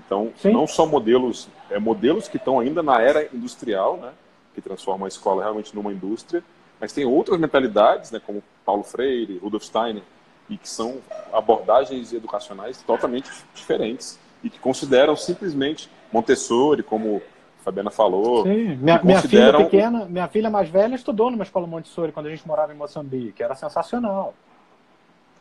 Então, 0.05 0.31
Sim. 0.37 0.51
não 0.51 0.67
só 0.67 0.85
modelos, 0.85 1.47
é, 1.69 1.79
modelos 1.79 2.27
que 2.27 2.37
estão 2.37 2.59
ainda 2.59 2.83
na 2.83 3.01
era 3.01 3.27
industrial, 3.33 3.97
né, 3.97 4.11
que 4.53 4.61
transformam 4.61 5.05
a 5.05 5.07
escola 5.07 5.43
realmente 5.43 5.75
numa 5.75 5.91
indústria, 5.91 6.43
mas 6.79 6.91
tem 6.91 7.05
outras 7.05 7.39
mentalidades, 7.39 8.11
né, 8.11 8.19
como 8.25 8.43
Paulo 8.65 8.83
Freire, 8.83 9.37
Rudolf 9.37 9.63
Steiner, 9.63 10.03
e 10.49 10.57
que 10.57 10.67
são 10.67 10.97
abordagens 11.31 12.11
educacionais 12.11 12.81
totalmente 12.81 13.31
diferentes 13.53 14.19
e 14.43 14.49
que 14.49 14.59
consideram 14.59 15.15
simplesmente 15.15 15.89
Montessori, 16.11 16.83
como 16.83 17.21
a 17.61 17.63
Fabiana 17.63 17.89
falou. 17.89 18.43
Sim, 18.43 18.75
minha, 18.75 19.01
minha 19.01 19.21
filha 19.21 19.53
pequena, 19.53 20.05
minha 20.05 20.27
filha 20.27 20.49
mais 20.49 20.67
velha 20.67 20.95
estudou 20.95 21.31
numa 21.31 21.43
escola 21.43 21.65
Montessori 21.65 22.11
quando 22.11 22.25
a 22.25 22.29
gente 22.29 22.45
morava 22.45 22.73
em 22.73 22.75
Moçambique, 22.75 23.41
era 23.41 23.55
sensacional. 23.55 24.33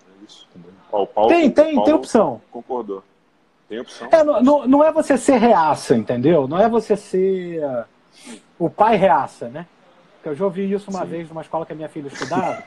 É 0.06 0.24
isso, 0.24 0.46
Ó, 0.92 1.06
Paulo, 1.06 1.30
tem, 1.30 1.50
tem, 1.50 1.74
Paulo 1.74 1.84
tem 1.84 1.94
opção. 1.94 2.40
Concordou. 2.52 3.02
Tem 3.70 3.78
opção. 3.78 4.08
É, 4.10 4.24
não, 4.24 4.66
não 4.66 4.84
é 4.84 4.90
você 4.90 5.16
ser 5.16 5.36
reaça, 5.36 5.94
entendeu? 5.94 6.48
Não 6.48 6.58
é 6.58 6.68
você 6.68 6.96
ser 6.96 7.64
uh, 7.64 7.84
o 8.58 8.68
pai 8.68 8.96
reaça, 8.96 9.48
né? 9.48 9.64
Eu 10.24 10.34
já 10.34 10.44
ouvi 10.44 10.70
isso 10.70 10.90
uma 10.90 11.02
Sim. 11.02 11.06
vez 11.06 11.28
numa 11.28 11.40
escola 11.40 11.64
que 11.64 11.72
a 11.72 11.76
minha 11.76 11.88
filha 11.88 12.08
estudava, 12.08 12.64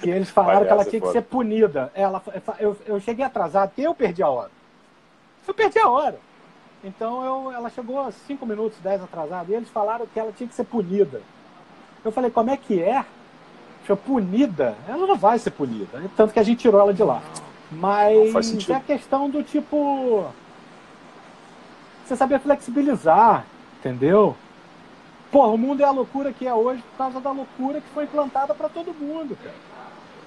que 0.00 0.10
eles 0.10 0.28
falaram 0.34 0.66
que 0.66 0.72
ela 0.72 0.84
tinha 0.84 1.00
que 1.00 1.12
ser 1.12 1.22
punida. 1.22 1.92
Ela, 1.94 2.20
eu, 2.58 2.76
eu 2.84 2.98
cheguei 2.98 3.24
atrasado, 3.24 3.68
porque 3.68 3.82
eu 3.82 3.94
perdi 3.94 4.24
a 4.24 4.28
hora. 4.28 4.50
Eu 5.46 5.54
perdi 5.54 5.78
a 5.78 5.88
hora. 5.88 6.18
Então 6.82 7.24
eu, 7.24 7.52
ela 7.52 7.70
chegou 7.70 8.10
cinco 8.26 8.44
minutos, 8.44 8.76
dez 8.82 9.00
atrasado, 9.00 9.52
e 9.52 9.54
eles 9.54 9.68
falaram 9.68 10.04
que 10.04 10.18
ela 10.18 10.32
tinha 10.32 10.48
que 10.48 10.54
ser 10.54 10.64
punida. 10.64 11.22
Eu 12.04 12.10
falei, 12.10 12.32
como 12.32 12.50
é 12.50 12.56
que 12.56 12.82
é? 12.82 13.04
Punida? 14.04 14.74
Ela 14.88 15.06
não 15.06 15.16
vai 15.16 15.38
ser 15.38 15.52
punida. 15.52 16.02
Tanto 16.16 16.32
que 16.32 16.40
a 16.40 16.42
gente 16.42 16.58
tirou 16.58 16.80
ela 16.80 16.92
de 16.92 17.04
lá. 17.04 17.22
Mas 17.74 18.68
é 18.68 18.74
a 18.74 18.80
questão 18.80 19.28
do 19.28 19.42
tipo. 19.42 20.26
Você 22.04 22.16
saber 22.16 22.38
flexibilizar, 22.40 23.44
entendeu? 23.78 24.36
Porra, 25.30 25.48
o 25.48 25.58
mundo 25.58 25.80
é 25.80 25.84
a 25.84 25.90
loucura 25.90 26.32
que 26.32 26.46
é 26.46 26.54
hoje 26.54 26.82
por 26.82 26.98
causa 26.98 27.20
da 27.20 27.32
loucura 27.32 27.80
que 27.80 27.88
foi 27.88 28.04
implantada 28.04 28.54
para 28.54 28.68
todo 28.68 28.94
mundo. 28.94 29.36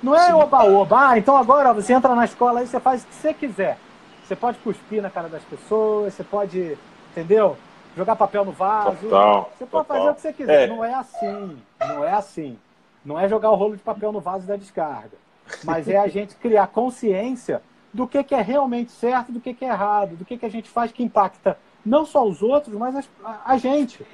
Não 0.02 0.16
é 0.16 0.34
oba-oba. 0.34 1.10
Ah, 1.12 1.18
então 1.18 1.38
agora 1.38 1.74
você 1.74 1.94
entra 1.94 2.14
na 2.14 2.26
escola 2.26 2.64
e 2.64 2.68
você 2.68 2.80
faz 2.80 3.04
o 3.04 3.08
que 3.08 3.16
você 3.16 3.34
quiser. 3.34 3.78
Você 4.26 4.36
pode 4.36 4.58
cuspir 4.60 5.02
na 5.02 5.10
cara 5.10 5.30
das 5.30 5.44
pessoas, 5.44 6.14
você 6.14 6.24
pode, 6.24 6.78
entendeu? 7.12 7.58
Jogar 7.96 8.16
papel 8.16 8.44
no 8.44 8.52
vaso. 8.52 8.98
Total, 8.98 9.52
você 9.58 9.66
pode 9.66 9.88
total. 9.88 9.98
fazer 9.98 10.10
o 10.10 10.16
que 10.16 10.22
você 10.22 10.34
quiser. 10.34 10.64
É. 10.64 10.68
Não 10.68 10.84
é 10.84 10.94
assim. 10.94 11.58
Não 11.80 12.04
é 12.04 12.12
assim. 12.12 12.60
Não 13.06 13.20
é 13.20 13.30
jogar 13.30 13.50
o 13.52 13.56
rolo 13.56 13.78
de 13.78 13.84
papel 13.84 14.12
no 14.12 14.20
vaso 14.20 14.46
da 14.46 14.58
descarga. 14.58 15.18
Mas 15.64 15.88
é 15.88 15.98
a 15.98 16.08
gente 16.08 16.36
criar 16.36 16.68
consciência 16.68 17.62
do 17.94 18.08
que, 18.08 18.24
que 18.24 18.36
é 18.36 18.42
realmente 18.42 18.92
certo, 18.92 19.32
do 19.32 19.40
que, 19.40 19.54
que 19.54 19.66
é 19.66 19.70
errado, 19.70 20.16
do 20.16 20.26
que, 20.26 20.38
que 20.38 20.46
a 20.46 20.50
gente 20.50 20.70
faz 20.70 20.92
que 20.92 21.04
impacta 21.04 21.58
não 21.86 22.06
só 22.06 22.26
os 22.26 22.42
outros, 22.42 22.76
mas 22.76 23.08
a, 23.24 23.42
a 23.46 23.58
gente 23.58 24.06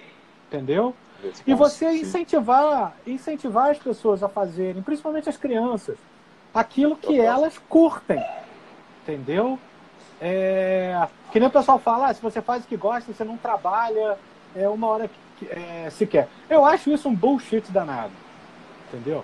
entendeu? 0.54 0.94
E 1.48 1.54
você 1.54 1.90
incentivar, 1.92 2.96
incentivar 3.08 3.72
as 3.72 3.80
pessoas 3.80 4.22
a 4.22 4.30
fazerem, 4.30 4.82
principalmente 4.84 5.30
as 5.30 5.38
crianças, 5.38 5.98
aquilo 6.54 6.96
que 6.96 7.20
elas 7.20 7.58
curtem, 7.70 8.24
entendeu? 9.02 9.58
É, 10.22 11.08
que 11.32 11.40
nem 11.40 11.48
o 11.48 11.52
pessoal 11.52 11.80
fala, 11.80 12.08
ah, 12.08 12.14
se 12.14 12.22
você 12.22 12.42
faz 12.42 12.64
o 12.64 12.68
que 12.68 12.78
gosta, 12.78 13.12
você 13.12 13.24
não 13.24 13.38
trabalha 13.38 14.18
é, 14.56 14.68
uma 14.68 14.88
hora 14.88 15.10
que, 15.40 15.48
é, 15.50 15.90
sequer. 15.90 16.28
Eu 16.50 16.66
acho 16.66 16.92
isso 16.92 17.08
um 17.10 17.16
bullshit 17.16 17.72
danado, 17.72 18.12
entendeu? 18.88 19.24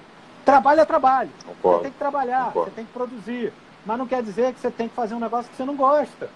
Trabalho 0.50 0.82
é 0.82 0.86
trabalho. 0.86 1.30
Concordo. 1.46 1.78
Você 1.78 1.84
tem 1.84 1.92
que 1.92 1.98
trabalhar, 2.00 2.46
Concordo. 2.46 2.70
você 2.70 2.76
tem 2.76 2.86
que 2.86 2.92
produzir. 2.92 3.54
Mas 3.86 3.98
não 3.98 4.08
quer 4.08 4.24
dizer 4.24 4.54
que 4.54 4.60
você 4.60 4.72
tem 4.72 4.90
que 4.90 4.96
fazer 4.96 5.16
um 5.16 5.20
negócio 5.20 5.50
que 5.50 5.56
você 5.56 5.66
não 5.66 5.76
gosta. 5.76 6.30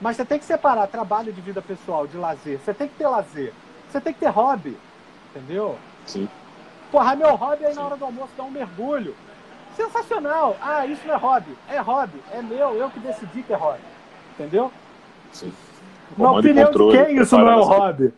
Mas 0.00 0.16
você 0.16 0.24
tem 0.24 0.38
que 0.38 0.44
separar 0.44 0.86
trabalho 0.86 1.32
de 1.32 1.40
vida 1.40 1.62
pessoal, 1.62 2.06
de 2.06 2.16
lazer. 2.16 2.58
Você 2.58 2.74
tem 2.74 2.88
que 2.88 2.94
ter 2.94 3.06
lazer. 3.06 3.52
Você 3.88 4.00
tem 4.00 4.12
que 4.12 4.20
ter 4.20 4.28
hobby, 4.28 4.76
entendeu? 5.30 5.78
Sim. 6.06 6.28
Porra, 6.90 7.16
meu 7.16 7.34
hobby 7.34 7.64
é 7.64 7.68
aí 7.68 7.74
na 7.74 7.82
hora 7.82 7.96
do 7.96 8.04
almoço 8.04 8.32
dar 8.36 8.44
um 8.44 8.50
mergulho. 8.50 9.14
Sensacional. 9.76 10.56
Ah, 10.60 10.86
isso 10.86 11.06
não 11.06 11.14
é 11.14 11.16
hobby. 11.16 11.56
É 11.68 11.78
hobby. 11.80 12.22
É 12.32 12.42
meu. 12.42 12.74
Eu 12.74 12.90
que 12.90 13.00
decidi 13.00 13.42
que 13.42 13.52
é 13.52 13.56
hobby. 13.56 13.82
Entendeu? 14.34 14.70
Sim. 15.32 15.52
Na 16.16 16.32
opinião 16.32 16.70
de 16.70 16.78
quem 16.90 17.20
isso 17.20 17.36
não 17.38 17.48
é 17.48 17.56
um 17.56 17.62
hobby? 17.62 18.12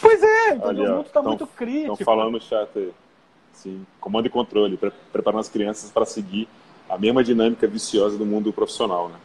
Pois 0.00 0.22
é, 0.22 0.54
entendeu? 0.54 0.84
o 0.84 0.96
mundo 0.96 1.06
está 1.06 1.22
muito 1.22 1.46
crítico. 1.46 1.92
Estão 1.92 2.04
falando 2.04 2.32
no 2.32 2.40
chat 2.40 2.68
aí. 2.76 2.92
Sim, 3.54 3.86
comando 4.00 4.26
e 4.26 4.30
controle, 4.30 4.76
pre 4.76 4.90
preparando 5.12 5.40
as 5.40 5.48
crianças 5.48 5.90
para 5.90 6.04
seguir 6.04 6.48
a 6.88 6.98
mesma 6.98 7.24
dinâmica 7.24 7.66
viciosa 7.66 8.18
do 8.18 8.26
mundo 8.26 8.52
profissional, 8.52 9.08
né? 9.08 9.16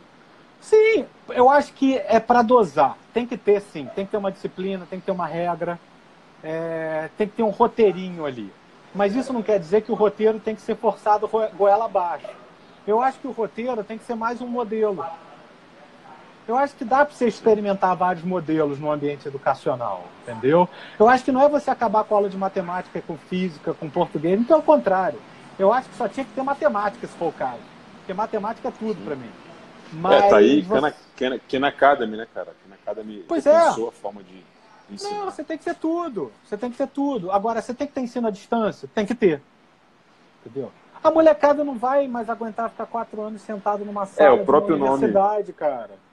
Sim, 0.61 1.05
eu 1.29 1.49
acho 1.49 1.73
que 1.73 1.97
é 1.97 2.19
para 2.19 2.41
dosar. 2.41 2.97
Tem 3.13 3.25
que 3.25 3.37
ter, 3.37 3.61
sim. 3.61 3.87
Tem 3.95 4.05
que 4.05 4.11
ter 4.11 4.17
uma 4.17 4.31
disciplina, 4.31 4.85
tem 4.89 4.99
que 4.99 5.05
ter 5.05 5.11
uma 5.11 5.25
regra, 5.25 5.79
é, 6.43 7.09
tem 7.17 7.27
que 7.27 7.35
ter 7.35 7.43
um 7.43 7.49
roteirinho 7.49 8.25
ali. 8.25 8.51
Mas 8.93 9.15
isso 9.15 9.31
não 9.31 9.43
quer 9.43 9.59
dizer 9.59 9.81
que 9.81 9.91
o 9.91 9.95
roteiro 9.95 10.39
tem 10.39 10.55
que 10.55 10.61
ser 10.61 10.75
forçado 10.75 11.29
goela 11.55 11.85
abaixo. 11.85 12.27
Eu 12.87 13.01
acho 13.01 13.19
que 13.19 13.27
o 13.27 13.31
roteiro 13.31 13.83
tem 13.83 13.97
que 13.97 14.03
ser 14.03 14.15
mais 14.15 14.41
um 14.41 14.47
modelo. 14.47 15.05
Eu 16.49 16.57
acho 16.57 16.73
que 16.73 16.83
dá 16.83 17.05
para 17.05 17.13
você 17.13 17.27
experimentar 17.27 17.95
vários 17.95 18.23
modelos 18.23 18.79
no 18.79 18.91
ambiente 18.91 19.27
educacional, 19.27 20.05
entendeu? 20.23 20.67
Eu 20.99 21.07
acho 21.07 21.23
que 21.23 21.31
não 21.31 21.43
é 21.43 21.47
você 21.47 21.69
acabar 21.69 22.03
com 22.03 22.15
a 22.15 22.17
aula 22.17 22.27
de 22.27 22.35
matemática, 22.35 23.03
com 23.05 23.15
física, 23.15 23.71
com 23.75 23.87
português, 23.87 24.35
não 24.39 24.47
pelo 24.47 24.63
contrário. 24.63 25.19
Eu 25.59 25.71
acho 25.71 25.87
que 25.87 25.95
só 25.95 26.07
tinha 26.07 26.25
que 26.25 26.31
ter 26.31 26.41
matemática, 26.41 27.05
se 27.05 27.13
for 27.17 27.27
o 27.27 27.31
caso. 27.31 27.59
Porque 27.97 28.15
matemática 28.15 28.67
é 28.67 28.71
tudo 28.71 28.99
para 29.05 29.15
mim. 29.15 29.29
Mas 29.93 30.23
é, 30.23 30.27
tá 30.27 30.37
aí 30.37 30.61
você... 30.63 30.95
Khan, 31.15 31.39
Khan 31.47 31.67
Academy, 31.67 32.17
né, 32.17 32.27
cara? 32.33 32.47
Khan 32.47 32.73
Academy 32.81 33.25
pois 33.27 33.45
é. 33.45 33.55
a 33.55 33.73
forma 33.91 34.23
de 34.23 34.43
ensinar. 34.89 35.19
Não, 35.19 35.25
você 35.25 35.43
tem 35.43 35.55
que 35.55 35.65
ter 35.65 35.75
tudo. 35.75 36.31
Você 36.43 36.57
tem 36.57 36.71
que 36.71 36.77
ter 36.77 36.87
tudo. 36.87 37.31
Agora, 37.31 37.61
você 37.61 37.75
tem 37.75 37.85
que 37.85 37.93
ter 37.93 38.01
ensino 38.01 38.27
à 38.27 38.31
distância? 38.31 38.89
Tem 38.95 39.05
que 39.05 39.13
ter. 39.13 39.39
Entendeu? 40.43 40.71
A 41.03 41.11
molecada 41.11 41.63
não 41.63 41.77
vai 41.77 42.07
mais 42.07 42.27
aguentar 42.27 42.71
ficar 42.71 42.87
quatro 42.87 43.21
anos 43.21 43.39
sentado 43.43 43.85
numa 43.85 44.07
sala 44.07 44.29
é, 44.29 44.31
o 44.31 44.43
próprio 44.43 44.77
de 44.77 44.81
universidade, 44.81 45.49
nome, 45.49 45.53
cara. 45.53 46.08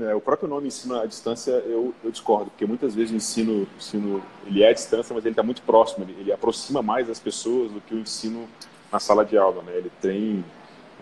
É, 0.00 0.14
o 0.14 0.20
próprio 0.20 0.48
nome 0.48 0.68
ensino 0.68 1.00
à 1.00 1.06
distância 1.06 1.50
eu, 1.50 1.94
eu 2.04 2.10
discordo, 2.10 2.50
porque 2.50 2.66
muitas 2.66 2.94
vezes 2.94 3.10
o 3.10 3.16
ensino, 3.16 3.62
o 3.62 3.68
ensino 3.76 4.22
ele 4.46 4.62
é 4.62 4.68
à 4.68 4.72
distância, 4.72 5.14
mas 5.14 5.24
ele 5.24 5.32
está 5.32 5.42
muito 5.42 5.62
próximo, 5.62 6.04
ele, 6.04 6.16
ele 6.20 6.32
aproxima 6.32 6.82
mais 6.82 7.10
as 7.10 7.18
pessoas 7.18 7.72
do 7.72 7.80
que 7.80 7.94
o 7.94 7.98
ensino 7.98 8.48
na 8.92 9.00
sala 9.00 9.24
de 9.24 9.36
aula, 9.36 9.62
né? 9.62 9.72
Ele 9.74 9.90
tem 10.00 10.44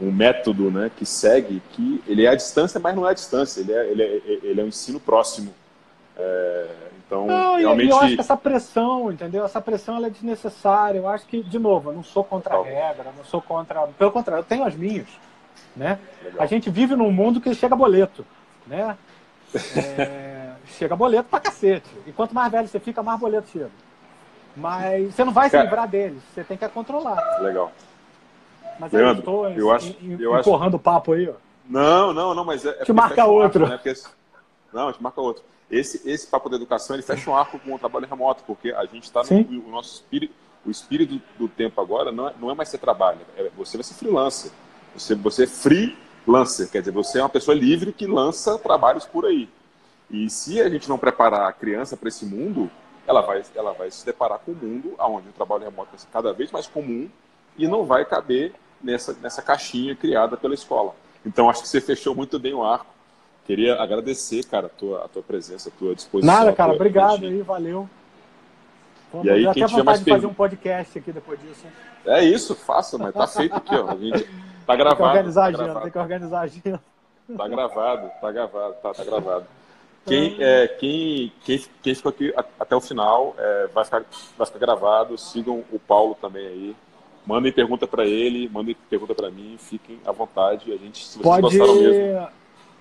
um 0.00 0.10
método 0.10 0.70
né, 0.70 0.90
que 0.94 1.06
segue, 1.06 1.62
que 1.72 2.02
ele 2.06 2.24
é 2.24 2.28
à 2.28 2.34
distância, 2.34 2.78
mas 2.78 2.94
não 2.94 3.06
é 3.06 3.10
à 3.10 3.14
distância, 3.14 3.60
ele 3.60 3.72
é, 3.72 3.90
ele 3.90 4.02
é, 4.02 4.22
ele 4.46 4.60
é 4.60 4.64
um 4.64 4.68
ensino 4.68 5.00
próximo. 5.00 5.54
É, 6.16 6.66
então, 7.06 7.26
não, 7.26 7.56
realmente... 7.56 7.90
eu 7.90 7.98
acho 7.98 8.14
que 8.14 8.20
essa 8.20 8.36
pressão, 8.36 9.12
entendeu? 9.12 9.44
Essa 9.44 9.60
pressão 9.60 9.96
ela 9.96 10.08
é 10.08 10.10
desnecessária. 10.10 10.98
Eu 10.98 11.08
acho 11.08 11.24
que, 11.26 11.42
de 11.42 11.58
novo, 11.58 11.90
eu 11.90 11.94
não 11.94 12.02
sou 12.02 12.24
contra 12.24 12.56
a 12.56 12.62
regra, 12.62 13.12
não 13.16 13.24
sou 13.24 13.40
contra. 13.40 13.86
Pelo 13.98 14.10
contrário, 14.10 14.40
eu 14.40 14.44
tenho 14.44 14.64
as 14.64 14.74
minhas. 14.74 15.06
Né? 15.76 15.98
A 16.38 16.46
gente 16.46 16.68
vive 16.68 16.96
num 16.96 17.12
mundo 17.12 17.40
que 17.40 17.54
chega 17.54 17.76
boleto. 17.76 18.26
Né? 18.66 18.96
É, 19.76 20.52
chega 20.66 20.96
boleto 20.96 21.28
pra 21.28 21.40
cacete. 21.40 21.88
E 22.06 22.12
quanto 22.12 22.34
mais 22.34 22.50
velho 22.50 22.68
você 22.68 22.80
fica, 22.80 23.02
mais 23.02 23.18
boleto 23.18 23.48
chega. 23.50 23.70
Mas 24.56 25.14
você 25.14 25.24
não 25.24 25.32
vai 25.32 25.50
se 25.50 25.60
livrar 25.60 25.86
deles, 25.86 26.22
você 26.34 26.42
tem 26.42 26.56
que 26.56 26.66
controlar. 26.68 27.40
Legal. 27.40 27.70
Mas 28.78 28.92
Leandro, 28.92 29.16
eu 29.16 29.18
estou 29.18 29.50
eu 29.50 29.70
acho, 29.72 29.96
eu 30.02 30.38
empurrando 30.38 30.68
acho... 30.68 30.76
o 30.76 30.80
papo 30.80 31.12
aí, 31.12 31.28
ó. 31.28 31.34
Não, 31.68 32.12
não, 32.12 32.34
não, 32.34 32.44
mas 32.44 32.64
é. 32.64 32.70
é 32.70 32.84
te 32.84 32.92
marca 32.92 33.24
outro. 33.24 33.64
Um 33.64 33.66
arco, 33.66 33.88
né? 33.88 33.92
porque, 33.94 34.08
não, 34.72 34.92
te 34.92 35.02
marca 35.02 35.20
outro. 35.20 35.42
Esse, 35.70 36.08
esse 36.08 36.26
papo 36.26 36.48
da 36.48 36.56
educação 36.56 36.94
ele 36.94 37.02
fecha 37.02 37.28
um 37.30 37.36
arco 37.36 37.58
com 37.58 37.74
o 37.74 37.78
trabalho 37.78 38.06
remoto, 38.06 38.44
porque 38.46 38.70
a 38.70 38.84
gente 38.86 39.04
está 39.04 39.22
no 39.22 39.66
o 39.66 39.70
nosso 39.70 39.94
espírito, 39.94 40.34
o 40.64 40.70
espírito 40.70 41.20
do 41.38 41.48
tempo 41.48 41.80
agora 41.80 42.12
não 42.12 42.28
é, 42.28 42.34
não 42.40 42.50
é 42.50 42.54
mais 42.54 42.68
ser 42.68 42.78
trabalho, 42.78 43.18
é, 43.36 43.50
você 43.56 43.76
vai 43.76 43.84
ser 43.84 43.94
freelancer. 43.94 44.50
Você, 44.94 45.14
você 45.14 45.44
é 45.44 45.46
freelancer, 46.26 46.68
quer 46.68 46.80
dizer, 46.80 46.90
você 46.90 47.20
é 47.20 47.22
uma 47.22 47.28
pessoa 47.28 47.54
livre 47.54 47.92
que 47.92 48.06
lança 48.06 48.58
trabalhos 48.58 49.06
por 49.06 49.24
aí. 49.24 49.48
E 50.10 50.28
se 50.28 50.60
a 50.60 50.68
gente 50.68 50.88
não 50.88 50.98
preparar 50.98 51.48
a 51.48 51.52
criança 51.52 51.96
para 51.96 52.08
esse 52.08 52.26
mundo, 52.26 52.68
ela 53.06 53.20
vai, 53.20 53.42
ela 53.54 53.72
vai 53.72 53.90
se 53.90 54.04
deparar 54.04 54.40
com 54.40 54.50
um 54.50 54.54
mundo 54.54 54.94
onde 54.98 55.28
o 55.28 55.32
trabalho 55.32 55.64
remoto 55.64 55.90
vai 55.90 55.98
ser 55.98 56.08
cada 56.12 56.32
vez 56.32 56.50
mais 56.50 56.66
comum 56.66 57.08
e 57.56 57.68
não 57.68 57.84
vai 57.84 58.04
caber 58.04 58.52
nessa, 58.82 59.16
nessa 59.22 59.40
caixinha 59.40 59.94
criada 59.94 60.36
pela 60.36 60.54
escola. 60.54 60.94
Então, 61.24 61.48
acho 61.48 61.62
que 61.62 61.68
você 61.68 61.80
fechou 61.80 62.14
muito 62.14 62.38
bem 62.38 62.52
o 62.52 62.64
arco. 62.64 62.86
Queria 63.46 63.80
agradecer, 63.80 64.44
cara, 64.44 64.66
a 64.66 64.70
tua, 64.70 65.04
a 65.04 65.08
tua 65.08 65.22
presença, 65.22 65.68
a 65.68 65.72
tua 65.78 65.94
disposição. 65.94 66.34
Nada, 66.34 66.52
cara, 66.52 66.72
obrigado 66.72 67.24
aí, 67.24 67.42
valeu. 67.42 67.88
e 69.22 69.30
aí, 69.30 69.52
quem 69.52 69.64
tiver 69.66 69.84
mais 69.84 70.02
de 70.02 70.10
fazer 70.10 70.26
um 70.26 70.34
podcast 70.34 70.98
aqui 70.98 71.12
depois 71.12 71.40
disso. 71.40 71.64
É 72.04 72.24
isso, 72.24 72.54
faça, 72.56 72.98
mas 72.98 73.14
tá 73.14 73.26
feito 73.26 73.54
aqui, 73.54 73.74
ó. 73.74 73.90
A 73.90 73.96
gente 73.96 74.28
tá 74.66 74.76
gravado. 74.76 74.96
Tem 74.96 75.12
que 75.12 75.16
organizar 75.18 75.40
tá 75.40 75.46
a 75.46 75.62
agenda, 75.62 75.80
tem 75.80 75.90
que 75.90 75.98
organizar 75.98 76.38
a 76.38 76.42
agenda. 76.42 76.80
Tá 77.36 77.48
gravado, 77.48 78.10
tá 78.20 78.32
gravado, 78.32 78.74
tá, 78.82 78.94
tá 78.94 79.04
gravado. 79.04 79.46
Quem, 80.06 80.36
é, 80.38 80.68
quem, 80.68 81.32
quem, 81.44 81.64
quem 81.82 81.94
ficou 81.94 82.10
aqui 82.10 82.32
até 82.60 82.76
o 82.76 82.80
final 82.80 83.34
é, 83.36 83.66
vai, 83.74 83.84
ficar, 83.84 84.04
vai 84.38 84.46
ficar 84.46 84.58
gravado. 84.60 85.18
Sigam 85.18 85.64
o 85.72 85.78
Paulo 85.78 86.16
também 86.20 86.46
aí. 86.46 86.76
Mandem 87.26 87.50
pergunta 87.50 87.88
para 87.88 88.04
ele, 88.04 88.48
mandem 88.48 88.76
pergunta 88.88 89.12
para 89.12 89.30
mim. 89.30 89.56
Fiquem 89.58 89.98
à 90.06 90.12
vontade. 90.12 90.72
A 90.72 90.76
gente, 90.76 91.04
se 91.04 91.18
vocês 91.18 91.22
pode, 91.24 91.58
gostaram 91.58 91.74
mesmo, 91.74 92.28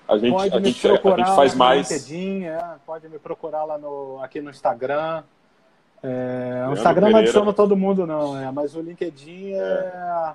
a 0.07 0.17
gente, 0.19 0.33
pode 0.33 0.55
a 0.55 0.59
me 0.59 0.67
gente, 0.67 0.81
procurar 0.87 1.15
a 1.15 1.17
gente 1.17 1.35
faz 1.35 1.55
mais. 1.55 1.89
LinkedIn, 1.89 2.43
é, 2.43 2.75
pode 2.85 3.09
me 3.09 3.17
procurar 3.17 3.63
lá 3.63 3.77
no, 3.79 4.19
aqui 4.21 4.39
no 4.39 4.51
Instagram. 4.51 5.23
É, 6.03 6.67
o 6.69 6.73
Instagram 6.73 7.09
não 7.09 7.19
adiciona 7.19 7.51
todo 7.51 7.75
mundo, 7.75 8.05
não, 8.05 8.37
é, 8.39 8.51
mas 8.51 8.75
o 8.75 8.81
LinkedIn 8.81 9.53
é. 9.53 9.57
é... 9.57 10.33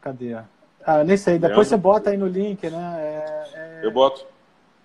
Cadê? 0.00 0.36
Ah, 0.84 1.04
nem 1.04 1.16
sei. 1.16 1.34
Depois 1.34 1.70
Leandro... 1.70 1.70
você 1.70 1.76
bota 1.76 2.10
aí 2.10 2.16
no 2.16 2.26
link, 2.26 2.68
né? 2.70 2.94
É, 2.98 3.44
é... 3.54 3.80
Eu 3.82 3.90
boto. 3.90 4.24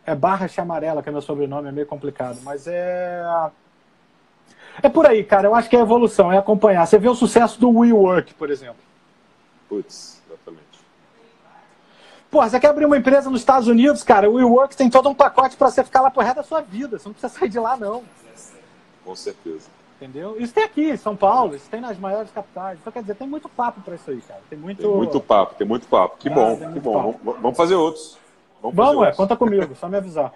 É 0.06 0.14
Barra 0.14 0.48
Chamarela, 0.48 1.02
que 1.02 1.10
é 1.10 1.12
meu 1.12 1.22
sobrenome, 1.22 1.70
é 1.70 1.72
meio 1.72 1.88
complicado, 1.88 2.40
mas 2.44 2.68
é. 2.68 3.24
É 4.82 4.90
por 4.90 5.06
aí, 5.06 5.24
cara. 5.24 5.48
Eu 5.48 5.56
acho 5.56 5.70
que 5.70 5.78
é 5.78 5.80
evolução, 5.80 6.32
é 6.32 6.38
acompanhar. 6.38 6.86
Você 6.86 6.98
vê 6.98 7.08
o 7.08 7.16
sucesso 7.16 7.60
do 7.60 7.70
WeWork, 7.70 8.34
por 8.34 8.50
exemplo. 8.50 8.84
Putz, 9.70 10.22
exatamente. 10.28 10.64
Pô, 12.30 12.42
você 12.42 12.60
quer 12.60 12.68
abrir 12.68 12.86
uma 12.86 12.98
empresa 12.98 13.30
nos 13.30 13.42
Estados 13.42 13.68
Unidos, 13.68 14.04
cara? 14.04 14.30
O 14.30 14.34
WeWork 14.34 14.76
tem 14.76 14.90
todo 14.90 15.08
um 15.08 15.14
pacote 15.14 15.56
para 15.56 15.70
você 15.70 15.84
ficar 15.84 16.02
lá 16.02 16.12
por 16.12 16.24
resto 16.24 16.38
da 16.38 16.44
sua 16.44 16.62
vida. 16.62 16.98
Você 17.00 17.08
não 17.08 17.14
precisa 17.14 17.40
sair 17.40 17.50
de 17.50 17.60
lá, 17.60 17.78
não. 17.78 18.04
Com 19.06 19.16
certeza. 19.16 19.70
Entendeu? 20.04 20.36
Isso 20.38 20.54
tem 20.54 20.66
aqui 20.66 20.90
em 20.90 20.98
São 20.98 21.16
Paulo, 21.16 21.56
isso 21.56 21.70
tem 21.70 21.80
nas 21.80 21.98
maiores 21.98 22.30
capitais. 22.32 22.78
Então, 22.80 22.92
quer 22.92 23.02
dizer, 23.02 23.16
tem 23.16 23.28
muito 23.28 23.48
papo 23.48 23.80
para 23.80 23.96
isso 23.96 24.12
aí, 24.12 24.20
cara. 24.22 24.42
Tem 24.50 24.60
muito... 24.60 24.82
tem 24.82 24.92
muito 24.92 25.20
papo, 25.22 25.56
tem 25.56 25.66
muito 25.66 25.88
papo. 25.88 26.18
Que 26.18 26.28
ah, 26.28 26.34
bom, 26.34 26.58
que 26.74 26.80
bom. 26.82 27.14
Papo. 27.14 27.38
Vamos 27.42 27.58
fazer 27.58 27.76
outros. 27.76 28.18
Vamos, 28.62 28.76
Vamos 28.76 29.08
é, 29.08 29.12
conta 29.14 29.38
comigo, 29.38 29.74
só 29.76 29.88
me 29.88 29.98
avisar. 29.98 30.34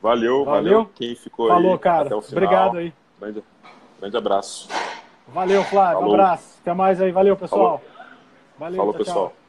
Valeu, 0.00 0.44
valeu, 0.44 0.44
valeu. 0.44 0.90
Quem 0.94 1.14
ficou 1.14 1.48
Falou, 1.48 1.72
aí 1.72 1.78
cara. 1.78 2.06
até 2.06 2.14
o 2.14 2.22
final. 2.22 2.42
Obrigado 2.42 2.78
aí. 2.78 2.92
Grande, 3.20 3.44
grande 4.00 4.16
abraço. 4.16 4.68
Valeu, 5.28 5.62
Flávio. 5.64 6.00
Falou. 6.00 6.10
Um 6.10 6.14
abraço. 6.14 6.58
Até 6.60 6.74
mais 6.74 7.00
aí. 7.00 7.12
Valeu, 7.12 7.36
pessoal. 7.36 7.78
Falou. 7.78 7.80
Valeu, 8.58 8.76
Falou, 8.76 8.94
pessoal. 8.94 9.28
Tchau. 9.28 9.41